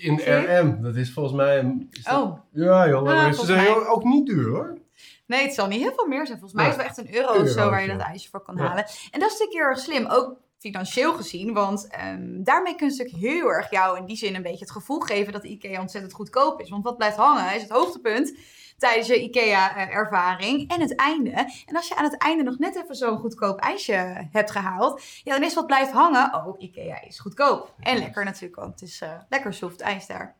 In 0.00 0.20
RM, 0.24 0.82
dat 0.82 0.96
is 0.96 1.12
volgens 1.12 1.34
mij... 1.34 1.86
Is 1.90 2.04
dat, 2.04 2.22
oh. 2.22 2.38
Ja 2.52 2.88
joh, 2.88 3.32
ze 3.32 3.44
zijn 3.44 3.64
mij... 3.64 3.86
ook 3.86 4.04
niet 4.04 4.26
duur 4.26 4.48
hoor. 4.48 4.78
Nee, 5.26 5.42
het 5.42 5.54
zal 5.54 5.66
niet 5.66 5.80
heel 5.80 5.94
veel 5.94 6.06
meer 6.06 6.26
zijn. 6.26 6.38
Volgens 6.38 6.60
mij 6.60 6.70
is 6.70 6.76
het 6.76 6.80
wel 6.80 6.90
echt 6.90 6.98
een 6.98 7.14
euro, 7.14 7.42
of 7.42 7.48
zo 7.48 7.70
waar 7.70 7.82
je 7.82 7.88
dat 7.88 8.00
ijsje 8.00 8.28
voor 8.30 8.42
kan 8.42 8.56
ja. 8.56 8.62
halen. 8.62 8.84
En 9.10 9.20
dat 9.20 9.30
is 9.30 9.38
natuurlijk 9.38 9.52
heel 9.52 9.62
erg 9.62 9.78
slim, 9.78 10.06
ook 10.06 10.36
financieel 10.58 11.12
gezien. 11.12 11.52
Want 11.52 11.88
um, 12.06 12.44
daarmee 12.44 12.74
kun 12.74 12.86
je 12.86 12.92
natuurlijk 12.96 13.24
heel 13.24 13.48
erg 13.48 13.70
jou 13.70 13.98
in 13.98 14.04
die 14.04 14.16
zin 14.16 14.34
een 14.34 14.42
beetje 14.42 14.64
het 14.64 14.70
gevoel 14.70 15.00
geven 15.00 15.32
dat 15.32 15.44
Ikea 15.44 15.80
ontzettend 15.80 16.12
goedkoop 16.12 16.60
is. 16.60 16.70
Want 16.70 16.84
wat 16.84 16.96
blijft 16.96 17.16
hangen 17.16 17.54
is 17.54 17.62
het 17.62 17.70
hoogtepunt 17.70 18.34
tijdens 18.82 19.06
je 19.06 19.22
IKEA-ervaring 19.22 20.70
en 20.70 20.80
het 20.80 20.94
einde. 20.94 21.30
En 21.66 21.76
als 21.76 21.88
je 21.88 21.96
aan 21.96 22.04
het 22.04 22.16
einde 22.16 22.42
nog 22.42 22.58
net 22.58 22.76
even 22.76 22.94
zo'n 22.94 23.18
goedkoop 23.18 23.60
ijsje 23.60 24.28
hebt 24.30 24.50
gehaald, 24.50 25.02
ja, 25.24 25.32
dan 25.34 25.42
is 25.42 25.54
wat 25.54 25.66
blijft 25.66 25.92
hangen. 25.92 26.34
Oh, 26.34 26.60
IKEA 26.60 27.02
is 27.02 27.18
goedkoop. 27.18 27.74
En 27.78 27.98
lekker 27.98 28.24
natuurlijk, 28.24 28.60
want 28.60 28.80
het 28.80 28.88
is 28.88 29.00
uh, 29.00 29.12
lekker 29.28 29.54
soft 29.54 29.80
ijs 29.80 30.06
daar. 30.06 30.36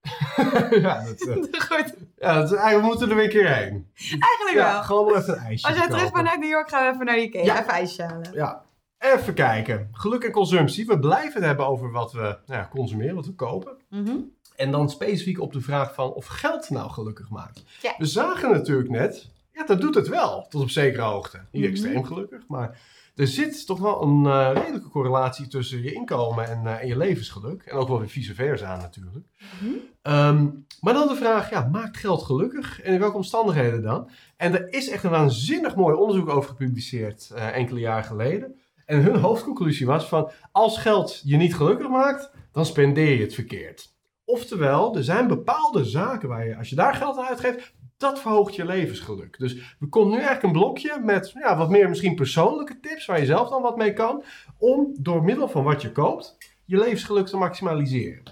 ja, 0.70 1.04
dat, 1.04 1.20
uh, 1.26 1.34
Goed. 1.60 1.94
Ja, 2.16 2.34
dat, 2.34 2.52
eigenlijk 2.54 2.82
moeten 2.82 3.08
we 3.08 3.14
er 3.14 3.16
weer 3.16 3.24
een 3.24 3.30
keer 3.30 3.54
heen. 3.54 3.92
Eigenlijk 3.96 4.56
ja, 4.56 4.72
wel. 4.72 4.82
Gewoon 4.82 5.16
even 5.16 5.34
een 5.34 5.44
ijsje 5.44 5.66
Als 5.66 5.76
jij 5.76 5.88
terug 5.88 6.12
bent 6.12 6.24
naar 6.24 6.38
New 6.38 6.50
York, 6.50 6.68
gaan 6.68 6.86
we 6.86 6.92
even 6.92 7.06
naar 7.06 7.18
IKEA. 7.18 7.44
Ja. 7.44 7.60
Even 7.60 7.72
ijsje 7.72 8.02
halen. 8.02 8.32
Ja. 8.32 8.66
Even 8.98 9.34
kijken. 9.34 9.88
Geluk 9.92 10.24
en 10.24 10.32
consumptie. 10.32 10.86
We 10.86 10.98
blijven 10.98 11.32
het 11.32 11.44
hebben 11.44 11.66
over 11.66 11.90
wat 11.90 12.12
we 12.12 12.20
nou 12.20 12.38
ja, 12.46 12.68
consumeren, 12.70 13.14
wat 13.14 13.26
we 13.26 13.34
kopen. 13.34 13.76
Mm 13.88 14.06
-hmm. 14.06 14.36
En 14.58 14.70
dan 14.70 14.90
specifiek 14.90 15.40
op 15.40 15.52
de 15.52 15.60
vraag 15.60 15.94
van 15.94 16.12
of 16.12 16.26
geld 16.26 16.70
nou 16.70 16.90
gelukkig 16.90 17.30
maakt. 17.30 17.64
Ja. 17.82 17.94
We 17.98 18.06
zagen 18.06 18.50
natuurlijk 18.50 18.90
net, 18.90 19.28
ja, 19.52 19.64
dat 19.64 19.80
doet 19.80 19.94
het 19.94 20.08
wel, 20.08 20.46
tot 20.48 20.62
op 20.62 20.70
zekere 20.70 21.02
hoogte. 21.02 21.40
Niet 21.50 21.62
Mhm. 21.62 21.70
extreem 21.72 22.04
gelukkig, 22.04 22.42
maar 22.48 22.80
er 23.16 23.26
zit 23.26 23.66
toch 23.66 23.78
wel 23.78 24.02
een 24.02 24.24
uh, 24.24 24.50
redelijke 24.54 24.88
correlatie 24.88 25.48
tussen 25.48 25.82
je 25.82 25.92
inkomen 25.92 26.48
en, 26.48 26.62
uh, 26.64 26.80
en, 26.80 26.86
je 26.86 26.96
levensgeluk. 26.96 27.62
En 27.62 27.76
ook 27.76 27.88
wel 27.88 27.98
weer 27.98 28.08
vice 28.08 28.34
versa 28.34 28.76
natuurlijk. 28.76 29.26
Mhm. 29.60 29.72
Um, 30.14 30.66
maar 30.80 30.94
dan 30.94 31.08
de 31.08 31.14
vraag, 31.14 31.50
ja, 31.50 31.68
maakt 31.72 31.96
geld 31.96 32.22
gelukkig? 32.22 32.80
En 32.80 32.92
in 32.92 33.00
welke 33.00 33.16
omstandigheden 33.16 33.82
dan? 33.82 34.10
En 34.36 34.54
er 34.54 34.72
is 34.72 34.88
echt 34.88 35.04
een 35.04 35.10
waanzinnig 35.10 35.76
mooi 35.76 35.96
onderzoek 35.96 36.28
over 36.28 36.50
gepubliceerd 36.50 37.30
uh, 37.34 37.56
enkele 37.56 37.80
jaren 37.80 38.04
geleden. 38.04 38.54
En 38.86 39.02
hun 39.02 39.16
hoofdconclusie 39.16 39.86
was 39.86 40.04
van, 40.08 40.30
als 40.52 40.78
geld 40.78 41.20
je 41.24 41.36
niet 41.36 41.54
gelukkig 41.54 41.88
maakt, 41.88 42.30
dan 42.52 42.66
spendeer 42.66 43.14
je 43.14 43.22
het 43.22 43.34
verkeerd. 43.34 43.96
Oftewel, 44.28 44.96
er 44.96 45.04
zijn 45.04 45.26
bepaalde 45.26 45.84
zaken 45.84 46.28
waar 46.28 46.46
je, 46.46 46.56
als 46.56 46.68
je 46.68 46.76
daar 46.76 46.94
geld 46.94 47.18
aan 47.18 47.26
uitgeeft, 47.26 47.74
dat 47.96 48.20
verhoogt 48.20 48.54
je 48.54 48.64
levensgeluk. 48.64 49.38
Dus 49.38 49.76
er 49.80 49.88
komt 49.88 50.08
nu 50.08 50.14
eigenlijk 50.14 50.42
een 50.42 50.52
blokje 50.52 51.00
met 51.04 51.30
ja, 51.34 51.56
wat 51.56 51.70
meer 51.70 51.88
misschien 51.88 52.14
persoonlijke 52.14 52.80
tips, 52.80 53.06
waar 53.06 53.18
je 53.18 53.26
zelf 53.26 53.48
dan 53.48 53.62
wat 53.62 53.76
mee 53.76 53.92
kan, 53.92 54.22
om 54.58 54.96
door 55.00 55.24
middel 55.24 55.48
van 55.48 55.64
wat 55.64 55.82
je 55.82 55.92
koopt, 55.92 56.36
je 56.64 56.78
levensgeluk 56.78 57.26
te 57.26 57.36
maximaliseren. 57.36 58.22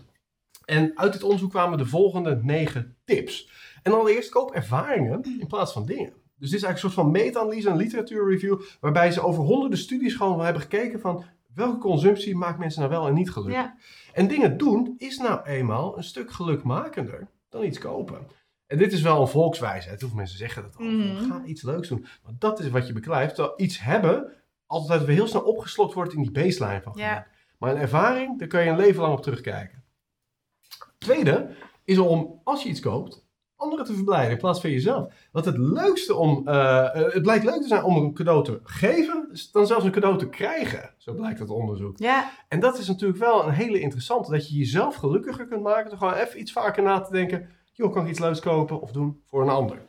En 0.65 0.99
uit 0.99 1.13
dit 1.13 1.23
onderzoek 1.23 1.51
kwamen 1.51 1.79
de 1.79 1.87
volgende 1.87 2.41
negen 2.43 2.97
tips. 3.05 3.51
En 3.83 3.93
allereerst 3.93 4.31
koop 4.31 4.51
ervaringen 4.51 5.23
in 5.41 5.47
plaats 5.47 5.73
van 5.73 5.87
dingen. 5.87 6.13
Dus 6.39 6.51
dit 6.51 6.59
is 6.59 6.65
eigenlijk 6.65 6.83
een 6.83 6.91
soort 6.91 6.95
van 6.95 7.11
meta-analyse, 7.11 7.69
een 7.69 7.77
literatuurreview, 7.77 8.61
waarbij 8.81 9.13
ze 9.13 9.21
over 9.21 9.43
honderden 9.43 9.79
studies 9.79 10.15
gewoon 10.15 10.41
hebben 10.41 10.63
gekeken 10.63 11.01
van 11.01 11.25
welke 11.57 11.79
consumptie 11.79 12.37
maakt 12.37 12.59
mensen 12.59 12.81
nou 12.81 12.93
wel 12.93 13.07
en 13.07 13.15
niet 13.15 13.31
gelukkig. 13.31 13.57
Ja. 13.57 13.77
En 14.13 14.29
dingen 14.29 14.57
doen 14.57 14.95
is 14.99 15.19
nou 15.19 15.43
eenmaal 15.43 15.97
een 15.97 16.05
stuk 16.05 16.33
gelukmakender 16.33 17.29
dan 17.49 17.65
iets 17.65 17.79
kopen. 17.79 18.27
En 18.67 18.79
dit 18.79 18.93
is 18.93 19.03
wel 19.03 19.21
een 19.21 19.29
volkswijsheid. 19.29 20.01
Hoeveel 20.01 20.19
mensen 20.19 20.39
zeggen 20.39 20.63
dat 20.63 20.77
al. 20.77 20.85
Mhm. 20.85 21.29
Ga 21.29 21.45
iets 21.45 21.63
leuks 21.63 21.89
doen. 21.89 22.07
Want 22.23 22.41
dat 22.41 22.61
is 22.61 22.71
wat 22.71 22.87
je 22.87 22.93
beklijft. 22.93 23.35
Terwijl 23.35 23.55
iets 23.57 23.81
hebben 23.81 24.33
altijd 24.67 25.05
weer 25.05 25.17
heel 25.17 25.27
snel 25.27 25.43
opgeslokt 25.43 25.95
wordt 25.95 26.13
in 26.13 26.23
die 26.23 26.31
baseline 26.31 26.83
van. 26.83 27.01
Maar 27.59 27.71
een 27.71 27.81
ervaring, 27.81 28.39
daar 28.39 28.49
kun 28.49 28.63
je 28.63 28.71
een 28.71 28.77
leven 28.77 29.03
lang 29.03 29.15
op 29.15 29.23
terugkijken. 29.23 29.85
Tweede 30.99 31.49
is 31.85 31.99
om, 31.99 32.41
als 32.45 32.63
je 32.63 32.69
iets 32.69 32.81
koopt, 32.81 33.25
anderen 33.57 33.85
te 33.87 33.95
verblijden 33.95 34.31
in 34.31 34.39
plaats 34.39 34.61
van 34.61 34.71
jezelf. 34.71 35.15
Want 35.33 35.45
het 35.45 35.59
leukste 35.59 36.15
om, 36.15 36.49
uh, 36.49 36.93
het 36.93 37.23
blijkt 37.23 37.45
leuk 37.45 37.61
te 37.61 37.69
zijn 37.69 37.83
om 37.83 37.97
een 37.97 38.15
cadeau 38.15 38.45
te 38.45 38.61
geven, 38.63 39.16
dan 39.53 39.67
zelfs 39.67 39.85
een 39.85 39.91
cadeau 39.91 40.19
te 40.19 40.29
krijgen. 40.29 40.95
Zo 40.97 41.15
blijkt 41.15 41.39
het 41.39 41.51
onderzoek. 41.51 41.99
Ja. 41.99 42.31
En 42.49 42.61
dat 42.61 42.79
is 42.79 42.89
natuurlijk 42.89 43.19
wel 43.19 43.47
een 43.47 43.55
hele 43.55 43.81
interessante, 43.81 44.31
dat 44.31 44.49
je 44.49 44.57
jezelf 44.57 44.95
gelukkiger 44.95 45.47
kunt 45.47 45.63
maken 45.63 45.89
door 45.91 45.99
gewoon 45.99 46.15
even 46.15 46.41
iets 46.41 46.53
vaker 46.53 46.83
na 46.83 47.01
te 47.01 47.13
denken, 47.13 47.49
joh, 47.73 47.93
kan 47.93 48.03
ik 48.05 48.11
iets 48.11 48.19
leuks 48.19 48.41
kopen 48.41 48.81
of 48.81 48.93
doen 48.93 49.23
voor 49.25 49.43
een 49.43 49.49
ander. 49.49 49.85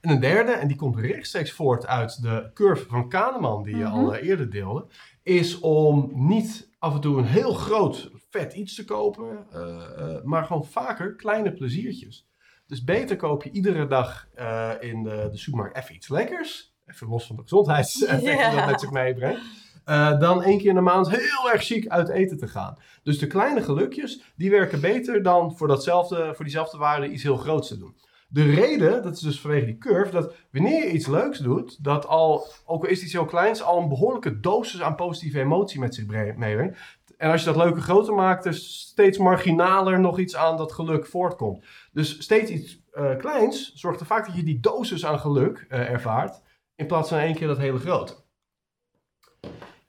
En 0.00 0.10
een 0.10 0.20
derde, 0.20 0.52
en 0.52 0.68
die 0.68 0.76
komt 0.76 0.96
rechtstreeks 0.98 1.52
voort 1.52 1.86
uit 1.86 2.22
de 2.22 2.50
curve 2.54 2.86
van 2.86 3.08
Kahneman, 3.08 3.62
die 3.62 3.76
je 3.76 3.84
Mhm. 3.84 3.92
al 3.92 4.14
uh, 4.14 4.22
eerder 4.22 4.50
deelde, 4.50 4.86
is 5.22 5.58
om 5.60 6.10
niet 6.14 6.70
af 6.78 6.94
en 6.94 7.00
toe 7.00 7.18
een 7.18 7.24
heel 7.24 7.52
groot, 7.52 8.10
vet 8.30 8.52
iets 8.54 8.74
te 8.74 8.84
kopen, 8.84 9.46
uh, 9.54 9.60
uh, 9.98 10.22
maar 10.22 10.44
gewoon 10.44 10.64
vaker 10.64 11.14
kleine 11.16 11.52
pleziertjes. 11.52 12.28
Dus 12.66 12.84
beter 12.84 13.16
koop 13.16 13.42
je 13.42 13.50
iedere 13.50 13.86
dag 13.86 14.28
uh, 14.38 14.70
in 14.80 15.02
de, 15.02 15.28
de 15.30 15.36
supermarkt 15.36 15.76
even 15.76 15.94
iets 15.94 16.08
lekkers, 16.08 16.76
even 16.90 17.08
los 17.08 17.26
van 17.26 17.36
de 17.36 17.42
gezondheidseffecten 17.42 18.48
die 18.50 18.56
dat 18.56 18.66
met 18.66 18.80
zich 18.80 18.90
meebrengt. 18.90 19.40
Uh, 19.86 20.18
dan 20.18 20.42
één 20.42 20.58
keer 20.58 20.68
in 20.68 20.74
de 20.74 20.80
maand 20.80 21.10
heel 21.10 21.52
erg 21.52 21.64
chic 21.64 21.88
uit 21.88 22.08
eten 22.08 22.38
te 22.38 22.48
gaan. 22.48 22.78
Dus 23.02 23.18
de 23.18 23.26
kleine 23.26 23.62
gelukjes, 23.62 24.22
die 24.36 24.50
werken 24.50 24.80
beter 24.80 25.22
dan 25.22 25.56
voor, 25.56 25.68
datzelfde, 25.68 26.32
voor 26.34 26.44
diezelfde 26.44 26.78
waarde 26.78 27.08
iets 27.08 27.22
heel 27.22 27.36
groots 27.36 27.68
te 27.68 27.78
doen. 27.78 27.96
De 28.28 28.42
reden, 28.42 29.02
dat 29.02 29.14
is 29.14 29.20
dus 29.20 29.40
vanwege 29.40 29.66
die 29.66 29.78
curve, 29.78 30.12
dat 30.12 30.34
wanneer 30.52 30.84
je 30.84 30.92
iets 30.92 31.06
leuks 31.06 31.38
doet, 31.38 31.84
dat 31.84 32.06
al, 32.06 32.46
ook 32.64 32.84
al 32.84 32.90
is 32.90 33.02
iets 33.02 33.12
heel 33.12 33.24
kleins, 33.24 33.62
al 33.62 33.82
een 33.82 33.88
behoorlijke 33.88 34.40
dosis 34.40 34.82
aan 34.82 34.94
positieve 34.94 35.40
emotie 35.40 35.80
met 35.80 35.94
zich 35.94 36.06
meebrengt. 36.06 36.78
En 37.16 37.30
als 37.30 37.40
je 37.40 37.46
dat 37.46 37.56
leuke 37.56 37.80
groter 37.80 38.14
maakt, 38.14 38.44
er 38.44 38.54
steeds 38.54 39.18
marginaler 39.18 40.00
nog 40.00 40.18
iets 40.18 40.36
aan 40.36 40.56
dat 40.56 40.72
geluk 40.72 41.06
voortkomt. 41.06 41.64
Dus 41.92 42.22
steeds 42.22 42.50
iets 42.50 42.80
uh, 42.92 43.16
kleins 43.16 43.72
zorgt 43.74 44.00
er 44.00 44.06
vaak 44.06 44.26
dat 44.26 44.36
je 44.36 44.42
die 44.42 44.60
dosis 44.60 45.06
aan 45.06 45.20
geluk 45.20 45.66
uh, 45.68 45.90
ervaart, 45.90 46.42
in 46.78 46.86
plaats 46.86 47.08
van 47.08 47.18
één 47.18 47.34
keer 47.34 47.46
dat 47.46 47.58
hele 47.58 47.78
grote. 47.78 48.16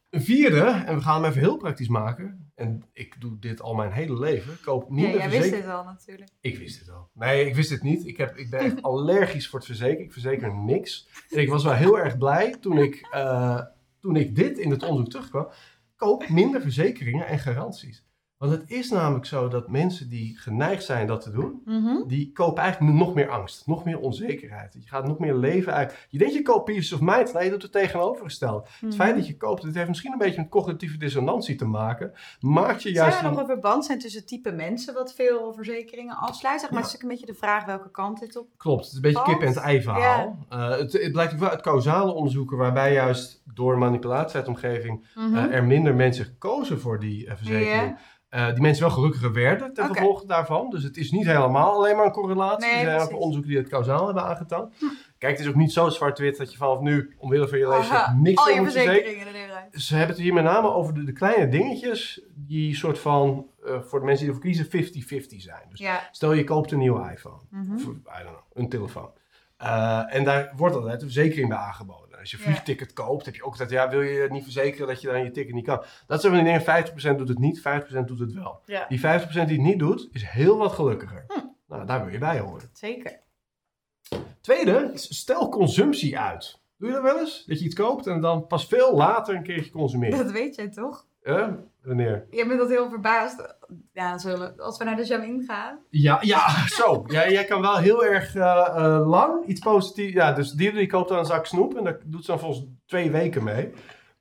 Een 0.09 0.21
vierde, 0.21 0.61
en 0.61 0.95
we 0.95 1.01
gaan 1.01 1.21
hem 1.21 1.29
even 1.29 1.41
heel 1.41 1.57
praktisch 1.57 1.87
maken. 1.87 2.51
En 2.55 2.83
ik 2.93 3.21
doe 3.21 3.39
dit 3.39 3.61
al 3.61 3.73
mijn 3.73 3.91
hele 3.91 4.19
leven. 4.19 4.57
Koop 4.63 4.89
minder 4.89 5.13
ja, 5.13 5.29
jij 5.29 5.39
wist 5.39 5.51
dit 5.51 5.67
al 5.67 5.83
natuurlijk. 5.83 6.29
Ik 6.41 6.57
wist 6.57 6.79
het 6.79 6.89
al. 6.89 7.09
Nee, 7.13 7.45
ik 7.45 7.55
wist 7.55 7.69
het 7.69 7.83
niet. 7.83 8.07
Ik, 8.07 8.17
heb, 8.17 8.37
ik 8.37 8.49
ben 8.49 8.59
echt 8.59 8.81
allergisch 8.91 9.49
voor 9.49 9.59
het 9.59 9.67
verzekeren. 9.67 10.05
Ik 10.05 10.11
verzeker 10.11 10.55
niks. 10.55 11.07
En 11.29 11.39
ik 11.39 11.49
was 11.49 11.63
wel 11.63 11.73
heel 11.73 11.99
erg 11.99 12.17
blij 12.17 12.55
toen 12.59 12.77
ik, 12.77 13.07
uh, 13.13 13.61
toen 13.99 14.15
ik 14.15 14.35
dit 14.35 14.57
in 14.57 14.71
het 14.71 14.83
onderzoek 14.83 15.11
terugkwam. 15.11 15.47
Koop 15.95 16.29
minder 16.29 16.61
verzekeringen 16.61 17.27
en 17.27 17.39
garanties. 17.39 18.05
Want 18.39 18.51
het 18.51 18.63
is 18.69 18.89
namelijk 18.91 19.25
zo 19.25 19.47
dat 19.47 19.67
mensen 19.69 20.09
die 20.09 20.37
geneigd 20.37 20.83
zijn 20.83 21.07
dat 21.07 21.21
te 21.21 21.31
doen, 21.31 21.61
Mhm. 21.65 22.07
die 22.07 22.31
kopen 22.31 22.63
eigenlijk 22.63 22.97
nog 22.97 23.13
meer 23.13 23.29
angst, 23.29 23.67
nog 23.67 23.83
meer 23.85 23.99
onzekerheid. 23.99 24.73
Je 24.73 24.87
gaat 24.87 25.07
nog 25.07 25.19
meer 25.19 25.35
leven 25.35 25.73
uit. 25.73 26.07
Je 26.09 26.17
denkt 26.17 26.33
je 26.33 26.41
koopt 26.41 26.65
peace 26.65 26.93
of 26.95 27.01
mind, 27.01 27.33
nee, 27.33 27.43
je 27.43 27.49
doet 27.49 27.61
het 27.61 27.71
tegenovergestelde. 27.71 28.61
Mhm. 28.75 28.85
Het 28.85 28.95
feit 28.95 29.15
dat 29.15 29.27
je 29.27 29.37
koopt, 29.37 29.63
het 29.63 29.75
heeft 29.75 29.87
misschien 29.87 30.11
een 30.11 30.17
beetje 30.17 30.41
met 30.41 30.49
cognitieve 30.49 30.97
dissonantie 30.97 31.55
te 31.55 31.65
maken. 31.65 32.11
Maakt 32.39 32.83
je 32.83 32.89
Zou 32.93 33.07
juist... 33.07 33.17
er 33.23 33.29
nog 33.29 33.39
een- 33.39 33.45
verband 33.45 33.85
zijn 33.85 33.99
tussen 33.99 34.25
type 34.25 34.51
mensen 34.51 34.93
wat 34.93 35.13
veel 35.13 35.53
verzekeringen 35.53 36.15
afsluit? 36.17 36.59
Zeg 36.61 36.69
maar, 36.69 36.79
Ja. 36.79 36.85
het 36.85 36.93
is 36.95 36.95
ook 36.95 37.09
een 37.09 37.15
beetje 37.17 37.33
de 37.33 37.39
vraag 37.39 37.65
welke 37.65 37.91
kant 37.91 38.19
dit 38.19 38.37
op. 38.37 38.47
Klopt, 38.57 38.79
het 38.83 38.89
is 38.89 38.95
een 38.95 39.01
beetje 39.01 39.23
kip 39.23 39.41
en 39.41 39.47
het 39.47 39.57
ei 39.57 39.81
verhaal. 39.81 40.45
Eh, 40.49 40.69
het, 40.69 40.93
het 40.93 41.11
blijkt 41.11 41.33
ook 41.33 41.39
wel 41.39 41.49
uit 41.49 41.61
causale 41.61 42.11
onderzoeken 42.13 42.57
waarbij 42.57 42.93
juist 42.93 43.41
door 43.53 43.77
manipulatie 43.77 44.35
uit 44.35 44.45
de 44.45 44.51
omgeving 44.51 45.07
Mhm. 45.15 45.35
eh, 45.35 45.53
er 45.55 45.63
minder 45.63 45.95
mensen 45.95 46.37
kozen 46.37 46.79
voor 46.79 46.99
die 46.99 47.27
eh, 47.27 47.35
verzekering. 47.35 47.97
Eh, 48.29 48.49
die 48.53 48.61
mensen 48.61 48.83
wel 48.83 48.93
gelukkiger 48.93 49.33
werden 49.33 49.73
ten 49.73 49.85
gevolge 49.85 50.25
daarvan. 50.25 50.69
Dus 50.69 50.83
het 50.83 50.97
is 50.97 51.11
niet 51.11 51.25
helemaal 51.25 51.71
alleen 51.71 51.95
maar 51.95 52.05
een 52.05 52.11
correlatie. 52.11 52.65
Nee, 52.67 52.75
er 52.75 52.79
zijn 52.79 52.87
ook 52.89 52.95
precies. 52.97 53.15
Hm. 53.15 53.21
onderzoeken 53.21 53.49
die 53.49 53.59
het 53.59 53.69
kausaal 53.69 54.05
hebben 54.05 54.23
aangetoond. 54.23 54.73
Kijk, 55.17 55.31
het 55.37 55.41
is 55.41 55.47
ook 55.47 55.55
niet 55.55 55.71
zo 55.71 55.89
zwart-wit 55.89 56.37
dat 56.37 56.51
je 56.51 56.57
vanaf 56.57 56.79
nu, 56.79 57.15
omwille 57.17 57.47
van 57.47 57.57
je 57.57 57.67
Aha, 57.67 58.13
niks 58.13 58.45
meer 58.45 58.55
moet 58.61 58.71
verzekeren. 58.71 59.01
verzekeringen 59.03 59.49
er. 59.73 59.79
Ze 59.81 59.95
hebben 59.95 60.15
het 60.15 60.23
hier 60.23 60.33
met 60.33 60.43
name 60.43 60.73
over 60.73 60.93
de, 60.93 61.03
de 61.03 61.11
kleine 61.13 61.47
dingetjes 61.47 62.21
die 62.35 62.75
soort 62.75 62.99
van, 62.99 63.47
eh, 63.65 63.81
voor 63.81 63.99
de 63.99 64.05
mensen 64.05 64.25
die 64.25 64.35
ervoor 64.35 64.49
kiezen, 64.49 64.65
50-50 64.65 65.41
zijn. 65.41 65.63
Dus 65.69 65.79
Ja. 65.79 66.07
stel 66.11 66.33
je 66.33 66.43
koopt 66.43 66.71
een 66.71 66.79
nieuwe 66.79 67.11
iPhone. 67.11 67.41
Mhm. 67.49 67.73
Of, 67.73 67.81
I 67.81 67.85
don't 67.85 68.03
know, 68.23 68.39
een 68.53 68.69
telefoon. 68.69 69.09
Eh, 69.57 70.15
en 70.15 70.23
daar 70.23 70.53
wordt 70.55 70.75
altijd 70.75 70.93
een 71.01 71.11
verzekering 71.11 71.49
bij 71.49 71.57
aangeboden. 71.57 72.08
Als 72.19 72.31
je 72.31 72.37
vliegticket 72.37 72.93
koopt, 72.93 73.25
heb 73.25 73.35
je 73.35 73.43
ook 73.43 73.51
altijd, 73.51 73.69
ja, 73.69 73.89
wil 73.89 74.01
je 74.01 74.27
niet 74.29 74.43
verzekeren 74.43 74.87
dat 74.87 75.01
je 75.01 75.07
dan 75.07 75.23
je 75.23 75.31
ticket 75.31 75.53
niet 75.53 75.65
kan. 75.65 75.83
Dat 76.07 76.21
zijn 76.21 76.33
van 76.35 76.43
die 76.43 76.53
dingen, 76.53 77.13
50% 77.13 77.17
doet 77.17 77.29
het 77.29 77.39
niet, 77.39 77.59
50% 77.59 77.61
doet 78.05 78.19
het 78.19 78.33
wel. 78.33 78.61
ja, 78.65 78.85
Die 78.89 78.99
50% 78.99 79.01
die 79.31 79.39
het 79.39 79.49
niet 79.57 79.79
doet, 79.79 80.09
is 80.11 80.23
heel 80.23 80.57
wat 80.57 80.71
gelukkiger. 80.71 81.25
Hm. 81.27 81.39
Nou, 81.67 81.85
daar 81.85 82.03
wil 82.03 82.13
je 82.13 82.17
bij 82.19 82.39
horen. 82.39 82.69
zeker. 82.73 83.19
Tweede, 84.41 84.91
stel 84.93 85.49
consumptie 85.49 86.19
uit. 86.19 86.59
Doe 86.77 86.87
je 86.87 86.93
dat 86.93 87.03
wel 87.03 87.19
eens? 87.19 87.43
Dat 87.45 87.59
je 87.59 87.65
iets 87.65 87.75
koopt 87.75 88.07
en 88.07 88.21
dan 88.21 88.47
pas 88.47 88.65
veel 88.67 88.95
later 88.95 89.35
een 89.35 89.43
keertje 89.43 89.71
consumeert. 89.71 90.17
Dat 90.17 90.31
weet 90.31 90.55
jij 90.55 90.69
toch? 90.69 91.07
Eh? 91.29 91.47
Wanneer? 91.83 92.25
Je 92.29 92.47
bent 92.47 92.59
dat 92.59 92.69
heel 92.69 92.89
verbaasd. 92.89 93.55
Ja, 93.93 94.17
zullen, 94.17 94.59
als 94.59 94.77
we 94.77 94.83
naar 94.83 94.95
de 94.95 95.05
Jamin 95.05 95.43
gaan. 95.47 95.79
Ja, 95.89 96.17
ja, 96.21 96.47
zo. 96.79 97.03
Ja, 97.07 97.29
jij 97.29 97.45
kan 97.45 97.61
wel 97.61 97.77
heel 97.77 98.05
erg 98.05 98.35
eh, 98.35 98.67
eh, 98.75 99.07
lang 99.07 99.45
iets 99.45 99.59
positiefs... 99.59 100.13
Ja, 100.13 100.31
dus 100.31 100.51
die, 100.51 100.71
die 100.71 100.87
koopt 100.87 101.09
dan 101.09 101.17
een 101.17 101.25
zak 101.25 101.45
snoep 101.45 101.77
en 101.77 101.83
daar 101.83 101.99
doet 102.05 102.25
ze 102.25 102.31
dan 102.31 102.39
volgens 102.39 102.65
twee 102.85 103.11
weken 103.11 103.43
mee. 103.43 103.73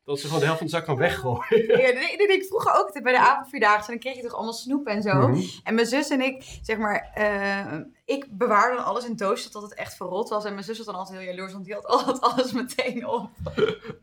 Dat 0.08 0.18
ze 0.20 0.24
gewoon 0.26 0.38
de 0.40 0.44
helft 0.46 0.60
van 0.60 0.68
de 0.70 0.72
zak 0.76 0.84
kan 0.84 0.96
weggooien. 0.96 1.66
Ja, 1.66 1.92
dat 1.92 2.18
deed- 2.18 2.30
ik 2.30 2.44
vroeger 2.48 2.74
ook 2.78 3.02
bij 3.02 3.12
de 3.12 3.18
avondvierdaagse. 3.18 3.92
En 3.92 3.98
dan 3.98 3.98
kreeg 3.98 4.16
je 4.16 4.22
toch 4.22 4.34
allemaal 4.34 4.52
snoep 4.52 4.86
en 4.86 5.02
zo. 5.02 5.14
Mhm. 5.28 5.40
En 5.64 5.74
mijn 5.74 5.86
zus 5.86 6.08
en 6.08 6.20
ik, 6.20 6.58
zeg 6.62 6.78
maar, 6.78 7.10
eh, 7.14 7.78
ik 8.04 8.26
bewaarde 8.30 8.76
dan 8.76 8.84
alles 8.84 9.04
in 9.06 9.16
toaster 9.16 9.50
tot 9.50 9.62
het 9.62 9.74
echt 9.74 9.96
verrot 9.96 10.28
was. 10.28 10.44
En 10.44 10.52
mijn 10.52 10.64
zus 10.64 10.76
was 10.76 10.86
dan 10.86 10.94
altijd 10.94 11.18
heel 11.18 11.28
jaloers, 11.28 11.52
want 11.52 11.64
die 11.64 11.74
had 11.74 11.86
altijd 11.86 12.20
alles 12.20 12.52
meteen 12.52 13.06
op. 13.06 13.30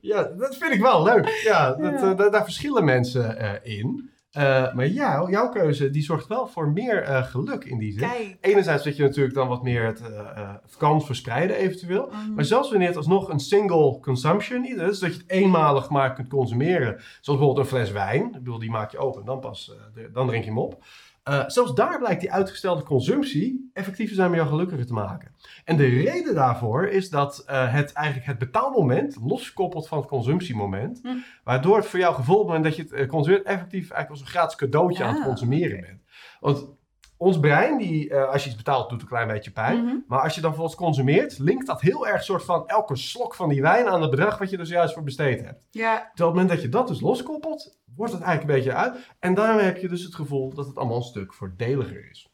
Ja, 0.01 0.23
dat 0.23 0.55
vind 0.57 0.73
ik 0.73 0.81
wel 0.81 1.03
leuk. 1.03 1.27
Ja, 1.43 1.69
dat, 1.73 1.99
Ja. 1.99 2.09
eh, 2.11 2.17
daar, 2.17 2.31
daar 2.31 2.43
verschillen 2.43 2.85
mensen 2.85 3.37
eh, 3.37 3.77
in. 3.77 4.09
Eh, 4.35 4.73
maar 4.73 4.87
jou, 4.87 5.31
jouw 5.31 5.49
keuze 5.49 5.89
die 5.89 6.03
zorgt 6.03 6.27
wel 6.27 6.47
voor 6.47 6.69
meer 6.69 7.03
eh, 7.03 7.23
geluk 7.23 7.63
in 7.63 7.77
die 7.77 7.91
zin. 7.91 8.09
Kijk. 8.09 8.37
Enerzijds 8.41 8.83
dat 8.83 8.95
je 8.95 9.03
natuurlijk 9.03 9.35
dan 9.35 9.47
wat 9.47 9.63
meer 9.63 9.85
het 9.85 10.01
eh, 10.01 10.19
eh, 10.19 10.49
kan 10.77 11.01
verspreiden 11.01 11.55
eventueel. 11.55 12.09
Mhm. 12.11 12.33
Maar 12.33 12.45
zelfs 12.45 12.69
wanneer 12.69 12.87
het 12.87 12.97
alsnog 12.97 13.29
een 13.29 13.39
single 13.39 13.99
consumption 13.99 14.65
is, 14.65 14.75
dus 14.75 14.99
dat 14.99 15.13
je 15.13 15.17
het 15.17 15.29
eenmalig 15.29 15.89
maar 15.89 16.13
kunt 16.13 16.27
consumeren. 16.27 16.95
Zoals 16.97 17.39
bijvoorbeeld 17.39 17.57
een 17.57 17.77
fles 17.77 17.91
wijn. 17.91 18.25
Ik 18.25 18.31
bedoel, 18.31 18.59
die 18.59 18.69
maak 18.69 18.91
je 18.91 18.97
open, 18.97 19.25
dan 19.25 19.39
pas, 19.39 19.71
dan 20.13 20.27
drink 20.27 20.43
je 20.43 20.49
hem 20.49 20.59
op. 20.59 20.83
Eh, 21.25 21.43
zelfs 21.47 21.73
daar 21.73 21.99
blijkt 21.99 22.21
die 22.21 22.31
uitgestelde 22.31 22.83
consumptie 22.83 23.69
effectiever 23.73 24.15
zijn 24.15 24.29
om 24.29 24.35
jou 24.35 24.47
gelukkiger 24.47 24.85
te 24.85 24.93
maken. 24.93 25.31
En 25.63 25.77
de 25.77 25.85
reden 25.87 26.35
daarvoor 26.35 26.87
is 26.87 27.09
dat 27.09 27.43
eh, 27.45 27.73
het 27.73 27.93
eigenlijk 27.93 28.27
het 28.27 28.37
betaalmoment 28.37 29.17
losgekoppeld 29.21 29.87
van 29.87 29.97
het 29.97 30.07
consumptiemoment, 30.07 30.99
Hm. 31.03 31.07
waardoor 31.43 31.77
het 31.77 31.85
voor 31.85 31.99
jou 31.99 32.15
gevoel 32.15 32.43
moment 32.45 32.63
dat 32.63 32.75
je 32.75 32.81
het 32.81 32.91
eh, 32.91 33.07
consumeert 33.07 33.43
effectief 33.45 33.89
eigenlijk 33.89 34.09
als 34.09 34.19
een 34.19 34.27
gratis 34.27 34.55
cadeautje 34.55 35.03
aan 35.03 35.09
het 35.09 35.19
Ah, 35.19 35.25
consumeren 35.25 35.81
bent. 35.81 36.01
Want 36.39 36.67
ons 37.17 37.39
brein, 37.39 37.77
die, 37.77 38.09
eh, 38.09 38.29
als 38.29 38.43
je 38.43 38.47
iets 38.47 38.57
betaalt, 38.57 38.89
doet 38.89 39.01
een 39.01 39.07
klein 39.07 39.27
beetje 39.27 39.51
pijn. 39.51 39.83
Mhm. 39.83 39.95
Maar 40.07 40.21
als 40.21 40.35
je 40.35 40.41
dan 40.41 40.49
bijvoorbeeld 40.49 40.79
consumeert, 40.79 41.39
linkt 41.39 41.67
dat 41.67 41.81
heel 41.81 42.07
erg 42.07 42.23
soort 42.23 42.43
van 42.43 42.67
elke 42.67 42.95
slok 42.95 43.35
van 43.35 43.49
die 43.49 43.61
wijn 43.61 43.87
aan 43.87 44.01
het 44.01 44.09
bedrag 44.09 44.37
wat 44.37 44.49
je 44.49 44.57
er 44.57 44.65
zojuist 44.65 44.93
voor 44.93 45.03
besteed 45.03 45.41
hebt. 45.41 45.63
Ja, 45.69 45.95
Terwijl 45.95 46.07
op 46.07 46.17
het 46.17 46.27
moment 46.27 46.49
dat 46.49 46.61
je 46.61 46.69
dat 46.69 46.87
dus 46.87 47.01
loskoppelt, 47.01 47.79
wordt 47.95 48.13
het 48.13 48.21
eigenlijk 48.21 48.51
een 48.51 48.63
beetje 48.63 48.79
uit. 48.79 48.97
En 49.19 49.33
daarmee 49.33 49.65
heb 49.65 49.77
je 49.77 49.87
dus 49.87 50.03
het 50.03 50.15
gevoel 50.15 50.53
dat 50.53 50.67
het 50.67 50.77
allemaal 50.77 50.97
een 50.97 51.03
stuk 51.03 51.33
voordeliger 51.33 52.09
is. 52.09 52.29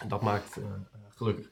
En 0.00 0.08
dat 0.08 0.22
maakt 0.22 0.56
eh, 0.56 0.64
gelukkig. 1.08 1.50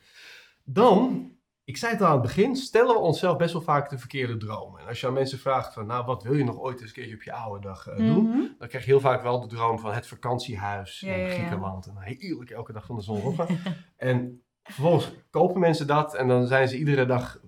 Dan, 0.64 1.30
ik 1.64 1.76
zei 1.76 1.92
het 1.92 2.00
al 2.00 2.06
aan 2.06 2.12
het 2.12 2.22
begin, 2.22 2.56
stellen 2.56 2.94
we 2.94 3.00
onszelf 3.00 3.36
best 3.36 3.52
wel 3.52 3.62
vaak 3.62 3.90
de 3.90 3.98
verkeerde 3.98 4.36
dromen. 4.36 4.80
En 4.80 4.86
als 4.86 5.00
je 5.00 5.06
aan 5.06 5.12
mensen 5.12 5.38
vraagt 5.38 5.72
van, 5.74 5.86
nou, 5.86 6.04
wat 6.04 6.22
wil 6.22 6.34
je 6.34 6.44
nog 6.44 6.58
ooit 6.58 6.80
eens 6.80 6.88
een 6.88 6.94
keertje 6.94 7.14
op 7.14 7.22
je 7.22 7.32
oude 7.32 7.60
dag 7.66 7.86
eh, 7.86 7.96
doen? 7.96 8.24
Mhm. 8.28 8.38
Dan 8.58 8.68
krijg 8.68 8.84
je 8.84 8.90
heel 8.90 9.00
vaak 9.00 9.22
wel 9.22 9.40
de 9.40 9.46
droom 9.46 9.78
van 9.78 9.92
het 9.92 10.06
vakantiehuis 10.06 11.00
Ja, 11.00 11.12
in 11.12 11.20
ja, 11.20 11.26
ja. 11.26 11.34
Griekenland. 11.34 11.86
En 11.86 11.94
heerlijk 11.98 12.50
elke 12.50 12.72
dag 12.72 12.86
van 12.86 12.96
de 12.96 13.02
zon 13.02 13.36
en 13.96 14.42
vervolgens 14.62 15.10
kopen 15.30 15.60
mensen 15.60 15.86
dat 15.86 16.14
en 16.14 16.28
dan 16.28 16.46
zijn 16.46 16.68
ze 16.68 16.78
iedere 16.78 17.06
dag 17.06 17.40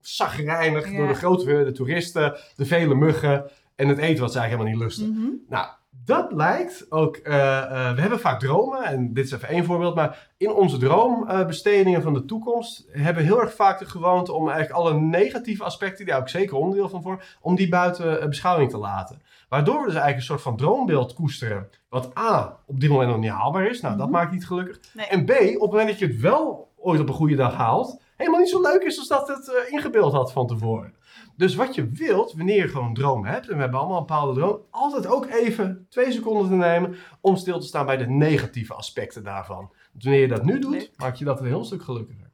zagrijnig 0.00 0.90
Ja. 0.90 0.96
door 0.96 1.08
de 1.08 1.14
grote 1.14 1.64
de 1.64 1.72
toeristen, 1.72 2.38
de 2.56 2.66
vele 2.66 2.94
muggen 2.94 3.50
en 3.74 3.88
het 3.88 3.98
eten 3.98 4.20
wat 4.22 4.32
ze 4.32 4.38
eigenlijk 4.38 4.70
helemaal 4.70 4.72
niet 4.72 4.98
lusten. 4.98 5.10
Mhm. 5.10 5.30
Nou, 5.48 5.68
dat 6.06 6.32
lijkt 6.32 6.86
ook. 6.88 7.16
eh, 7.16 7.58
eh, 7.58 7.94
we 7.94 8.00
hebben 8.00 8.20
vaak 8.20 8.40
dromen, 8.40 8.84
en 8.84 9.12
dit 9.12 9.24
is 9.24 9.32
even 9.32 9.48
één 9.48 9.64
voorbeeld, 9.64 9.94
maar 9.94 10.28
in 10.36 10.50
onze 10.50 10.78
droombestedingen 10.78 12.02
van 12.02 12.14
de 12.14 12.24
toekomst 12.24 12.86
hebben 12.90 13.22
we 13.22 13.28
heel 13.28 13.40
erg 13.40 13.54
vaak 13.54 13.78
de 13.78 13.84
gewoonte 13.84 14.32
om 14.32 14.48
eigenlijk 14.50 14.78
alle 14.78 14.94
negatieve 15.00 15.64
aspecten, 15.64 15.96
die 16.04 16.06
daar 16.06 16.20
ook 16.20 16.28
zeker 16.28 16.56
onderdeel 16.56 16.88
van 16.88 17.02
vormen, 17.02 17.24
om 17.40 17.54
die 17.54 17.68
buiten 17.68 18.20
eh, 18.20 18.28
beschouwing 18.28 18.70
te 18.70 18.78
laten. 18.78 19.22
Waardoor 19.48 19.74
we 19.74 19.84
dus 19.84 19.94
eigenlijk 19.94 20.16
een 20.16 20.22
soort 20.22 20.42
van 20.42 20.56
droombeeld 20.56 21.14
koesteren, 21.14 21.68
wat 21.88 22.18
A, 22.18 22.56
op 22.66 22.80
dit 22.80 22.90
moment 22.90 23.10
nog 23.10 23.18
niet 23.18 23.30
haalbaar 23.30 23.66
is, 23.66 23.80
nou 23.80 23.96
dat 23.96 24.06
Mhm. 24.06 24.16
maakt 24.16 24.32
niet 24.32 24.46
gelukkig. 24.46 24.78
Nee. 24.94 25.06
En 25.06 25.24
B, 25.24 25.30
op 25.30 25.36
het 25.60 25.70
moment 25.70 25.88
dat 25.88 25.98
je 25.98 26.06
het 26.06 26.20
wel 26.20 26.72
ooit 26.76 27.00
op 27.00 27.08
een 27.08 27.14
goede 27.14 27.36
dag 27.36 27.54
haalt, 27.54 28.00
helemaal 28.16 28.40
niet 28.40 28.48
zo 28.48 28.60
leuk 28.60 28.82
is 28.82 28.98
als 28.98 29.08
dat 29.08 29.28
het 29.28 29.48
eh, 29.48 29.72
ingebeeld 29.72 30.12
had 30.12 30.32
van 30.32 30.46
tevoren. 30.46 30.94
Dus 31.36 31.54
wat 31.54 31.74
je 31.74 31.88
wilt, 31.88 32.32
wanneer 32.32 32.56
je 32.56 32.68
gewoon 32.68 32.86
een 32.86 32.94
droom 32.94 33.24
hebt, 33.24 33.48
en 33.48 33.54
we 33.54 33.60
hebben 33.60 33.78
allemaal 33.78 33.98
een 33.98 34.06
bepaalde 34.06 34.40
droom, 34.40 34.60
altijd 34.70 35.06
ook 35.06 35.26
even 35.26 35.86
twee 35.88 36.12
seconden 36.12 36.48
te 36.48 36.54
nemen 36.54 36.96
om 37.20 37.36
stil 37.36 37.60
te 37.60 37.66
staan 37.66 37.86
bij 37.86 37.96
de 37.96 38.08
negatieve 38.08 38.74
aspecten 38.74 39.24
daarvan. 39.24 39.56
Want 39.92 40.04
wanneer 40.04 40.20
je 40.20 40.28
dat 40.28 40.44
nu 40.44 40.58
doet, 40.58 40.90
maak 40.96 41.14
je 41.14 41.24
dat 41.24 41.40
een 41.40 41.46
heel 41.46 41.64
stuk 41.64 41.82
gelukkiger. 41.82 42.30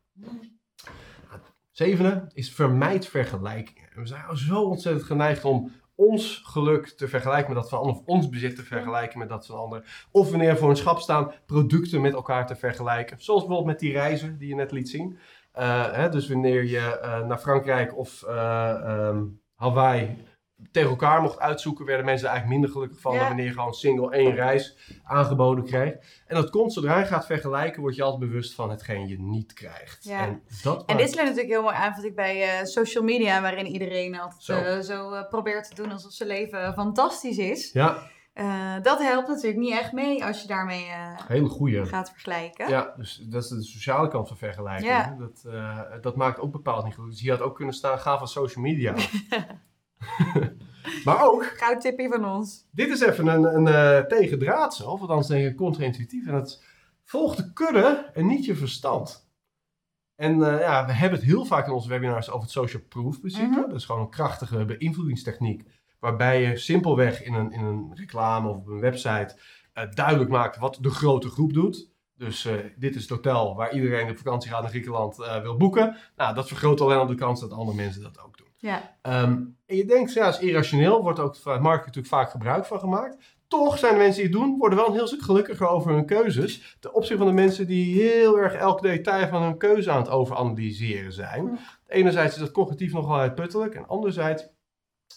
Zevende 1.71 2.27
is 2.33 2.53
vermijd 2.53 3.07
vergelijkingen. 3.07 3.90
En 3.95 4.01
we 4.01 4.07
zijn 4.07 4.37
zo 4.37 4.62
ontzettend 4.62 5.07
geneigd 5.07 5.45
om 5.45 5.73
ons 5.95 6.42
geluk 6.45 6.88
te 6.88 7.09
vergelijken 7.09 7.53
met 7.53 7.62
dat 7.62 7.71
van 7.71 7.79
ander, 7.79 7.95
of 7.95 8.03
ons 8.07 8.29
bezit 8.29 8.57
te 8.57 8.62
vergelijken 8.62 9.18
met 9.18 9.29
dat 9.29 9.47
van 9.47 9.59
ander. 9.59 10.07
Of 10.11 10.31
wanneer 10.31 10.53
we 10.53 10.59
voor 10.59 10.71
een 10.71 10.77
schap 10.77 10.99
staan, 10.99 11.33
producten 11.47 12.01
met 12.01 12.12
elkaar 12.12 12.47
te 12.47 12.57
vergelijken. 12.57 13.21
Zoals 13.21 13.40
bijvoorbeeld 13.40 13.73
met 13.73 13.81
die 13.81 13.92
reizen 13.92 14.38
die 14.38 14.49
je 14.49 14.55
net 14.55 14.73
liet 14.73 14.88
zien. 14.88 15.18
Eh, 15.53 15.93
hè, 15.93 16.09
dus 16.09 16.29
wanneer 16.29 16.65
je 16.65 16.99
eh, 16.99 17.21
naar 17.21 17.38
Frankrijk 17.38 17.97
of 17.97 18.23
ehm, 18.23 19.25
Hawaii 19.55 20.31
tegen 20.73 20.91
elkaar 20.91 21.23
mocht 21.23 21.38
uitzoeken, 21.38 21.85
werden 21.85 22.05
mensen 22.05 22.27
er 22.27 22.33
eigenlijk 22.33 22.61
minder 22.61 22.79
gelukkig 22.79 23.03
van 23.03 23.12
Ja. 23.12 23.19
dan 23.19 23.29
wanneer 23.29 23.47
je 23.47 23.53
gewoon 23.53 23.75
single 23.75 24.12
één 24.12 24.35
reis 24.35 24.77
aangeboden 25.05 25.65
krijgt. 25.65 26.23
En 26.27 26.37
dat 26.37 26.51
komt 26.51 26.73
zodra 26.73 26.99
je 26.99 27.05
gaat 27.05 27.27
vergelijken, 27.27 27.81
word 27.83 27.97
je 27.97 28.03
altijd 28.03 28.31
bewust 28.31 28.55
van 28.55 28.71
hetgeen 28.71 29.09
je 29.09 29.21
niet 29.21 29.53
krijgt. 29.53 30.05
Ja. 30.05 30.21
En, 30.21 30.43
dat 30.62 30.85
En 30.85 30.97
dit 30.97 31.11
sluit 31.11 31.29
natuurlijk 31.29 31.55
heel 31.55 31.62
mooi 31.62 31.75
aan, 31.75 31.95
vind 31.95 32.07
ik, 32.07 32.15
bij 32.15 32.67
social 32.67 33.05
media, 33.05 33.41
waarin 33.41 33.67
iedereen 33.67 34.21
altijd 34.21 34.43
Zo. 34.85 35.25
probeert 35.31 35.69
te 35.69 35.75
doen 35.75 35.93
alsof 35.93 36.12
zijn 36.12 36.29
leven 36.29 36.73
fantastisch 36.75 37.38
is. 37.38 37.73
Ja, 37.73 38.11
Eh, 38.33 38.75
dat 38.83 38.99
helpt 39.03 39.29
natuurlijk 39.29 39.59
niet 39.59 39.73
echt 39.73 39.92
mee 39.92 40.25
als 40.25 40.42
je 40.42 40.48
daarmee 40.48 40.87
eh, 40.87 41.27
hele 41.27 41.48
goeie. 41.48 41.87
gaat 41.87 42.11
vergelijken. 42.11 42.69
Ja, 42.69 42.94
dus 42.96 43.17
dat 43.17 43.42
is 43.42 43.48
de 43.48 43.63
sociale 43.63 44.09
kant 44.09 44.29
van 44.29 44.37
vergelijking. 44.37 44.90
Ja. 44.90 45.17
Dat, 45.19 45.44
eh, 45.46 45.81
dat 46.00 46.17
maakt 46.17 46.40
ook 46.40 46.52
bepaald 46.52 46.85
niet 46.85 46.94
goed. 46.94 47.11
Dus 47.11 47.21
hier 47.21 47.31
had 47.31 47.40
ook 47.40 47.57
kunnen 47.57 47.75
staan, 47.75 47.98
ga 47.98 48.19
van 48.19 48.29
social 48.29 48.65
media. 48.65 48.94
maar 51.04 51.25
ook, 51.25 51.44
Goud 51.44 51.81
tipje 51.81 52.09
van 52.09 52.25
ons. 52.25 52.69
dit 52.71 52.90
is 52.90 53.00
even 53.00 53.27
een, 53.27 53.67
een 53.67 54.09
tegendraad 54.09 54.75
zo, 54.75 54.90
of 54.90 55.00
althans 55.00 55.29
denk 55.29 55.46
ik 55.46 55.57
contra-intuïtief. 55.57 56.27
En 56.27 56.33
dat 56.33 56.46
is, 56.46 56.63
volg 57.04 57.35
de 57.35 57.52
kudde 57.52 58.11
en 58.15 58.27
niet 58.27 58.44
je 58.44 58.57
verstand. 58.57 59.31
En 60.15 60.38
ja, 60.38 60.87
we 60.87 60.92
hebben 60.92 61.19
het 61.19 61.29
heel 61.29 61.44
vaak 61.44 61.67
in 61.67 61.73
onze 61.73 61.88
webinars 61.88 62.29
over 62.29 62.42
het 62.42 62.50
social 62.50 62.83
proof 62.88 63.19
principe. 63.19 63.46
Mhm. 63.46 63.61
Dat 63.61 63.75
is 63.75 63.85
gewoon 63.85 64.00
een 64.00 64.11
krachtige 64.11 64.65
beïnvloedingstechniek. 64.65 65.82
Waarbij 66.03 66.42
je 66.42 66.57
simpelweg 66.57 67.23
in 67.25 67.35
een, 67.35 67.53
in 67.53 67.65
een 67.65 67.90
reclame 67.94 68.48
of 68.48 68.57
op 68.57 68.67
een 68.67 68.81
website 68.81 69.37
uh, 69.75 69.85
duidelijk 69.94 70.31
maakt 70.31 70.59
wat 70.59 70.79
de 70.81 70.90
grote 70.90 71.29
groep 71.29 71.53
doet. 71.53 71.90
Dus 72.17 72.46
uh, 72.46 72.53
dit 72.77 72.94
is 72.94 73.00
het 73.00 73.11
hotel 73.11 73.57
waar 73.57 73.73
iedereen 73.73 74.11
op 74.11 74.17
vakantie 74.17 74.50
gaat 74.50 74.61
naar 74.61 74.71
Griekenland 74.71 75.19
uh, 75.19 75.40
wil 75.42 75.57
boeken. 75.57 75.96
Nou, 76.17 76.35
dat 76.35 76.48
vergroot 76.48 76.81
alleen 76.81 76.98
al 76.98 77.07
de 77.07 77.15
kans 77.15 77.40
dat 77.40 77.53
andere 77.53 77.77
mensen 77.77 78.03
dat 78.03 78.21
ook 78.25 78.38
doen. 78.38 78.46
Ja. 78.57 78.96
Um, 79.03 79.57
en 79.67 79.77
je 79.77 79.85
denkt, 79.85 80.13
ja, 80.13 80.29
is 80.29 80.38
irrationeel, 80.38 81.03
wordt 81.03 81.19
ook 81.19 81.37
van 81.37 81.63
marketing 81.63 81.87
natuurlijk 81.87 82.15
vaak 82.15 82.31
gebruik 82.31 82.65
van 82.65 82.79
gemaakt. 82.79 83.17
Toch 83.48 83.79
zijn 83.79 83.92
de 83.92 83.98
mensen 83.98 84.23
die 84.23 84.31
het 84.31 84.40
doen, 84.40 84.59
worden 84.59 84.79
wel 84.79 84.87
een 84.87 84.94
heel 84.94 85.07
stuk 85.07 85.23
gelukkiger 85.23 85.69
over 85.69 85.92
hun 85.92 86.07
keuzes. 86.07 86.77
Ten 86.81 86.94
opzichte 86.94 87.23
van 87.25 87.27
de 87.27 87.42
mensen 87.42 87.67
die 87.67 88.03
heel 88.03 88.38
erg 88.38 88.55
elk 88.55 88.83
detail 88.83 89.29
van 89.29 89.42
hun 89.42 89.59
keuze 89.59 89.90
aan 89.90 90.00
het 90.00 90.11
overanalyseren 90.11 91.13
zijn. 91.13 91.59
Enerzijds 91.87 92.35
is 92.35 92.40
dat 92.40 92.50
cognitief 92.50 92.92
nogal 92.92 93.19
uitputtelijk. 93.19 93.75
En 93.75 93.87
anderzijds, 93.87 94.48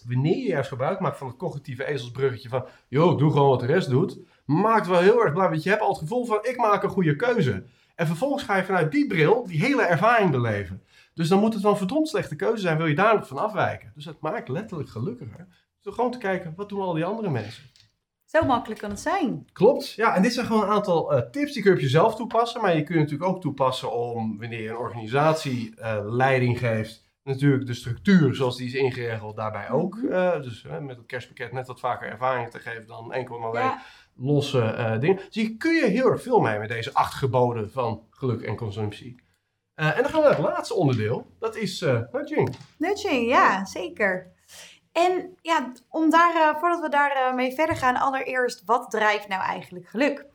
wanneer 0.07 0.37
je 0.37 0.47
juist 0.47 0.69
gebruik 0.69 0.99
maakt 0.99 1.17
van 1.17 1.27
het 1.27 1.37
cognitieve 1.37 1.85
ezelsbruggetje 1.85 2.49
van... 2.49 2.65
joh, 2.87 3.17
doe 3.17 3.31
gewoon 3.31 3.49
wat 3.49 3.59
de 3.59 3.65
rest 3.65 3.89
doet. 3.89 4.19
Maakt 4.45 4.87
wel 4.87 4.99
heel 4.99 5.23
erg 5.23 5.33
blij, 5.33 5.49
want 5.49 5.63
je 5.63 5.69
hebt 5.69 5.81
al 5.81 5.89
het 5.89 5.97
gevoel 5.97 6.25
van, 6.25 6.39
ik 6.41 6.57
maak 6.57 6.83
een 6.83 6.89
goede 6.89 7.15
keuze. 7.15 7.65
En 7.95 8.07
vervolgens 8.07 8.43
ga 8.43 8.55
je 8.55 8.63
vanuit 8.63 8.91
die 8.91 9.07
bril 9.07 9.47
die 9.47 9.59
hele 9.59 9.83
ervaring 9.83 10.31
beleven. 10.31 10.83
Dus 11.13 11.27
dan 11.27 11.39
moet 11.39 11.53
het 11.53 11.61
wel 11.61 11.71
een 11.71 11.77
verdomd 11.77 12.07
slechte 12.07 12.35
keuze 12.35 12.61
zijn, 12.61 12.77
wil 12.77 12.85
je 12.85 12.95
daar 12.95 13.15
nog 13.15 13.27
van 13.27 13.37
afwijken. 13.37 13.91
Dus 13.95 14.05
dat 14.05 14.21
maakt 14.21 14.49
letterlijk 14.49 14.89
gelukkiger. 14.89 15.47
Dus 15.81 15.93
gewoon 15.93 16.11
te 16.11 16.17
kijken, 16.17 16.53
wat 16.55 16.69
doen 16.69 16.81
al 16.81 16.93
die 16.93 17.05
andere 17.05 17.29
mensen? 17.29 17.63
Zo 18.25 18.45
makkelijk 18.45 18.79
kan 18.79 18.89
het 18.89 18.99
zijn. 18.99 19.47
Klopt, 19.53 19.91
ja. 19.91 20.15
En 20.15 20.21
dit 20.21 20.33
zijn 20.33 20.45
gewoon 20.45 20.61
een 20.61 20.69
aantal 20.69 21.13
uh, 21.13 21.19
tips 21.19 21.53
die 21.53 21.61
kun 21.61 21.71
je 21.71 21.77
op 21.77 21.83
jezelf 21.83 22.15
toepassen. 22.15 22.61
Maar 22.61 22.75
je 22.75 22.83
kunt 22.83 22.99
natuurlijk 22.99 23.29
ook 23.29 23.41
toepassen 23.41 23.91
om, 23.91 24.39
wanneer 24.39 24.61
je 24.61 24.69
een 24.69 24.77
organisatie 24.77 25.73
uh, 25.79 25.99
leiding 26.03 26.59
geeft, 26.59 27.04
natuurlijk 27.25 27.65
de 27.65 27.73
structuur 27.73 28.35
zoals 28.35 28.57
die 28.57 28.67
is 28.67 28.73
ingeregeld 28.73 29.35
daarbij 29.35 29.69
ook. 29.69 29.95
Uh, 29.95 30.41
dus 30.41 30.65
met 30.79 30.97
het 30.97 31.05
kerstpakket 31.05 31.51
net 31.51 31.67
wat 31.67 31.79
vaker 31.79 32.09
ervaring 32.09 32.49
te 32.49 32.59
geven 32.59 32.87
dan 32.87 33.13
enkel 33.13 33.39
maar 33.39 33.49
alleen 33.49 33.63
ja. 33.63 33.81
losse 34.15 34.97
dingen. 34.99 35.15
Dus 35.15 35.35
hier 35.35 35.57
kun 35.57 35.73
je 35.73 35.85
heel 35.85 36.11
erg 36.11 36.21
veel 36.21 36.39
mee 36.39 36.59
met 36.59 36.69
deze 36.69 36.93
acht 36.93 37.13
geboden 37.13 37.71
van 37.71 38.07
geluk 38.09 38.41
en 38.41 38.55
consumptie. 38.55 39.15
en 39.75 40.01
dan 40.01 40.09
gaan 40.09 40.21
we 40.21 40.27
naar 40.27 40.37
het 40.37 40.45
laatste 40.45 40.73
onderdeel. 40.73 41.25
Dat 41.39 41.55
is 41.55 41.79
nudging. 42.11 42.55
Nudging, 42.77 43.29
ja, 43.29 43.65
zeker. 43.65 44.33
En 44.91 45.37
ja, 45.41 45.71
om 45.89 46.09
daar, 46.09 46.59
voordat 46.59 46.81
we 46.81 46.89
daarmee 46.89 47.33
mee 47.47 47.55
verder 47.55 47.75
gaan, 47.75 47.95
allereerst, 47.95 48.63
wat 48.65 48.91
drijft 48.91 49.27
nou 49.27 49.41
eigenlijk 49.43 49.87
geluk? 49.87 50.25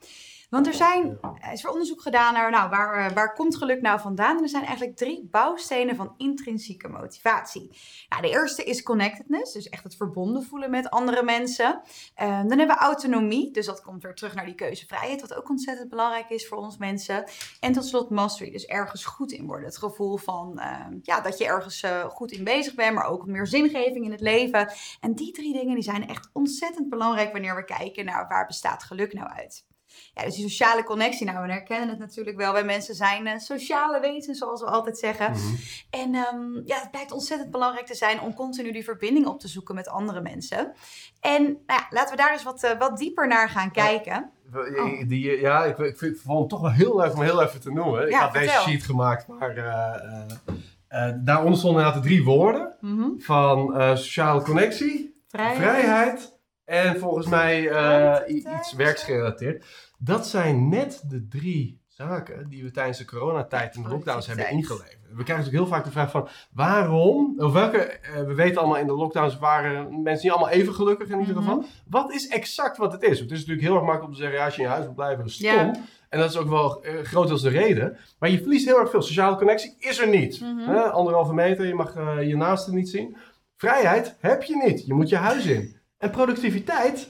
Want 0.50 0.66
er 0.66 0.74
zijn, 0.74 1.18
is 1.52 1.64
er 1.64 1.70
onderzoek 1.70 2.02
gedaan 2.02 2.32
naar, 2.32 2.50
nou, 2.50 2.70
waar, 2.70 3.10
uh, 3.10 3.14
waar 3.14 3.34
komt 3.34 3.56
geluk 3.56 3.80
nou 3.80 4.00
vandaan? 4.00 4.36
En 4.36 4.42
er 4.42 4.48
zijn 4.48 4.64
eigenlijk 4.64 4.96
drie 4.96 5.28
bouwstenen 5.30 5.96
van 5.96 6.14
intrinsieke 6.16 6.88
motivatie. 6.88 7.70
Nou, 8.08 8.22
de 8.22 8.28
eerste 8.28 8.64
is 8.64 8.82
connectedness, 8.82 9.52
dus 9.52 9.68
echt 9.68 9.82
het 9.82 9.96
verbonden 9.96 10.42
voelen 10.42 10.70
met 10.70 10.90
andere 10.90 11.22
mensen. 11.22 11.80
Uh, 12.22 12.26
dan 12.26 12.58
hebben 12.58 12.76
we 12.76 12.82
autonomie, 12.82 13.50
dus 13.50 13.66
dat 13.66 13.82
komt 13.82 14.02
weer 14.02 14.14
terug 14.14 14.34
naar 14.34 14.44
die 14.44 14.54
keuzevrijheid, 14.54 15.20
wat 15.20 15.34
ook 15.34 15.48
ontzettend 15.48 15.88
belangrijk 15.88 16.30
is 16.30 16.48
voor 16.48 16.58
ons 16.58 16.76
mensen. 16.76 17.24
En 17.60 17.72
tot 17.72 17.84
slot 17.84 18.10
mastery, 18.10 18.50
dus 18.50 18.66
ergens 18.66 19.04
goed 19.04 19.32
in 19.32 19.46
worden. 19.46 19.66
Het 19.66 19.78
gevoel 19.78 20.16
van, 20.16 20.52
uh, 20.56 20.86
ja, 21.02 21.20
dat 21.20 21.38
je 21.38 21.46
ergens 21.46 21.84
goed 22.08 22.32
in 22.32 22.44
bezig 22.44 22.74
bent, 22.74 22.94
maar 22.94 23.06
ook 23.06 23.26
meer 23.26 23.46
zingeving 23.46 24.04
in 24.04 24.12
het 24.12 24.20
leven. 24.20 24.72
En 25.00 25.14
die 25.14 25.32
drie 25.32 25.52
dingen 25.52 25.74
die 25.74 25.84
zijn 25.84 26.08
echt 26.08 26.30
ontzettend 26.32 26.88
belangrijk 26.88 27.32
wanneer 27.32 27.56
we 27.56 27.64
kijken 27.64 28.04
naar 28.04 28.28
waar 28.28 28.46
bestaat 28.46 28.82
geluk 28.82 29.12
nou 29.12 29.28
uit. 29.28 29.68
Ja, 30.14 30.24
dus 30.24 30.34
die 30.34 30.48
sociale 30.48 30.84
connectie, 30.84 31.26
nou, 31.26 31.46
we 31.46 31.52
herkennen 31.52 31.88
het 31.88 31.98
natuurlijk 31.98 32.36
wel. 32.36 32.52
Wij 32.52 32.64
mensen 32.64 32.94
zijn 32.94 33.26
uh, 33.26 33.38
sociale 33.38 34.00
wezens, 34.00 34.38
zoals 34.38 34.60
we 34.60 34.66
altijd 34.66 34.98
zeggen. 34.98 35.30
Mhm. 35.30 35.54
En 35.90 36.14
um, 36.14 36.62
ja, 36.64 36.78
het 36.80 36.90
blijkt 36.90 37.12
ontzettend 37.12 37.50
belangrijk 37.50 37.86
te 37.86 37.94
zijn 37.94 38.20
om 38.20 38.34
continu 38.34 38.72
die 38.72 38.84
verbinding 38.84 39.26
op 39.26 39.40
te 39.40 39.48
zoeken 39.48 39.74
met 39.74 39.88
andere 39.88 40.20
mensen. 40.20 40.72
En 41.20 41.42
nou 41.42 41.56
ja, 41.66 41.86
laten 41.90 42.10
we 42.16 42.22
daar 42.22 42.32
eens 42.32 42.42
wat, 42.42 42.64
uh, 42.64 42.70
wat 42.78 42.98
dieper 42.98 43.26
naar 43.26 43.48
gaan 43.48 43.70
kijken. 43.70 44.30
Oh. 44.54 45.08
Die, 45.08 45.40
ja, 45.40 45.64
ik, 45.64 45.78
ik 45.78 45.98
vind 45.98 46.22
het 46.26 46.48
toch 46.48 46.60
wel 46.60 46.70
heel 46.70 46.96
leuk 46.96 47.14
om 47.14 47.22
heel 47.22 47.42
even 47.42 47.60
te 47.60 47.70
noemen. 47.72 48.02
Ik 48.02 48.10
Ja, 48.10 48.18
had 48.20 48.32
deze 48.32 48.60
sheet 48.60 48.82
gemaakt, 48.82 49.26
maar 49.26 49.56
uh, 49.56 51.10
daaronder 51.24 51.58
stonden 51.58 51.80
inderdaad 51.82 52.02
de 52.02 52.08
drie 52.08 52.24
woorden 52.24 52.76
Mhm. 52.80 53.08
van 53.18 53.74
eh, 53.76 53.90
sociale 53.96 54.42
connectie, 54.42 55.22
Vrijheid. 55.28 55.56
vrijheid 55.58 56.38
en 56.64 56.98
volgens 56.98 57.26
mij 57.26 57.68
eh, 57.70 58.34
iets 58.34 58.72
werksgerelateerd. 58.72 59.64
Dat 60.02 60.26
zijn 60.26 60.68
net 60.68 61.02
de 61.08 61.28
drie 61.28 61.80
zaken 61.88 62.48
die 62.48 62.62
we 62.62 62.70
tijdens 62.70 62.98
de 62.98 63.04
coronatijd 63.04 63.74
en 63.76 63.82
de 63.82 63.88
lockdowns 63.88 64.26
hebben 64.26 64.50
ingeleverd. 64.50 64.98
We 65.02 65.22
krijgen 65.22 65.44
natuurlijk 65.44 65.64
heel 65.64 65.66
vaak 65.66 65.84
de 65.84 65.90
vraag 65.90 66.10
van 66.10 66.28
waarom, 66.52 67.34
of 67.36 67.52
welke, 67.52 67.78
eh, 67.78 68.14
we 68.24 68.34
weten 68.34 68.56
allemaal 68.60 68.78
in 68.78 68.86
de 68.86 68.92
lockdowns 68.94 69.38
waren 69.38 70.02
mensen 70.02 70.24
niet 70.26 70.36
allemaal 70.36 70.54
even 70.54 70.74
gelukkig 70.74 71.08
in 71.08 71.18
ieder 71.20 71.34
Mhm. 71.34 71.44
geval. 71.44 71.64
Wat 71.88 72.12
is 72.12 72.28
exact 72.28 72.76
wat 72.76 72.92
het 72.92 73.02
is? 73.02 73.20
Het 73.20 73.30
is 73.30 73.38
natuurlijk 73.38 73.66
heel 73.66 73.74
erg 73.74 73.84
makkelijk 73.84 74.08
om 74.08 74.12
te 74.14 74.20
zeggen, 74.20 74.38
ja, 74.38 74.44
als 74.44 74.54
je 74.54 74.60
in 74.62 74.66
je 74.66 74.72
huis 74.74 74.86
moet 74.86 74.94
blijven, 74.94 75.24
is 75.24 75.34
stom. 75.34 75.72
En 76.08 76.18
dat 76.18 76.30
is 76.30 76.36
ook 76.36 76.48
wel 76.48 76.84
uh, 76.86 77.26
de 77.42 77.48
reden. 77.48 77.96
Maar 78.18 78.30
je 78.30 78.38
verliest 78.38 78.66
heel 78.66 78.78
erg 78.78 78.90
veel. 78.90 79.02
Sociale 79.02 79.36
connectie 79.36 79.74
is 79.78 79.98
er 79.98 80.08
niet. 80.08 80.40
Mhm. 80.40 80.58
Hè? 80.58 80.80
Anderhalve 80.82 81.34
meter, 81.34 81.66
je 81.66 81.74
mag 81.74 81.94
eh, 81.96 82.28
je 82.28 82.36
naasten 82.36 82.74
niet 82.74 82.88
zien. 82.88 83.16
Vrijheid 83.56 84.16
heb 84.20 84.42
je 84.42 84.56
niet. 84.66 84.86
Je 84.86 84.94
moet 84.94 85.08
je 85.08 85.16
huis 85.16 85.44
in. 85.46 85.76
En 85.98 86.10
productiviteit 86.10 87.08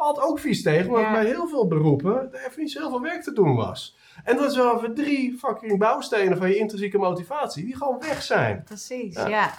valt 0.00 0.20
ook 0.20 0.38
vies 0.38 0.62
tegen. 0.62 0.86
Omdat 0.88 1.02
Ja. 1.02 1.12
bij 1.12 1.24
heel 1.26 1.48
veel 1.48 1.66
beroepen 1.66 2.32
er 2.32 2.46
even 2.46 2.60
niet 2.60 2.70
zo 2.70 2.80
heel 2.80 2.88
veel 2.90 3.00
werk 3.00 3.22
te 3.22 3.32
doen 3.32 3.56
was. 3.56 3.96
En 4.24 4.36
dat 4.36 4.50
is 4.50 4.56
wel 4.56 4.76
even 4.76 4.94
drie 4.94 5.38
fucking 5.38 5.78
bouwstenen 5.78 6.36
van 6.38 6.48
je 6.48 6.56
intrinsieke 6.56 6.98
motivatie. 6.98 7.64
Die 7.64 7.76
gewoon 7.76 8.00
weg 8.00 8.22
zijn. 8.22 8.62
Precies, 8.64 9.14
Ja. 9.14 9.28
ja. 9.28 9.50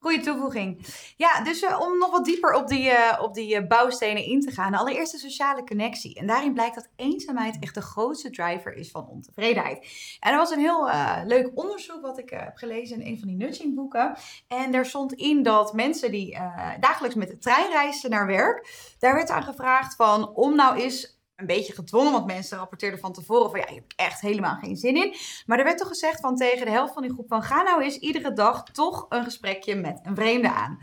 Goeie 0.00 0.20
toevoeging. 0.20 0.86
Ja, 1.16 1.42
dus 1.42 1.62
eh, 1.62 1.80
om 1.80 1.98
nog 1.98 2.10
wat 2.10 2.24
dieper 2.24 2.54
op 2.54 2.68
die, 2.68 2.90
eh, 2.90 3.22
op 3.22 3.34
die 3.34 3.56
eh, 3.56 3.66
bouwstenen 3.66 4.24
in 4.24 4.40
te 4.40 4.50
gaan. 4.50 4.74
Allereerst 4.74 5.12
de 5.12 5.18
sociale 5.18 5.64
connectie. 5.64 6.14
En 6.14 6.26
daarin 6.26 6.52
blijkt 6.52 6.74
dat 6.74 6.88
eenzaamheid 6.96 7.56
echt 7.60 7.74
de 7.74 7.80
grootste 7.80 8.30
driver 8.30 8.74
is 8.74 8.90
van 8.90 9.08
ontevredenheid. 9.08 9.86
En 10.20 10.32
er 10.32 10.38
was 10.38 10.50
een 10.50 10.58
heel 10.58 10.88
leuk 11.24 11.50
onderzoek 11.54 12.00
wat 12.00 12.18
ik 12.18 12.30
heb 12.30 12.56
gelezen 12.56 13.00
in 13.00 13.06
een 13.06 13.18
van 13.18 13.28
die 13.28 13.36
nudging 13.36 13.74
boeken. 13.74 14.16
En 14.48 14.72
daar 14.72 14.86
stond 14.86 15.12
in 15.12 15.42
dat 15.42 15.72
mensen 15.72 16.10
die 16.10 16.38
dagelijks 16.80 17.16
met 17.16 17.28
de 17.28 17.38
trein 17.38 17.70
reisden 17.70 18.10
naar 18.10 18.26
werk, 18.26 18.92
daar 18.98 19.14
werd 19.14 19.30
aan 19.30 19.42
gevraagd 19.42 19.96
van 19.96 20.34
om 20.34 20.54
nou 20.54 20.76
eens 20.76 21.17
een 21.38 21.46
beetje 21.46 21.72
gedwongen, 21.72 22.12
want 22.12 22.26
mensen 22.26 22.58
rapporteerden 22.58 23.00
van 23.00 23.12
tevoren 23.12 23.50
van 23.50 23.60
ja, 23.60 23.66
je 23.68 23.74
hebt 23.74 23.94
echt 23.96 24.20
helemaal 24.20 24.56
geen 24.56 24.76
zin 24.76 24.96
in. 24.96 25.14
Maar 25.46 25.58
er 25.58 25.64
werd 25.64 25.78
toch 25.78 25.88
gezegd 25.88 26.20
van 26.20 26.36
tegen 26.36 26.66
de 26.66 26.72
helft 26.72 26.92
van 26.92 27.02
die 27.02 27.12
groep 27.12 27.28
van 27.28 27.42
ga 27.42 27.62
nou 27.62 27.82
eens 27.82 27.98
iedere 27.98 28.32
dag 28.32 28.62
toch 28.62 29.06
een 29.08 29.24
gesprekje 29.24 29.74
met 29.74 30.00
een 30.02 30.14
vreemde 30.14 30.52
aan. 30.52 30.78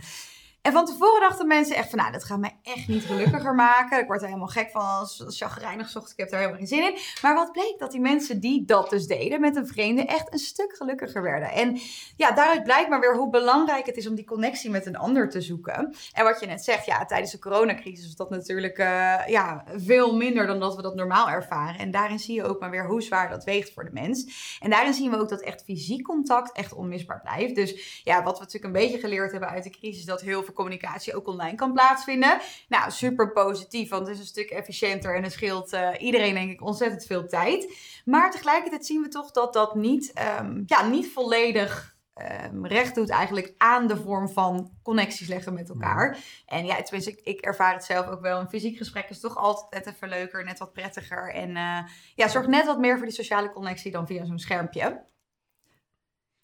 En 0.66 0.72
van 0.72 0.86
tevoren 0.86 1.22
dachten 1.22 1.48
mensen 1.48 1.76
echt 1.76 1.90
van, 1.90 2.00
nou, 2.00 2.12
dat 2.12 2.24
gaat 2.24 2.40
mij 2.40 2.58
echt 2.64 2.88
niet 2.88 3.04
gelukkiger 3.04 3.56
maken. 3.56 4.00
Ik 4.00 4.08
word 4.08 4.22
er 4.22 4.28
helemaal 4.28 4.48
gek 4.48 4.70
van 4.70 4.82
als, 4.82 5.24
chagrijnig 5.28 5.90
zocht. 5.90 6.12
Ik 6.12 6.18
heb 6.18 6.30
daar 6.30 6.40
helemaal 6.40 6.60
geen 6.60 6.68
zin 6.68 6.84
in. 6.84 6.98
Maar 7.22 7.36
wat 7.36 7.52
bleek? 7.52 7.76
Dat 7.78 7.92
die 7.92 8.00
mensen 8.00 8.40
die 8.40 8.66
dat 8.66 8.90
dus 8.90 9.08
deden 9.08 9.42
met 9.42 9.56
een 9.56 9.68
vreemde 9.68 10.06
echt 10.06 10.34
een 10.34 10.40
stuk 10.40 10.76
gelukkiger 10.76 11.22
werden. 11.22 11.52
En 11.52 11.80
ja, 12.16 12.32
daaruit 12.32 12.64
blijkt 12.64 12.90
maar 12.90 13.00
weer 13.00 13.16
hoe 13.16 13.30
belangrijk 13.30 13.86
het 13.86 13.98
is 13.98 14.08
om 14.08 14.16
die 14.16 14.26
connectie 14.26 14.70
met 14.70 14.86
een 14.86 14.98
ander 14.98 15.30
te 15.30 15.42
zoeken. 15.42 15.96
En 16.14 16.24
wat 16.24 16.40
je 16.40 16.46
net 16.46 16.64
zegt, 16.64 16.86
ja, 16.86 17.06
tijdens 17.06 17.32
de 17.32 17.40
coronacrisis 17.40 18.06
was 18.06 18.16
dat 18.16 18.30
natuurlijk 18.30 18.78
eh, 18.78 19.28
ja, 19.28 19.64
veel 19.76 20.16
minder 20.16 20.48
dan 20.48 20.60
dat 20.60 20.76
we 20.76 20.82
dat 20.82 20.96
normaal 20.96 21.30
ervaren. 21.30 21.80
En 21.80 21.92
daarin 21.92 22.20
zie 22.20 22.36
je 22.36 22.44
ook 22.44 22.60
maar 22.60 22.72
weer 22.72 22.88
hoe 22.88 23.02
zwaar 23.02 23.30
dat 23.30 23.44
weegt 23.44 23.74
voor 23.74 23.86
de 23.86 23.94
mens. 23.94 24.58
En 24.60 24.70
daarin 24.70 24.94
zien 24.94 25.12
we 25.12 25.18
ook 25.18 25.30
dat 25.30 25.42
echt 25.42 25.64
fysiek 25.64 26.04
contact 26.04 26.58
echt 26.58 26.74
onmisbaar 26.74 27.22
blijft. 27.22 27.56
Dus 27.56 28.02
ja, 28.04 28.24
wat 28.24 28.38
we 28.38 28.44
natuurlijk 28.44 28.74
een 28.74 28.82
beetje 28.82 29.00
geleerd 29.00 29.32
hebben 29.32 29.50
uit 29.50 29.64
de 29.64 29.70
crisis, 29.70 30.06
dat 30.06 30.22
heel 30.22 30.44
veel 30.44 30.54
communicatie 30.56 31.16
ook 31.16 31.28
online 31.28 31.56
kan 31.56 31.74
plaatsvinden. 31.74 32.40
Nou, 32.68 32.92
super 32.92 33.32
positief, 33.32 33.90
want 33.90 34.08
het 34.08 34.16
is 34.16 34.22
een 34.22 34.28
stuk 34.28 34.50
efficiënter 34.50 35.16
en 35.16 35.24
het 35.24 35.32
scheelt 35.32 35.74
eh, 35.74 35.90
iedereen 35.98 36.34
denk 36.34 36.52
ik 36.52 36.62
ontzettend 36.62 37.06
veel 37.06 37.28
tijd. 37.28 37.78
Maar 38.06 38.32
tegelijkertijd 38.32 38.86
zien 38.86 39.02
we 39.02 39.08
toch 39.08 39.32
dat 39.32 39.54
dat 39.54 39.76
niet, 39.76 40.14
ehm, 40.14 40.64
ja, 40.66 40.88
niet 40.88 41.12
volledig 41.12 41.94
ehm, 42.14 42.66
recht 42.66 42.96
doet 42.96 43.10
eigenlijk 43.10 43.54
aan 43.58 43.88
de 43.88 43.98
vorm 43.98 44.30
van 44.30 44.72
connecties 44.84 45.28
leggen 45.28 45.54
met 45.54 45.70
elkaar. 45.70 46.18
En 46.46 46.66
ja, 46.66 46.82
tenminste, 46.82 47.12
ik, 47.12 47.20
ik 47.24 47.42
ervaar 47.42 47.74
het 47.74 47.84
zelf 47.84 48.08
ook 48.08 48.22
wel. 48.22 48.40
Een 48.40 48.50
fysiek 48.50 48.78
gesprek 48.78 49.10
is 49.10 49.20
toch 49.20 49.38
altijd 49.38 49.86
net 49.86 49.96
even 49.96 50.10
leuker, 50.10 50.44
net 50.44 50.60
wat 50.60 50.74
prettiger. 50.74 51.34
En 51.34 51.56
eh, 51.56 51.80
ja, 52.16 52.28
zorgt 52.28 52.48
net 52.48 52.66
wat 52.66 52.80
meer 52.80 52.98
voor 52.98 53.06
die 53.06 53.16
sociale 53.16 53.52
connectie 53.52 53.92
dan 53.92 54.08
via 54.08 54.26
zo'n 54.26 54.40
schermpje. 54.40 55.04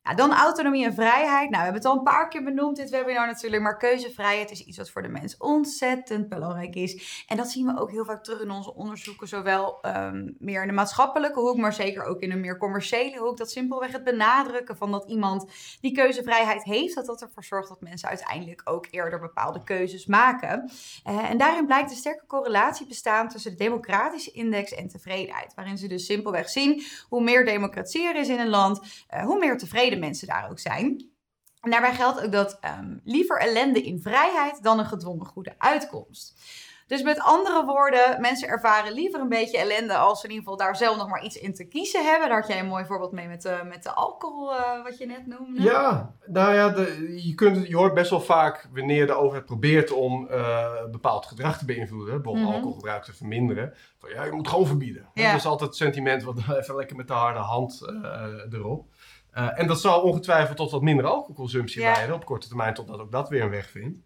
Dan 0.01 0.33
autonomie 0.33 0.85
en 0.85 0.93
vrijheid. 0.93 1.49
Nou, 1.49 1.49
we 1.49 1.57
hebben 1.57 1.73
het 1.73 1.85
al 1.85 1.97
een 1.97 2.03
paar 2.03 2.27
keer 2.29 2.43
benoemd, 2.43 2.75
dit 2.75 2.89
webinar 2.89 3.27
natuurlijk. 3.27 3.63
Maar 3.63 3.77
keuzevrijheid 3.77 4.51
is 4.51 4.65
iets 4.65 4.77
wat 4.77 4.89
voor 4.89 5.01
de 5.01 5.07
mens 5.07 5.37
ontzettend 5.37 6.29
belangrijk 6.29 6.75
is. 6.75 7.23
En 7.27 7.37
dat 7.37 7.49
zien 7.51 7.65
we 7.65 7.79
ook 7.79 7.91
heel 7.91 8.05
vaak 8.05 8.23
terug 8.23 8.41
in 8.41 8.51
onze 8.51 8.75
onderzoeken. 8.75 9.27
Zowel 9.27 9.81
ehm, 9.81 10.29
meer 10.39 10.61
in 10.61 10.67
de 10.67 10.73
maatschappelijke 10.73 11.39
hoek, 11.39 11.57
maar 11.57 11.73
zeker 11.73 12.03
ook 12.03 12.21
in 12.21 12.31
een 12.31 12.39
meer 12.39 12.57
commerciële 12.57 13.17
hoek. 13.17 13.37
Dat 13.37 13.51
simpelweg 13.51 13.91
het 13.91 14.03
benadrukken 14.03 14.77
van 14.77 14.91
dat 14.91 15.09
iemand 15.09 15.45
die 15.81 15.91
keuzevrijheid 15.91 16.63
heeft. 16.63 16.95
Dat 16.95 17.05
dat 17.05 17.21
ervoor 17.21 17.43
zorgt 17.43 17.69
dat 17.69 17.81
mensen 17.81 18.09
uiteindelijk 18.09 18.61
ook 18.63 18.87
eerder 18.91 19.19
bepaalde 19.19 19.63
keuzes 19.63 20.05
maken. 20.05 20.71
Eh, 21.03 21.29
en 21.29 21.37
daarin 21.37 21.65
blijkt 21.65 21.91
een 21.91 21.97
sterke 21.97 22.25
correlatie 22.27 22.87
bestaan 22.87 23.29
tussen 23.29 23.51
de 23.51 23.57
democratische 23.57 24.31
index 24.31 24.73
en 24.73 24.87
tevredenheid. 24.87 25.53
Waarin 25.55 25.77
ze 25.77 25.87
dus 25.87 26.05
simpelweg 26.05 26.49
zien 26.49 26.83
hoe 27.09 27.23
meer 27.23 27.45
democratie 27.45 28.07
er 28.07 28.15
is 28.15 28.27
in 28.27 28.39
een 28.39 28.49
land, 28.49 28.81
eh, 29.07 29.23
hoe 29.23 29.39
meer 29.39 29.57
tevreden 29.91 29.99
mensen 29.99 30.27
daar 30.27 30.49
ook 30.49 30.59
zijn. 30.59 31.09
En 31.61 31.71
daarbij 31.71 31.93
geldt 31.93 32.23
ook 32.23 32.31
dat 32.31 32.57
ehm, 32.61 32.97
liever 33.03 33.39
ellende 33.39 33.81
in 33.81 34.01
vrijheid 34.01 34.63
dan 34.63 34.79
een 34.79 34.85
gedwongen 34.85 35.25
goede 35.25 35.55
uitkomst. 35.57 36.33
Dus 36.91 37.03
met 37.03 37.19
andere 37.19 37.65
woorden, 37.65 38.21
mensen 38.21 38.47
ervaren 38.47 38.93
liever 38.93 39.19
een 39.19 39.29
beetje 39.29 39.57
ellende 39.57 39.95
als 39.95 40.19
ze 40.19 40.25
in 40.27 40.33
ieder 40.33 40.49
geval 40.49 40.65
daar 40.65 40.75
zelf 40.75 40.97
nog 40.97 41.09
maar 41.09 41.23
iets 41.23 41.35
in 41.35 41.53
te 41.53 41.67
kiezen 41.67 42.05
hebben. 42.05 42.29
Daar 42.29 42.39
had 42.39 42.47
jij 42.47 42.59
een 42.59 42.67
mooi 42.67 42.85
voorbeeld 42.85 43.11
mee 43.11 43.27
met 43.27 43.41
de, 43.41 43.61
met 43.67 43.83
de 43.83 43.91
alcohol, 43.91 44.53
uh, 44.53 44.83
wat 44.83 44.97
je 44.97 45.05
net 45.05 45.27
noemde. 45.27 45.61
Ja, 45.61 46.15
nou 46.25 46.53
ja, 46.53 46.69
de, 46.69 47.13
je, 47.27 47.35
kunt, 47.35 47.67
je 47.67 47.75
hoort 47.75 47.93
best 47.93 48.09
wel 48.09 48.21
vaak 48.21 48.69
wanneer 48.73 49.07
de 49.07 49.13
overheid 49.13 49.45
probeert 49.45 49.91
om 49.91 50.27
uh, 50.31 50.85
bepaald 50.91 51.25
gedrag 51.25 51.57
te 51.57 51.65
beïnvloeden, 51.65 52.15
bijvoorbeeld 52.15 52.45
mm 52.45 52.53
alcoholgebruik 52.53 53.03
te 53.03 53.13
verminderen. 53.13 53.73
Van 53.97 54.09
ja, 54.09 54.23
je 54.23 54.31
moet 54.31 54.47
gewoon 54.47 54.67
verbieden. 54.67 55.09
Ja. 55.13 55.31
Dat 55.31 55.39
is 55.39 55.45
altijd 55.45 55.69
het 55.69 55.79
sentiment 55.79 56.23
wat 56.23 56.37
even 56.59 56.75
lekker 56.75 56.95
met 56.95 57.07
de 57.07 57.13
harde 57.13 57.39
hand 57.39 57.81
uh, 57.89 58.53
erop. 58.59 58.90
En 59.31 59.67
dat 59.67 59.81
zal 59.81 60.01
ongetwijfeld 60.01 60.57
tot 60.57 60.71
wat 60.71 60.81
minder 60.81 61.05
alcoholconsumptie 61.05 61.81
leiden 61.81 62.15
op 62.15 62.25
korte 62.25 62.47
termijn, 62.47 62.73
totdat 62.73 62.99
ook 62.99 63.11
dat 63.11 63.29
weer 63.29 63.41
een 63.41 63.49
weg 63.49 63.69
vindt. 63.69 63.99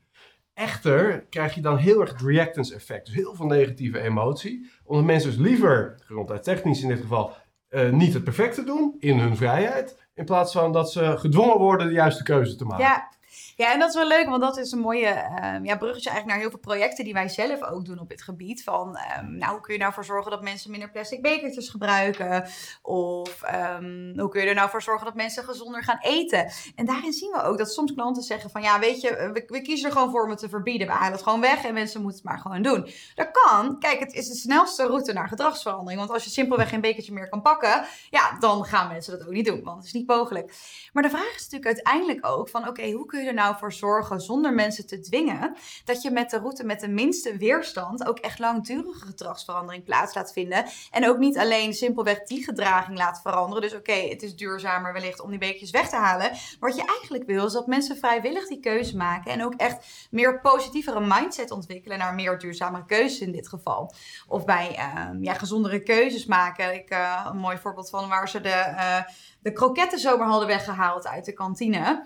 Echter 0.54 1.26
krijg 1.30 1.56
je 1.56 1.62
dan 1.62 1.78
heel 1.78 2.02
erg 2.02 2.12
het 2.12 2.22
reactance 2.22 2.76
effect. 2.76 3.06
Dus 3.06 3.16
heel 3.16 3.36
veel 3.36 3.46
negatieve 3.46 4.00
emotie. 4.00 4.72
Omdat 4.84 5.06
mensen 5.06 5.30
dus 5.30 5.40
liever, 5.40 5.96
gezondheidstechnisch 6.04 6.82
in 6.82 6.88
dit 6.88 7.02
geval, 7.02 7.32
uh, 7.70 7.90
niet 7.90 8.14
het 8.14 8.24
perfecte 8.24 8.64
doen 8.64 8.96
in 9.00 9.20
hun 9.20 9.38
vrijheid. 9.38 10.08
In 10.14 10.26
plaats 10.26 10.52
van 10.52 10.72
dat 10.72 10.92
ze 10.92 11.18
gedwongen 11.18 11.58
worden 11.58 11.88
de 11.88 11.94
juiste 11.94 12.24
keuze 12.24 12.56
te 12.56 12.66
maken. 12.66 12.86
Ja, 12.86 13.12
ja, 13.56 13.74
en 13.74 13.80
dat 13.80 13.90
is 13.90 13.96
wel 13.96 14.08
leuk, 14.08 14.26
want 14.26 14.42
dat 14.42 14.58
is 14.58 14.72
een 14.72 14.80
mooie 14.80 15.08
uh, 15.08 15.56
ja, 15.64 15.78
bruggetje 15.78 16.10
eigenlijk 16.10 16.26
naar 16.26 16.38
heel 16.38 16.50
veel 16.50 16.60
projecten 16.60 17.04
die 17.04 17.14
wij 17.14 17.30
zelf 17.30 17.64
ook 17.64 17.86
doen 17.86 18.00
op 18.00 18.10
dit 18.10 18.22
gebied. 18.22 18.64
Van, 18.64 18.98
um, 19.20 19.38
nou, 19.38 19.52
hoe 19.52 19.62
kun 19.62 19.74
je 19.74 19.80
nou 19.80 19.94
voor 19.94 20.06
zorgen 20.06 20.32
dat 20.32 20.42
mensen 20.42 20.72
minder 20.72 20.92
plastic 20.92 21.22
bekertjes 21.22 21.70
gebruiken? 21.70 22.48
Of 22.82 23.42
um, 23.54 24.14
hoe 24.20 24.30
kun 24.30 24.42
je 24.42 24.48
er 24.48 24.56
nou 24.56 24.70
voor 24.70 24.82
zorgen 24.82 25.06
dat 25.06 25.16
mensen 25.16 25.44
gezonder 25.44 25.84
gaan 25.84 25.98
eten? 26.02 26.52
En 26.76 26.86
daarin 26.86 27.14
zien 27.14 27.32
we 27.32 27.42
ook 27.42 27.58
dat 27.58 27.74
soms 27.74 27.94
klanten 27.94 28.24
zeggen 28.24 28.50
van, 28.50 28.62
ja, 28.62 28.80
weet 28.80 29.02
je, 29.02 29.32
we, 29.34 29.44
we 29.48 29.62
kiezen 29.62 29.88
er 29.88 29.92
gewoon 29.92 30.12
voor 30.12 30.24
om 30.24 30.30
het 30.30 30.40
te 30.40 30.50
verbieden. 30.50 30.88
We 30.88 30.94
halen 30.94 31.12
het 31.12 31.24
gewoon 31.24 31.42
weg 31.42 31.64
en 31.64 31.74
mensen 31.74 32.02
moeten 32.02 32.22
het 32.22 32.30
maar 32.30 32.40
gewoon 32.40 32.62
doen. 32.62 32.90
Dat 33.16 33.32
kan. 33.32 33.80
Kijk, 33.80 34.00
het 34.00 34.14
is 34.14 34.28
de 34.28 34.36
snelste 34.36 34.86
route 34.86 35.14
naar 35.14 35.28
gedragsverandering. 35.28 36.00
Want 36.00 36.12
als 36.12 36.24
je 36.24 36.30
simpelweg 36.30 36.70
geen 36.70 36.82
bekertje 36.82 37.14
meer 37.14 37.30
kan 37.30 37.42
pakken, 37.42 37.86
ja, 38.10 38.38
dan 38.40 38.66
gaan 38.66 38.88
mensen 38.88 39.18
dat 39.18 39.28
ook 39.28 39.34
niet 39.34 39.46
doen, 39.46 39.64
want 39.64 39.78
het 39.78 39.86
is 39.86 39.94
niet 39.94 40.08
mogelijk. 40.08 40.54
Maar 40.94 41.04
de 41.04 41.10
vraag 41.10 41.36
is 41.36 41.50
natuurlijk 41.50 41.66
uiteindelijk 41.66 42.26
ook 42.26 42.50
van, 42.50 42.68
oké, 42.68 42.92
hoe 42.92 43.06
kun 43.06 43.22
je 43.22 43.28
er 43.28 43.34
nou 43.34 43.45
nou 43.46 43.58
voor 43.58 43.74
zorgen, 43.74 44.22
zonder 44.22 44.54
mensen 44.54 44.88
te 44.88 45.00
dwingen, 45.00 45.56
dat 45.86 46.02
je 46.02 46.12
met 46.12 46.30
de 46.30 46.38
route 46.38 46.64
met 46.64 46.80
de 46.80 46.88
minste 46.88 47.38
weerstand 47.38 48.08
ook 48.08 48.20
echt 48.20 48.40
langdurige 48.40 49.06
gedragsverandering 49.06 49.84
plaats 49.84 50.16
laat 50.16 50.34
vinden. 50.34 50.66
En 50.92 51.08
ook 51.08 51.18
niet 51.18 51.38
alleen 51.38 51.74
simpelweg 51.74 52.24
die 52.24 52.44
gedraging 52.44 52.98
laat 52.98 53.22
veranderen. 53.22 53.62
Dus 53.62 53.76
oké, 53.76 53.94
het 53.94 54.24
is 54.24 54.36
duurzamer 54.36 54.94
wellicht 54.94 55.22
om 55.22 55.30
die 55.30 55.40
beekjes 55.40 55.72
weg 55.72 55.90
te 55.90 55.96
halen. 55.96 56.32
Wat 56.60 56.76
je 56.76 56.86
eigenlijk 56.86 57.26
wil, 57.26 57.46
is 57.46 57.54
dat 57.54 57.68
mensen 57.68 57.98
vrijwillig 57.98 58.48
die 58.48 58.60
keuze 58.60 58.98
maken 58.98 59.32
en 59.32 59.44
ook 59.44 59.54
echt 59.54 60.08
meer 60.10 60.42
positievere 60.42 61.00
mindset 61.00 61.52
ontwikkelen 61.52 61.98
naar 61.98 62.14
meer 62.14 62.40
duurzamere 62.40 62.86
keuzes 62.86 63.20
in 63.20 63.32
dit 63.32 63.48
geval. 63.48 63.94
Of 64.28 64.46
bij 64.46 64.70
uh, 64.72 65.24
ja, 65.24 65.34
gezondere 65.34 65.80
keuzes 65.80 66.26
maken. 66.26 66.74
Ik, 66.74 66.92
uh, 66.92 67.26
een 67.30 67.38
mooi 67.38 67.58
voorbeeld 67.58 67.90
van 67.90 68.10
waar 68.10 68.30
ze 68.30 68.42
de. 68.42 68.74
Uh, 68.76 69.00
de 69.46 69.54
kroketten 69.54 70.00
zomaar 70.00 70.28
hadden 70.28 70.48
weggehaald 70.48 71.08
uit 71.08 71.26
de 71.26 71.34
kantine. 71.34 72.06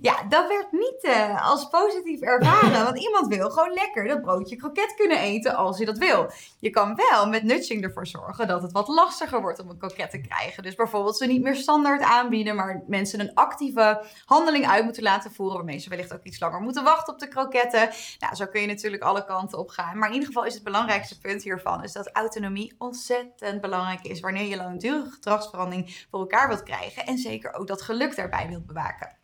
Ja, 0.00 0.22
dat 0.28 0.48
werd 0.48 0.72
niet 0.72 0.98
uh, 1.02 1.50
als 1.50 1.68
positief 1.68 2.20
ervaren. 2.20 2.84
Want 2.84 2.98
iemand 2.98 3.26
wil 3.34 3.50
gewoon 3.50 3.72
lekker 3.72 4.08
dat 4.08 4.22
broodje 4.22 4.56
kroket 4.56 4.94
kunnen 4.94 5.18
eten 5.18 5.54
als 5.54 5.76
hij 5.76 5.86
dat 5.86 5.98
wil. 5.98 6.30
Je 6.58 6.70
kan 6.70 6.94
wel 6.94 7.28
met 7.28 7.42
nudging 7.42 7.82
ervoor 7.82 8.06
zorgen 8.06 8.46
dat 8.46 8.62
het 8.62 8.72
wat 8.72 8.88
lastiger 8.88 9.40
wordt 9.40 9.60
om 9.60 9.70
een 9.70 9.78
kroket 9.78 10.10
te 10.10 10.20
krijgen. 10.20 10.62
Dus 10.62 10.74
bijvoorbeeld 10.74 11.16
ze 11.16 11.26
niet 11.26 11.42
meer 11.42 11.54
standaard 11.54 12.02
aanbieden, 12.02 12.56
maar 12.56 12.82
mensen 12.86 13.20
een 13.20 13.34
actieve 13.34 14.04
handeling 14.24 14.68
uit 14.68 14.84
moeten 14.84 15.02
laten 15.02 15.32
voeren. 15.32 15.56
Waarmee 15.56 15.78
ze 15.78 15.88
wellicht 15.88 16.14
ook 16.14 16.24
iets 16.24 16.40
langer 16.40 16.60
moeten 16.60 16.84
wachten 16.84 17.12
op 17.12 17.20
de 17.20 17.28
kroketten. 17.28 17.90
Nou, 18.18 18.34
zo 18.34 18.46
kun 18.46 18.60
je 18.60 18.66
natuurlijk 18.66 19.02
alle 19.02 19.24
kanten 19.24 19.58
op 19.58 19.68
gaan. 19.68 19.98
Maar 19.98 20.08
in 20.08 20.14
ieder 20.14 20.28
geval 20.28 20.44
is 20.44 20.54
het 20.54 20.64
belangrijkste 20.64 21.18
punt 21.18 21.42
hiervan 21.42 21.82
is 21.82 21.92
dat 21.92 22.10
autonomie 22.12 22.74
ontzettend 22.78 23.60
belangrijk 23.60 24.02
is 24.02 24.20
wanneer 24.20 24.48
je 24.48 24.56
langdurige 24.56 25.10
gedragsverandering 25.10 26.06
voor 26.10 26.20
elkaar 26.20 26.48
wilt 26.48 26.62
krijgen 26.62 26.74
en 27.04 27.18
zeker 27.18 27.54
ook 27.54 27.66
dat 27.66 27.82
geluk 27.82 28.16
daarbij 28.16 28.48
wilt 28.48 28.66
bewaken. 28.66 29.16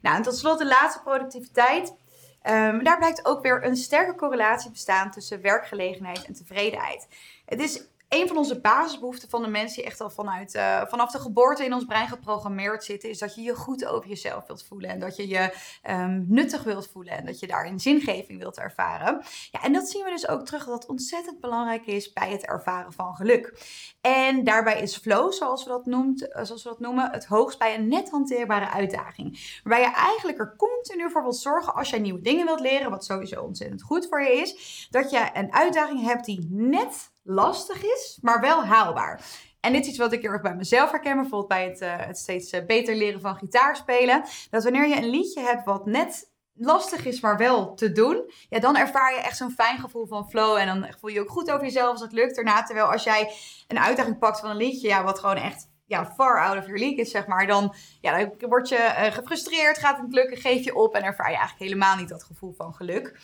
Nou, 0.00 0.16
en 0.16 0.22
tot 0.22 0.36
slot 0.36 0.58
de 0.58 0.66
laatste 0.66 1.02
productiviteit. 1.02 1.88
Um, 1.88 2.84
daar 2.84 2.98
blijkt 2.98 3.26
ook 3.26 3.42
weer 3.42 3.64
een 3.64 3.76
sterke 3.76 4.14
correlatie 4.14 4.70
bestaan 4.70 5.10
tussen 5.10 5.40
werkgelegenheid 5.40 6.24
en 6.24 6.34
tevredenheid. 6.34 7.08
Het 7.44 7.60
is 7.60 7.82
een 8.08 8.28
van 8.28 8.36
onze 8.36 8.60
basisbehoeften 8.60 9.28
van 9.28 9.42
de 9.42 9.48
mensen 9.48 9.76
die 9.76 9.84
echt 9.84 10.00
al 10.00 10.10
vanuit, 10.10 10.54
uh, 10.54 10.82
vanaf 10.86 11.10
de 11.10 11.18
geboorte 11.18 11.64
in 11.64 11.72
ons 11.72 11.84
brein 11.84 12.08
geprogrammeerd 12.08 12.84
zitten, 12.84 13.08
is 13.08 13.18
dat 13.18 13.34
je 13.34 13.40
je 13.40 13.54
goed 13.54 13.86
over 13.86 14.08
jezelf 14.08 14.46
wilt 14.46 14.64
voelen. 14.64 14.90
En 14.90 15.00
dat 15.00 15.16
je 15.16 15.28
je 15.28 15.54
um, 15.90 16.24
nuttig 16.28 16.62
wilt 16.62 16.88
voelen. 16.92 17.12
En 17.12 17.26
dat 17.26 17.40
je 17.40 17.46
daarin 17.46 17.80
zingeving 17.80 18.38
wilt 18.38 18.58
ervaren. 18.58 19.22
Ja, 19.50 19.62
en 19.62 19.72
dat 19.72 19.88
zien 19.88 20.04
we 20.04 20.10
dus 20.10 20.28
ook 20.28 20.44
terug 20.46 20.64
dat 20.64 20.86
ontzettend 20.86 21.40
belangrijk 21.40 21.86
is 21.86 22.12
bij 22.12 22.30
het 22.30 22.46
ervaren 22.46 22.92
van 22.92 23.14
geluk. 23.14 23.64
En 24.00 24.44
daarbij 24.44 24.80
is 24.80 24.96
flow, 24.96 25.32
zoals 25.32 25.64
we 25.64 25.70
dat, 25.70 25.86
eh, 26.30 26.44
zoals 26.44 26.62
we 26.62 26.68
dat 26.68 26.80
noemen, 26.80 27.10
het 27.10 27.26
hoogst 27.26 27.58
bij 27.58 27.74
een 27.74 27.88
net 27.88 28.10
hanteerbare 28.10 28.70
uitdaging. 28.70 29.60
Waarbij 29.64 29.88
je 29.88 29.94
eigenlijk 29.94 30.38
er 30.38 30.54
continu 30.56 31.10
voor 31.10 31.22
wilt 31.22 31.36
zorgen 31.36 31.74
als 31.74 31.90
jij 31.90 31.98
nieuwe 31.98 32.20
dingen 32.20 32.46
wilt 32.46 32.60
leren, 32.60 32.90
wat 32.90 33.04
sowieso 33.04 33.42
ontzettend 33.42 33.82
goed 33.82 34.06
voor 34.08 34.22
je 34.22 34.32
is, 34.32 34.86
dat 34.90 35.10
je 35.10 35.30
een 35.32 35.52
uitdaging 35.52 36.02
hebt 36.02 36.24
die 36.24 36.46
net 36.50 37.14
lastig 37.26 37.84
is, 37.84 38.18
maar 38.22 38.40
wel 38.40 38.64
haalbaar. 38.64 39.20
En 39.60 39.72
dit 39.72 39.82
is 39.82 39.88
iets 39.88 39.98
wat 39.98 40.12
ik 40.12 40.22
heel 40.22 40.30
erg 40.30 40.42
bij 40.42 40.54
mezelf 40.54 40.90
herken, 40.90 41.16
bijvoorbeeld 41.16 41.48
bij 41.48 41.64
het, 41.64 41.80
uh, 41.80 42.06
het 42.06 42.18
steeds 42.18 42.52
uh, 42.52 42.66
beter 42.66 42.94
leren 42.94 43.20
van 43.20 43.36
gitaar 43.36 43.76
spelen. 43.76 44.24
Dat 44.50 44.62
wanneer 44.62 44.88
je 44.88 44.96
een 44.96 45.10
liedje 45.10 45.40
hebt 45.40 45.64
wat 45.64 45.86
net 45.86 46.30
lastig 46.54 47.04
is, 47.04 47.20
maar 47.20 47.36
wel 47.36 47.74
te 47.74 47.92
doen, 47.92 48.32
ja, 48.48 48.58
dan 48.58 48.76
ervaar 48.76 49.14
je 49.14 49.20
echt 49.20 49.36
zo'n 49.36 49.50
fijn 49.50 49.78
gevoel 49.78 50.06
van 50.06 50.28
flow. 50.28 50.56
En 50.56 50.66
dan 50.66 50.94
voel 51.00 51.10
je 51.10 51.16
je 51.16 51.22
ook 51.22 51.30
goed 51.30 51.50
over 51.50 51.64
jezelf 51.64 51.90
als 51.90 52.00
het 52.00 52.12
lukt 52.12 52.34
daarna. 52.34 52.62
Terwijl 52.62 52.92
als 52.92 53.04
jij 53.04 53.32
een 53.68 53.78
uitdaging 53.78 54.18
pakt 54.18 54.40
van 54.40 54.50
een 54.50 54.56
liedje, 54.56 54.88
ja, 54.88 55.04
wat 55.04 55.18
gewoon 55.18 55.36
echt 55.36 55.68
ja, 55.86 56.06
far 56.06 56.44
out 56.44 56.58
of 56.58 56.64
your 56.64 56.78
league 56.78 56.98
is, 56.98 57.10
zeg 57.10 57.26
maar, 57.26 57.46
dan, 57.46 57.74
ja, 58.00 58.18
dan 58.18 58.48
word 58.48 58.68
je 58.68 58.76
uh, 58.76 59.12
gefrustreerd, 59.12 59.78
gaat 59.78 59.96
het 59.96 60.06
niet 60.06 60.14
lukken, 60.14 60.36
geef 60.36 60.64
je 60.64 60.74
op 60.74 60.94
en 60.94 61.02
ervaar 61.02 61.30
je 61.30 61.36
eigenlijk 61.36 61.70
helemaal 61.70 61.96
niet 61.96 62.08
dat 62.08 62.24
gevoel 62.24 62.52
van 62.52 62.74
geluk. 62.74 63.20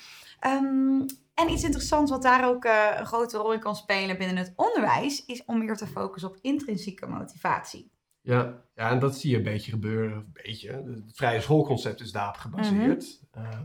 Um, 0.46 1.06
en 1.34 1.50
iets 1.50 1.64
interessants 1.64 2.10
wat 2.10 2.22
daar 2.22 2.48
ook 2.48 2.64
uh, 2.64 2.86
een 2.96 3.06
grote 3.06 3.36
rol 3.36 3.52
in 3.52 3.60
kan 3.60 3.76
spelen 3.76 4.18
binnen 4.18 4.36
het 4.36 4.52
onderwijs, 4.56 5.24
is 5.24 5.44
om 5.44 5.58
meer 5.58 5.76
te 5.76 5.86
focussen 5.86 6.30
op 6.30 6.38
intrinsieke 6.40 7.06
motivatie. 7.06 7.90
Ja, 8.20 8.62
ja, 8.74 8.90
en 8.90 8.98
dat 8.98 9.16
zie 9.16 9.30
je 9.30 9.36
een 9.36 9.42
beetje 9.42 9.70
gebeuren. 9.70 10.16
Een 10.16 10.30
beetje. 10.32 10.70
Het 10.72 11.16
vrije 11.16 11.40
schoolconcept 11.40 12.00
is 12.00 12.12
daarop 12.12 12.36
gebaseerd. 12.36 13.20
Mm 13.32 13.42
-hmm. 13.42 13.52
uh, 13.52 13.60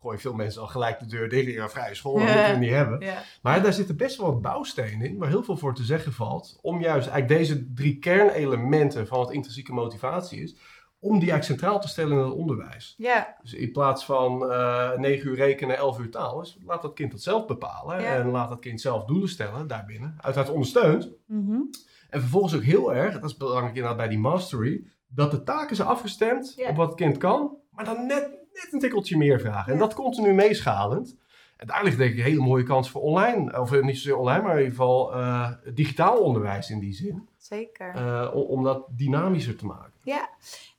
gooien 0.00 0.20
veel 0.20 0.34
mensen 0.34 0.60
al 0.60 0.66
gelijk 0.66 0.98
de 0.98 1.06
deur 1.06 1.28
dicht. 1.28 1.52
Ja, 1.52 1.68
vrije 1.68 1.94
school, 1.94 2.14
dat 2.14 2.22
moeten 2.22 2.52
we 2.52 2.58
niet 2.58 2.70
hebben. 2.70 3.02
Maar 3.42 3.62
daar 3.62 3.72
zitten 3.72 3.96
best 3.96 4.16
wel 4.16 4.32
wat 4.32 4.42
bouwstenen 4.42 5.06
in, 5.06 5.18
waar 5.18 5.28
heel 5.28 5.42
veel 5.42 5.56
voor 5.56 5.74
te 5.74 5.84
zeggen 5.84 6.12
valt. 6.12 6.58
Om 6.60 6.80
juist 6.80 7.08
eigenlijk 7.08 7.40
deze 7.40 7.72
drie 7.72 7.98
kernelementen 7.98 9.06
van 9.06 9.18
wat 9.18 9.32
intrinsieke 9.32 9.72
motivatie 9.72 10.42
is, 10.42 10.56
om 11.00 11.18
die 11.18 11.30
eigenlijk 11.30 11.44
centraal 11.44 11.80
te 11.80 11.88
stellen 11.88 12.12
in 12.12 12.24
het 12.24 12.32
onderwijs. 12.32 12.94
Ja. 12.98 13.36
Dus 13.42 13.54
in 13.54 13.72
plaats 13.72 14.04
van 14.04 14.42
uh, 14.42 14.92
9 14.96 15.28
uur 15.28 15.36
rekenen, 15.36 15.76
11 15.76 15.98
uur 15.98 16.10
taal, 16.10 16.38
dus 16.38 16.58
laat 16.66 16.82
dat 16.82 16.94
kind 16.94 17.10
dat 17.10 17.20
zelf 17.22 17.46
bepalen. 17.46 18.06
En 18.06 18.30
laat 18.30 18.48
dat 18.48 18.60
kind 18.60 18.80
zelf 18.80 19.04
doelen 19.04 19.28
stellen 19.28 19.66
daarbinnen. 19.66 20.14
Uiteraard 20.20 20.52
ondersteund. 20.52 21.10
Mm 21.26 21.70
En 22.10 22.20
vervolgens 22.20 22.54
ook 22.54 22.62
heel 22.62 22.94
erg, 22.94 23.20
dat 23.20 23.30
is 23.30 23.36
belangrijk 23.36 23.74
inderdaad 23.74 23.96
bij 23.96 24.08
die 24.08 24.18
mastery, 24.18 24.84
dat 25.08 25.30
de 25.30 25.42
taken 25.42 25.76
zijn 25.76 25.88
afgestemd 25.88 26.56
op 26.68 26.76
wat 26.76 26.88
het 26.88 26.96
kind 26.96 27.16
kan, 27.16 27.56
maar 27.70 27.84
dan 27.84 28.06
net, 28.06 28.28
net 28.52 28.68
een 28.70 28.78
tikkeltje 28.78 29.16
meer 29.16 29.40
vragen. 29.40 29.72
En 29.72 29.78
dat 29.78 29.94
continu 29.94 30.32
meeschalend. 30.32 31.18
En 31.56 31.66
daar 31.66 31.84
ligt 31.84 31.98
denk 31.98 32.10
ik 32.12 32.18
een 32.18 32.24
hele 32.24 32.40
mooie 32.40 32.64
kans 32.64 32.90
voor 32.90 33.02
online, 33.02 33.60
of 33.60 33.80
niet 33.80 33.96
zozeer 33.96 34.16
online, 34.16 34.42
maar 34.42 34.52
in 34.52 34.58
ieder 34.58 34.74
geval 34.76 35.16
uh, 35.16 35.50
digitaal 35.74 36.18
onderwijs 36.18 36.70
in 36.70 36.78
die 36.78 36.92
zin. 36.92 37.28
Zeker. 37.36 37.94
Uh, 37.96 38.30
om, 38.34 38.42
om 38.42 38.62
dat 38.62 38.86
dynamischer 38.90 39.56
te 39.56 39.66
maken. 39.66 39.92
Ja, 40.02 40.28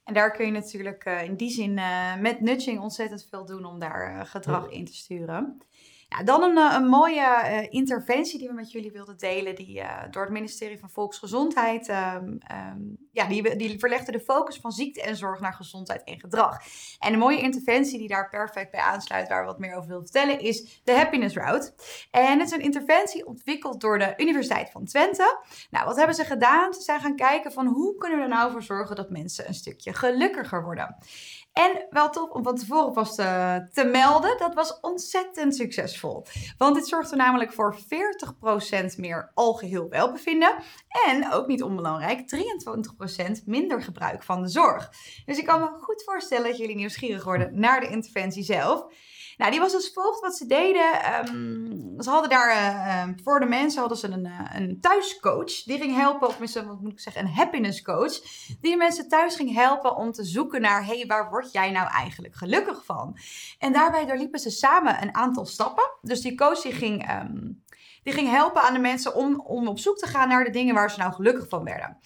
en 0.03 0.13
daar 0.13 0.31
kun 0.31 0.45
je 0.45 0.51
natuurlijk 0.51 1.05
uh, 1.05 1.23
in 1.23 1.35
die 1.35 1.49
zin 1.49 1.77
uh, 1.77 2.15
met 2.15 2.41
nudging 2.41 2.79
ontzettend 2.79 3.27
veel 3.29 3.45
doen 3.45 3.65
om 3.65 3.79
daar 3.79 4.15
uh, 4.15 4.25
gedrag 4.25 4.69
in 4.69 4.85
te 4.85 4.95
sturen. 4.95 5.61
Ja, 6.17 6.23
dan 6.23 6.43
een, 6.43 6.57
een 6.57 6.87
mooie 6.87 7.67
interventie 7.69 8.39
die 8.39 8.47
we 8.47 8.53
met 8.53 8.71
jullie 8.71 8.91
wilden 8.91 9.17
delen, 9.17 9.55
die 9.55 9.83
door 10.09 10.23
het 10.23 10.31
ministerie 10.31 10.79
van 10.79 10.89
Volksgezondheid, 10.89 11.89
um, 11.89 12.37
um, 12.51 12.97
ja, 13.11 13.27
die, 13.27 13.55
die 13.55 13.79
verlegde 13.79 14.11
de 14.11 14.19
focus 14.19 14.57
van 14.57 14.71
ziekte 14.71 15.01
en 15.01 15.15
zorg 15.15 15.39
naar 15.39 15.53
gezondheid 15.53 16.03
en 16.03 16.19
gedrag. 16.19 16.57
En 16.99 17.13
een 17.13 17.19
mooie 17.19 17.41
interventie 17.41 17.99
die 17.99 18.07
daar 18.07 18.29
perfect 18.29 18.71
bij 18.71 18.79
aansluit, 18.79 19.27
waar 19.27 19.41
we 19.41 19.45
wat 19.45 19.59
meer 19.59 19.75
over 19.75 19.87
willen 19.87 20.03
vertellen, 20.03 20.39
is 20.39 20.81
de 20.83 20.91
Happiness 20.91 21.35
Route. 21.35 21.73
En 22.11 22.39
het 22.39 22.47
is 22.47 22.53
een 22.53 22.63
interventie 22.63 23.25
ontwikkeld 23.25 23.81
door 23.81 23.99
de 23.99 24.13
Universiteit 24.17 24.69
van 24.69 24.85
Twente. 24.85 25.43
Nou, 25.69 25.85
wat 25.85 25.97
hebben 25.97 26.15
ze 26.15 26.25
gedaan? 26.25 26.73
Ze 26.73 26.81
zijn 26.81 26.99
gaan 26.99 27.15
kijken 27.15 27.51
van 27.51 27.67
hoe 27.67 27.95
kunnen 27.95 28.17
we 28.17 28.23
er 28.23 28.29
nou 28.29 28.51
voor 28.51 28.63
zorgen 28.63 28.95
dat 28.95 29.09
mensen 29.09 29.47
een 29.47 29.53
stukje 29.53 29.93
gelukkiger 29.93 30.63
worden. 30.63 30.97
En 31.53 31.85
wel 31.89 32.09
tof 32.09 32.29
om 32.29 32.43
van 32.43 32.55
tevoren 32.55 32.93
vast 32.93 33.15
te, 33.15 33.89
melden, 33.91 34.37
dat 34.37 34.53
was 34.53 34.79
ontzettend 34.79 35.55
succesvol. 35.55 36.25
Want 36.57 36.75
dit 36.75 36.87
zorgt 36.87 37.11
er 37.11 37.17
namelijk 37.17 37.53
voor 37.53 37.75
40% 38.95 38.97
meer 38.97 39.31
algeheel 39.33 39.89
welbevinden. 39.89 40.55
En 41.07 41.31
ook 41.31 41.47
niet 41.47 41.63
onbelangrijk, 41.63 42.19
23% 43.39 43.43
minder 43.45 43.81
gebruik 43.81 44.23
van 44.23 44.41
de 44.41 44.47
zorg. 44.47 44.89
Dus 45.25 45.37
ik 45.37 45.45
kan 45.45 45.59
me 45.59 45.67
goed 45.79 46.03
voorstellen 46.03 46.47
dat 46.47 46.57
jullie 46.57 46.75
nieuwsgierig 46.75 47.23
worden 47.23 47.59
naar 47.59 47.79
de 47.79 47.89
interventie 47.89 48.43
zelf. 48.43 48.85
Nou, 49.41 49.53
die 49.53 49.61
was 49.61 49.73
als 49.73 49.91
volgt 49.93 50.19
wat 50.19 50.35
ze 50.35 50.45
deden. 50.45 51.01
Ehm, 51.01 52.01
ze 52.01 52.09
hadden 52.09 52.29
daar 52.29 52.49
uh, 52.49 53.13
voor 53.23 53.39
de 53.39 53.45
mensen 53.45 53.79
hadden 53.79 53.97
ze 53.97 54.07
een, 54.07 54.25
uh, 54.25 54.49
een 54.53 54.77
thuiscoach. 54.81 55.63
Die 55.63 55.77
ging 55.77 55.95
helpen, 55.95 56.27
of 56.27 56.39
misschien 56.39 56.67
wat 56.67 56.81
moet 56.81 56.91
ik 56.91 56.99
zeggen, 56.99 57.21
een 57.21 57.33
happiness 57.33 57.81
coach. 57.81 58.21
Die 58.61 58.71
de 58.71 58.77
mensen 58.77 59.07
thuis 59.07 59.35
ging 59.35 59.53
helpen 59.53 59.95
om 59.95 60.11
te 60.11 60.23
zoeken 60.23 60.61
naar, 60.61 60.85
hé, 60.85 60.97
hey, 60.97 61.05
waar 61.05 61.29
word 61.29 61.51
jij 61.51 61.71
nou 61.71 61.89
eigenlijk 61.89 62.35
gelukkig 62.35 62.85
van? 62.85 63.17
En 63.59 63.73
daarbij 63.73 64.05
doorliepen 64.05 64.39
ze 64.39 64.49
samen 64.49 65.01
een 65.01 65.15
aantal 65.15 65.45
stappen. 65.45 65.91
Dus 66.01 66.21
die 66.21 66.35
coach 66.35 66.61
die 66.61 66.73
ging, 66.73 67.11
um, 67.11 67.63
die 68.03 68.13
ging 68.13 68.29
helpen 68.29 68.61
aan 68.61 68.73
de 68.73 68.79
mensen 68.79 69.15
om, 69.15 69.39
om 69.39 69.67
op 69.67 69.79
zoek 69.79 69.97
te 69.97 70.07
gaan 70.07 70.27
naar 70.27 70.43
de 70.43 70.51
dingen 70.51 70.73
waar 70.73 70.91
ze 70.91 70.99
nou 70.99 71.13
gelukkig 71.13 71.49
van 71.49 71.63
werden. 71.63 71.97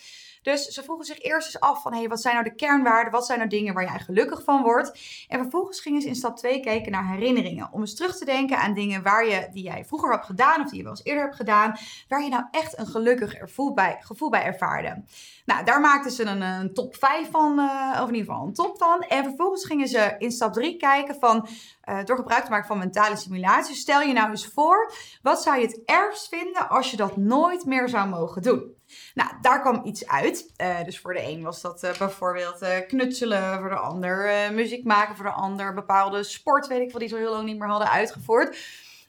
Dus 0.46 0.66
ze 0.66 0.84
vroegen 0.84 1.06
zich 1.06 1.22
eerst 1.22 1.46
eens 1.46 1.60
af 1.60 1.82
van, 1.82 1.93
hey, 1.93 2.08
wat 2.08 2.22
zijn 2.22 2.34
nou 2.34 2.50
de 2.50 2.56
kernwaarden? 2.56 3.12
Wat 3.12 3.26
zijn 3.26 3.38
nou 3.38 3.50
dingen 3.50 3.74
waar 3.74 3.84
jij 3.84 4.00
gelukkig 4.00 4.43
van 4.43 4.62
wordt? 4.62 5.00
En 5.28 5.39
vervolgens 5.39 5.80
gingen 5.80 6.02
ze 6.02 6.08
in 6.08 6.16
stap 6.16 6.38
2 6.38 6.60
kijken 6.60 6.91
naar 6.91 7.08
herinneringen. 7.08 7.70
Om 7.72 7.80
eens 7.80 7.96
terug 7.96 8.18
te 8.18 8.26
denken 8.26 8.58
aan 8.58 8.74
dingen 8.74 9.04
waar 9.04 9.28
je, 9.28 9.48
die 9.52 9.64
jij 9.64 9.86
vroeger 9.86 10.12
hebt 10.12 10.26
gedaan 10.26 10.62
of 10.62 10.70
die 10.70 10.78
je 10.78 10.84
wel 10.84 10.91
eens 10.91 11.04
eerder 11.04 11.24
hebt 11.24 11.36
gedaan. 11.36 11.76
Waar 12.08 12.24
je 12.24 12.30
nou 12.30 12.43
echt 12.52 12.78
een 12.78 12.88
gelukkig 12.88 13.32
gevoel 13.32 13.74
bij, 13.74 13.98
gevoel 14.00 14.30
bij 14.30 14.43
ervaarde. 14.43 15.04
Nou, 15.46 15.66
daar 15.66 15.82
maakten 15.82 16.12
ze 16.12 16.24
een, 16.24 16.41
een 16.41 16.74
top 16.74 16.96
5 16.96 17.32
van, 17.32 17.60
uh, 17.60 18.00
of 18.02 18.08
in 18.08 18.16
ieder 18.16 18.32
geval 18.32 18.48
een 18.48 18.54
top 18.54 18.78
van. 18.78 19.02
En 19.02 19.24
vervolgens 19.24 19.66
gingen 19.66 19.88
ze 19.88 20.16
in 20.18 20.32
stap 20.32 20.54
3 20.54 20.78
kijken 20.78 21.16
van, 21.20 21.48
uh, 21.89 22.04
door 22.04 22.16
gebruik 22.16 22.43
te 22.43 22.50
maken 22.50 22.68
van 22.68 22.78
mentale 22.78 23.16
simulaties. 23.16 23.80
Stel 23.80 24.02
je 24.02 24.14
nou 24.14 24.30
eens 24.30 24.48
voor, 24.48 24.93
wat 25.22 25.43
zou 25.43 25.58
je 25.60 25.66
het 25.66 25.82
ergst 25.86 26.28
vinden 26.28 26.70
als 26.70 26.91
je 26.91 26.98
dat 26.98 27.18
nooit 27.18 27.66
meer 27.66 27.89
zou 27.89 28.10
mogen 28.10 28.41
doen? 28.41 28.75
Nou, 29.14 29.30
daar 29.41 29.62
kwam 29.62 29.82
iets 29.86 30.08
uit. 30.08 30.54
Uh, 30.62 30.84
dus 30.84 31.00
voor 31.00 31.14
de 31.14 31.24
een 31.24 31.43
was 31.43 31.62
dat 31.62 31.84
uh, 31.84 31.98
bijvoorbeeld 31.98 32.62
uh, 32.62 32.70
knutselen, 32.88 33.60
voor 33.60 33.70
de 33.70 33.76
ander 33.76 34.30
muziek 34.54 34.84
maken, 34.84 35.16
voor 35.16 35.26
de 35.26 35.32
ander 35.32 35.74
bepaalde 35.74 36.24
sport, 36.24 36.68
weet 36.68 36.82
ik 36.82 36.91
wel, 36.91 37.00
die 37.00 37.10
ze 37.10 37.16
heel 37.18 37.32
lang 37.32 37.46
niet 37.46 37.58
meer 37.58 37.68
hadden 37.68 37.91
uitgevoerd. 37.91 38.58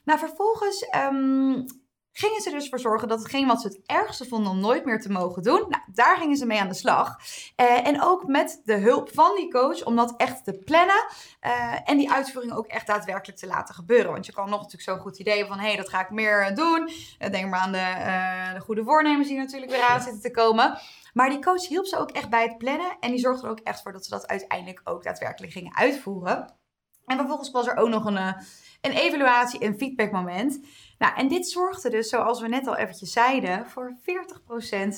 Nou, 0.03 0.19
vervolgens 0.19 0.87
um, 0.95 1.65
gingen 2.17 2.41
ze 2.41 2.49
dus 2.49 2.69
voor 2.69 2.79
zorgen 2.79 3.07
dat 3.07 3.19
hetgeen 3.19 3.47
wat 3.47 3.61
ze 3.61 3.67
het 3.67 3.79
ergste 3.85 4.25
vonden 4.25 4.51
om 4.51 4.59
nooit 4.59 4.85
meer 4.85 5.01
te 5.01 5.11
mogen 5.11 5.43
doen, 5.43 5.65
nou, 5.69 5.83
daar 5.93 6.17
gingen 6.17 6.37
ze 6.37 6.45
mee 6.45 6.59
aan 6.59 6.67
de 6.67 6.73
slag. 6.73 7.15
Uh, 7.61 7.87
en 7.87 8.01
ook 8.01 8.27
met 8.27 8.61
de 8.63 8.75
hulp 8.75 9.09
van 9.13 9.35
die 9.35 9.51
coach 9.51 9.83
om 9.83 9.95
dat 9.95 10.13
echt 10.17 10.43
te 10.43 10.53
plannen 10.53 11.05
uh, 11.41 11.89
en 11.89 11.97
die 11.97 12.11
uitvoering 12.11 12.53
ook 12.53 12.65
echt 12.65 12.87
daadwerkelijk 12.87 13.39
te 13.39 13.47
laten 13.47 13.75
gebeuren. 13.75 14.11
Want 14.11 14.25
je 14.25 14.33
kan 14.33 14.49
nog 14.49 14.61
natuurlijk 14.61 14.89
zo'n 14.89 14.99
goed 14.99 15.19
idee 15.19 15.45
van, 15.45 15.59
hé, 15.59 15.67
hey, 15.67 15.75
dat 15.75 15.89
ga 15.89 16.01
ik 16.01 16.09
meer 16.09 16.55
doen. 16.55 16.89
Uh, 17.19 17.29
denk 17.31 17.49
maar 17.49 17.59
aan 17.59 17.71
de, 17.71 18.53
de 18.53 18.59
goede 18.59 18.83
voornemens 18.83 19.27
die 19.27 19.37
natuurlijk 19.37 19.71
weer 19.71 19.87
aan 19.87 20.01
zitten 20.01 20.21
te 20.21 20.31
komen. 20.31 20.79
Maar 21.13 21.29
die 21.29 21.41
coach 21.41 21.67
hielp 21.67 21.85
ze 21.85 21.97
ook 21.97 22.11
echt 22.11 22.29
bij 22.29 22.43
het 22.43 22.57
plannen 22.57 22.97
en 22.99 23.11
die 23.11 23.19
zorgde 23.19 23.45
er 23.45 23.51
ook 23.51 23.59
echt 23.59 23.81
voor 23.81 23.91
dat 23.91 24.05
ze 24.05 24.09
dat 24.09 24.27
uiteindelijk 24.27 24.81
ook 24.83 25.03
daadwerkelijk 25.03 25.53
gingen 25.53 25.75
uitvoeren. 25.75 26.55
En 27.05 27.17
vervolgens 27.17 27.51
was 27.51 27.67
er 27.67 27.77
ook 27.77 27.89
nog 27.89 28.05
een, 28.05 28.17
een 28.81 28.91
evaluatie- 28.91 29.59
en 29.59 29.77
feedbackmoment. 29.77 30.59
Nou, 30.97 31.15
en 31.15 31.27
dit 31.27 31.49
zorgde 31.49 31.89
dus, 31.89 32.09
zoals 32.09 32.41
we 32.41 32.47
net 32.47 32.67
al 32.67 32.75
eventjes 32.75 33.11
zeiden, 33.11 33.69
voor 33.69 33.97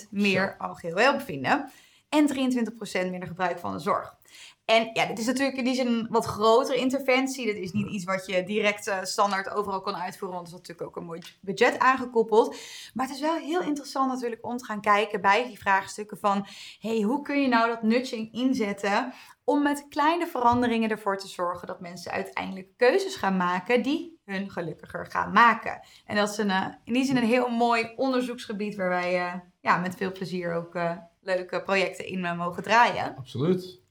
40% 0.06 0.10
meer 0.10 0.56
algeheel 0.58 0.96
welbevinden 0.96 1.72
en 2.10 2.28
23% 2.28 3.10
minder 3.10 3.28
gebruik 3.28 3.60
van 3.60 3.72
de 3.72 3.80
zorg. 3.80 4.18
En 4.66 4.90
ja, 4.94 5.06
dit 5.06 5.20
is 5.20 5.26
natuurlijk 5.26 5.58
in 5.58 5.64
die 5.64 5.76
zin 5.76 5.88
een 5.88 6.08
wat 6.10 6.26
grotere 6.26 6.78
interventie. 6.78 7.46
Dit 7.46 7.56
is 7.56 7.72
niet 7.72 7.90
iets 7.90 8.04
wat 8.04 8.26
je 8.26 8.44
direct 8.44 8.88
uh, 8.88 9.04
standaard 9.04 9.50
overal 9.50 9.82
kan 9.82 9.96
uitvoeren, 9.96 10.38
want 10.38 10.48
er 10.48 10.54
is 10.54 10.60
natuurlijk 10.60 10.88
ook 10.88 10.96
een 10.96 11.08
mooi 11.08 11.22
budget 11.42 11.80
aangekoppeld. 11.80 12.58
Maar 12.94 13.06
het 13.06 13.16
is 13.16 13.22
wel 13.22 13.36
heel 13.36 13.62
interessant 13.62 14.12
natuurlijk 14.12 14.46
om 14.46 14.58
te 14.58 14.66
gaan 14.66 14.82
kijken 14.82 15.22
bij 15.22 15.48
die 15.48 15.60
vraagstukken 15.60 16.18
van, 16.18 16.48
hey, 16.80 17.02
hoe 17.02 17.22
kun 17.22 17.42
je 17.42 17.48
nou 17.48 17.68
dat 17.68 17.84
nudging 17.84 18.34
inzetten 18.34 19.14
om 19.44 19.62
met 19.62 19.86
kleine 19.90 20.28
veranderingen 20.28 20.90
ervoor 20.90 21.18
te 21.18 21.28
zorgen 21.28 21.68
dat 21.68 21.80
mensen 21.80 22.12
uiteindelijk 22.12 22.68
keuzes 22.78 23.16
gaan 23.16 23.38
maken 23.38 23.84
die 23.84 24.19
hun 24.30 24.50
gelukkiger 24.50 25.06
gaan 25.06 25.32
maken. 25.32 25.80
En 26.06 26.16
dat 26.16 26.30
is 26.30 26.38
een, 26.38 26.50
uh, 26.50 26.66
in 26.84 26.94
die 26.94 27.06
zin 27.06 27.18
een 27.18 27.24
heel 27.24 27.50
mooi 27.50 27.94
onderzoeksgebied 27.96 28.76
waar 28.76 28.90
wij 28.90 29.16
uh, 29.16 29.34
ja, 29.62 29.78
met 29.78 29.96
veel 29.96 30.12
plezier 30.12 30.54
ook 30.54 30.76
uh, 30.76 30.92
leuke 31.22 31.62
projecten 31.62 32.06
in 32.06 32.36
mogen 32.36 32.64
draaien. 32.64 33.16
Absoluut. 33.18 33.82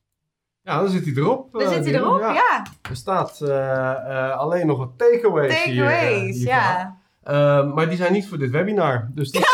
Ja, 0.62 0.80
dan 0.80 0.89
zit 0.89 1.05
hij 1.05 1.14
erop. 1.14 1.53
Dan 1.53 1.68
zit 1.68 1.84
hij 1.84 1.95
erop, 1.95 2.20
ja. 2.20 2.32
ja. 2.32 2.66
Er 2.91 2.97
staat 2.97 3.43
alleen 4.32 4.66
nog 4.66 4.78
wat 4.78 4.99
takeaways 4.99 5.64
Takeaways, 5.64 6.36
hier, 6.36 6.47
ja. 6.47 6.99
maar 7.62 7.89
die 7.89 7.97
zijn 7.97 8.12
niet 8.12 8.28
voor 8.28 8.39
dit 8.39 8.51
webinar. 8.51 9.09
Dus 9.14 9.30
die, 9.30 9.45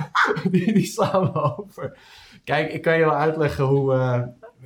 die, 0.50 0.72
die 0.72 0.84
slaan 0.86 1.32
we 1.32 1.56
over. 1.58 1.98
Kijk, 2.44 2.72
ik 2.72 2.82
kan 2.82 2.98
je 2.98 3.04
wel 3.04 3.14
uitleggen 3.14 3.64
hoe, 3.64 3.92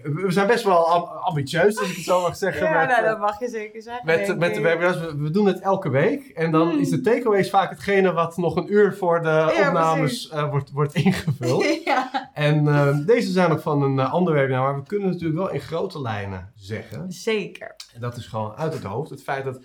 we 0.03 0.31
zijn 0.31 0.47
best 0.47 0.65
wel 0.65 1.09
ambitieus, 1.21 1.79
als 1.79 1.91
ik 1.91 1.97
het 1.97 2.05
zo 2.05 2.21
mag 2.21 2.37
zeggen. 2.37 2.67
Ja, 2.67 2.79
met, 2.79 2.89
nou, 2.89 3.05
dat 3.05 3.19
mag 3.19 3.41
je 3.41 3.49
zeker 3.49 3.83
zeggen. 3.83 4.07
Met, 4.07 4.39
met 4.39 4.55
de 4.55 4.61
webinars. 4.61 4.99
We, 4.99 5.17
we, 5.17 5.31
doen 5.31 5.47
het 5.47 5.61
elke 5.61 5.91
week. 5.91 6.29
En 6.29 6.51
dan 6.51 6.69
mm. 6.69 6.79
is 6.79 6.91
de 6.91 7.01
takeaways 7.01 7.51
vaak 7.51 7.71
hetgene 7.71 8.13
wat 8.13 8.37
nog 8.37 8.57
een 8.57 8.73
uur 8.73 8.97
voor 8.97 9.23
de 9.23 9.29
ja, 9.29 9.69
opnames 9.69 10.31
uh, 10.33 10.51
wordt, 10.51 10.71
wordt 10.71 10.95
ingevuld. 10.95 11.65
ja. 11.85 12.31
En 12.35 12.65
uh, 12.65 12.97
deze 13.07 13.31
zijn 13.31 13.51
nog 13.51 13.63
van 13.63 13.83
een 13.83 13.97
uh, 13.97 14.13
ander 14.13 14.35
webinar. 14.35 14.63
Maar 14.63 14.77
we 14.77 14.87
kunnen 14.87 15.09
natuurlijk 15.09 15.39
wel 15.39 15.51
in 15.51 15.61
grote 15.61 16.01
lijnen 16.01 16.53
zeggen. 16.55 17.13
Zeker. 17.13 17.77
En 17.95 18.01
dat 18.01 18.17
is 18.17 18.27
gewoon 18.27 18.57
uit 18.57 18.73
het 18.73 18.83
hoofd. 18.83 19.11
Het 19.11 19.23
feit 19.23 19.45
dat 19.45 19.61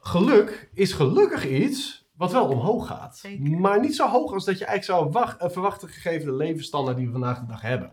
geluk 0.00 0.70
is 0.74 0.92
gelukkig 0.92 1.48
iets 1.48 2.06
wat 2.16 2.32
wel 2.32 2.48
omhoog 2.48 2.86
gaat. 2.86 3.16
Zeker. 3.16 3.58
Maar 3.58 3.80
niet 3.80 3.96
zo 3.96 4.08
hoog 4.08 4.32
als 4.32 4.44
dat 4.44 4.58
je 4.58 4.64
eigenlijk 4.64 5.00
zou 5.00 5.12
wacht, 5.12 5.52
verwachten 5.52 5.88
gegeven 5.88 6.26
de 6.26 6.36
levensstandaard 6.36 6.96
die 6.96 7.06
we 7.06 7.12
vandaag 7.12 7.40
de 7.40 7.46
dag 7.46 7.60
hebben. 7.60 7.92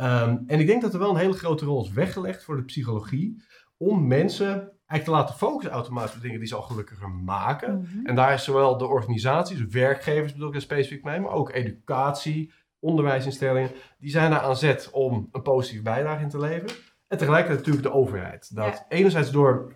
Um, 0.00 0.44
en 0.46 0.60
ik 0.60 0.66
denk 0.66 0.82
dat 0.82 0.92
er 0.92 0.98
wel 0.98 1.10
een 1.10 1.16
hele 1.16 1.32
grote 1.32 1.64
rol 1.64 1.84
is 1.84 1.90
weggelegd 1.90 2.44
voor 2.44 2.56
de 2.56 2.64
psychologie 2.64 3.42
om 3.76 4.06
mensen 4.06 4.76
eigenlijk 4.86 5.04
te 5.04 5.10
laten 5.10 5.34
focussen 5.34 5.72
automatisch 5.72 6.14
op 6.14 6.22
dingen 6.22 6.38
die 6.38 6.48
ze 6.48 6.54
al 6.54 6.62
gelukkiger 6.62 7.10
maken. 7.10 7.74
Mm 7.74 7.84
-hmm. 7.84 8.06
En 8.06 8.14
daar 8.14 8.32
is 8.32 8.44
zowel 8.44 8.78
de 8.78 8.86
organisaties, 8.86 9.66
werkgevers 9.66 10.32
bedoel 10.32 10.48
ik 10.48 10.54
er 10.54 10.60
specifiek 10.60 11.04
mee, 11.04 11.20
maar 11.20 11.30
ook 11.30 11.52
educatie, 11.52 12.52
onderwijsinstellingen, 12.78 13.70
die 13.98 14.10
zijn 14.10 14.30
daar 14.30 14.40
aan 14.40 14.56
zet 14.56 14.90
om 14.90 15.28
een 15.32 15.42
positieve 15.42 15.82
bijdrage 15.82 16.22
in 16.22 16.28
te 16.28 16.38
leveren. 16.38 16.76
En 17.08 17.18
tegelijkertijd 17.18 17.58
natuurlijk 17.58 17.86
de 17.94 18.00
overheid. 18.00 18.54
Dat 18.54 18.66
ja. 18.66 18.86
enerzijds 18.88 19.30
door 19.30 19.72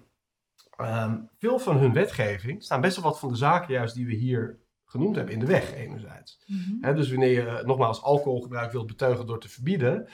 um, 0.81 1.29
veel 1.39 1.59
van 1.59 1.77
hun 1.77 1.93
wetgeving 1.93 2.63
staan 2.63 2.81
best 2.81 2.97
wel 2.97 3.05
wat 3.05 3.19
van 3.19 3.29
de 3.29 3.37
zaken 3.37 3.75
juist 3.75 3.95
die 3.95 4.07
we 4.07 4.15
hier 4.15 4.59
genoemd 4.91 5.17
hebben 5.17 5.35
in 5.35 5.41
de 5.41 5.47
weg 5.47 5.75
enerzijds. 5.75 6.41
He, 6.81 6.95
dus 6.95 7.11
wanneer 7.11 7.33
je 7.33 7.63
nogmaals 7.65 8.03
alcoholgebruik 8.03 8.73
wilt 8.73 8.87
beteugelen 8.87 9.27
door 9.27 9.41
te 9.41 9.49
verbieden, 9.49 10.09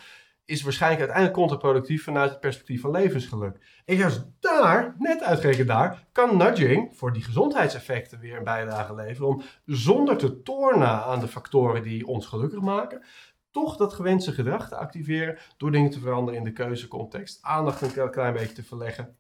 is 0.45 0.63
waarschijnlijk 0.63 1.01
uiteindelijk 1.01 1.39
contraproductief 1.39 2.05
vanuit 2.05 2.31
het 2.31 2.41
perspectief 2.41 2.81
van 2.81 2.91
levensgeluk. 2.91 3.83
En 3.85 3.97
juist 3.97 4.27
daar, 4.41 4.95
net 4.99 5.23
uitgerekend 5.23 5.69
daar, 5.69 6.07
kan 6.13 6.37
nudging 6.37 6.97
voor 6.97 7.13
die 7.13 7.23
gezondheidseffecten 7.23 8.19
weer 8.19 8.37
een 8.37 8.45
bijdrage 8.45 8.95
leveren 8.95 9.29
om 9.29 9.43
zonder 9.65 10.17
te 10.17 10.43
tornen 10.43 11.05
aan 11.05 11.21
de 11.21 11.29
factoren 11.29 11.83
die 11.83 12.07
ons 12.07 12.27
gelukkig 12.27 12.61
maken, 12.61 13.03
toch 13.51 13.77
dat 13.77 13.95
gewenste 13.95 14.33
gedrag 14.33 14.69
te 14.69 14.77
activeren 14.77 15.39
door 15.57 15.71
dingen 15.71 15.91
te 15.91 16.01
veranderen 16.01 16.39
in 16.39 16.45
de 16.45 16.53
keuzecontext, 16.53 17.43
aandacht 17.43 17.97
een 17.97 18.11
klein 18.11 18.33
beetje 18.33 18.55
te 18.55 18.65
verleggen 18.65 19.17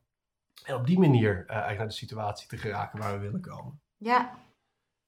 en 0.64 0.74
op 0.74 0.86
die 0.86 0.98
manier 0.98 1.32
uh, 1.32 1.48
eigenlijk 1.48 1.78
naar 1.78 1.88
de 1.88 1.92
situatie 1.92 2.48
te 2.48 2.56
geraken 2.56 2.98
waar 2.98 3.12
we 3.12 3.24
willen 3.24 3.40
komen. 3.40 3.80
Ja, 3.96 4.38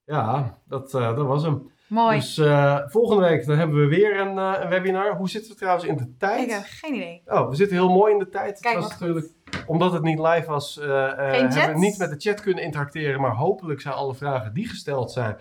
ja, 0.09 0.57
dat, 0.67 0.93
uh, 0.93 1.15
dat 1.15 1.25
was 1.25 1.43
hem. 1.43 1.71
Mooi. 1.87 2.17
Dus 2.17 2.37
uh, 2.37 2.79
volgende 2.85 3.23
week 3.23 3.45
dan 3.45 3.57
hebben 3.57 3.79
we 3.79 3.87
weer 3.87 4.19
een, 4.19 4.37
uh, 4.37 4.53
een, 4.59 4.69
webinar. 4.69 5.15
Hoe 5.15 5.29
zitten 5.29 5.51
we 5.51 5.57
trouwens 5.57 5.85
in 5.85 5.97
de 5.97 6.15
tijd? 6.17 6.43
Ik 6.43 6.51
heb 6.51 6.63
geen 6.65 6.95
idee. 6.95 7.21
Oh, 7.25 7.49
we 7.49 7.55
zitten 7.55 7.77
heel 7.77 7.89
mooi 7.89 8.13
in 8.13 8.19
de 8.19 8.29
tijd. 8.29 8.59
Kijk, 8.59 8.75
was 8.75 8.89
natuurlijk, 8.89 9.31
omdat 9.67 9.93
het 9.93 10.03
niet 10.03 10.19
live 10.19 10.45
was, 10.45 10.75
hebben 10.75 11.73
we 11.73 11.79
niet 11.79 11.97
met 11.97 12.09
de 12.09 12.29
chat 12.29 12.41
kunnen 12.41 12.63
interacteren. 12.63 13.21
Maar 13.21 13.35
hopelijk 13.35 13.81
zijn 13.81 13.93
alle 13.93 14.15
vragen 14.15 14.53
die 14.53 14.67
gesteld 14.67 15.11
zijn 15.11 15.37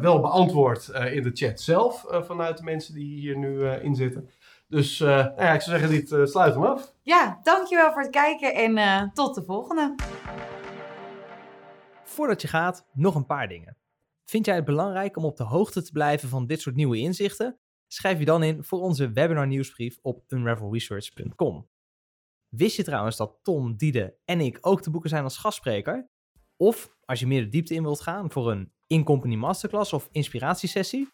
wel 0.00 0.20
beantwoord 0.20 0.88
in 0.88 1.22
de 1.22 1.30
chat 1.32 1.60
zelf. 1.60 2.04
vanuit 2.08 2.56
de 2.58 2.64
mensen 2.64 2.94
die 2.94 3.20
hier 3.20 3.36
nu 3.36 3.68
in 3.68 3.94
zitten. 3.94 4.30
Dus 4.68 4.98
nou 4.98 5.32
ja, 5.36 5.52
ik 5.52 5.60
zou 5.60 5.78
zeggen, 5.78 5.90
dit 5.90 6.30
sluit 6.30 6.54
hem 6.54 6.64
af. 6.64 6.92
Ja, 7.02 7.38
dankjewel 7.42 7.92
voor 7.92 8.02
het 8.02 8.10
kijken 8.10 8.54
en 8.54 9.10
tot 9.12 9.34
de 9.34 9.42
volgende. 9.42 9.94
Voordat 12.04 12.42
je 12.42 12.48
gaat, 12.48 12.86
nog 12.92 13.14
een 13.14 13.26
paar 13.26 13.48
dingen. 13.48 13.76
Vind 14.26 14.46
jij 14.46 14.54
het 14.54 14.64
belangrijk 14.64 15.16
om 15.16 15.24
op 15.24 15.36
de 15.36 15.44
hoogte 15.44 15.82
te 15.82 15.92
blijven 15.92 16.28
van 16.28 16.46
dit 16.46 16.60
soort 16.60 16.76
nieuwe 16.76 16.98
inzichten? 16.98 17.58
Schrijf 17.86 18.18
je 18.18 18.24
dan 18.24 18.42
in 18.42 18.64
voor 18.64 18.80
onze 18.80 19.12
webinar 19.12 19.46
nieuwsbrief 19.46 19.98
op 20.02 20.24
unravelresearch.com. 20.28 21.68
Wist 22.48 22.76
je 22.76 22.82
trouwens 22.82 23.16
dat 23.16 23.38
Tom, 23.42 23.76
Diede 23.76 24.16
en 24.24 24.40
ik 24.40 24.58
ook 24.60 24.82
te 24.82 24.90
boeken 24.90 25.10
zijn 25.10 25.24
als 25.24 25.36
gastspreker? 25.36 26.08
Of 26.56 26.96
als 27.04 27.20
je 27.20 27.26
meer 27.26 27.42
de 27.42 27.48
diepte 27.48 27.74
in 27.74 27.82
wilt 27.82 28.00
gaan 28.00 28.30
voor 28.30 28.50
een 28.50 28.72
in-company 28.86 29.34
masterclass 29.34 29.92
of 29.92 30.08
inspiratiesessie? 30.12 31.08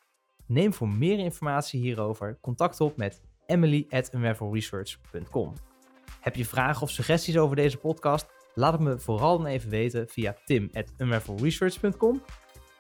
Neem 0.47 0.73
voor 0.73 0.89
meer 0.89 1.19
informatie 1.19 1.81
hierover 1.81 2.39
contact 2.41 2.81
op 2.81 2.97
met 2.97 3.23
emily 3.47 3.87
at. 3.91 4.11
Heb 6.21 6.37
je 6.37 6.45
vragen 6.45 6.83
of 6.83 6.91
suggesties 6.91 7.39
over 7.39 7.57
deze 7.57 7.77
podcast? 7.77 8.27
Laat 8.55 8.73
het 8.73 8.83
me 8.83 8.99
vooral 8.99 9.39
dan 9.39 9.47
even 9.47 9.71
weten 9.71 10.09
via 10.09 10.37
tim.unravelresearch.com. 10.45 12.23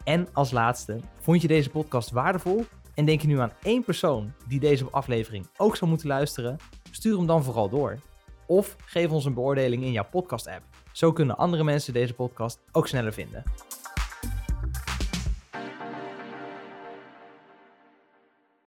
En 0.04 0.28
als 0.32 0.50
laatste, 0.50 1.00
vond 1.20 1.42
je 1.42 1.48
deze 1.48 1.70
podcast 1.70 2.10
waardevol 2.10 2.64
en 2.94 3.04
denk 3.04 3.20
je 3.20 3.26
nu 3.26 3.40
aan 3.40 3.52
één 3.62 3.84
persoon 3.84 4.32
die 4.48 4.60
deze 4.60 4.90
aflevering 4.90 5.46
ook 5.56 5.76
zou 5.76 5.90
moeten 5.90 6.08
luisteren? 6.08 6.56
Stuur 6.90 7.16
hem 7.16 7.26
dan 7.26 7.44
vooral 7.44 7.68
door. 7.68 7.98
Of 8.46 8.76
geef 8.84 9.10
ons 9.10 9.24
een 9.24 9.34
beoordeling 9.34 9.82
in 9.82 9.92
jouw 9.92 10.08
podcast-app. 10.10 10.64
Zo 10.92 11.12
kunnen 11.12 11.36
andere 11.36 11.64
mensen 11.64 11.92
deze 11.92 12.14
podcast 12.14 12.60
ook 12.72 12.88
sneller 12.88 13.12
vinden. 13.12 13.42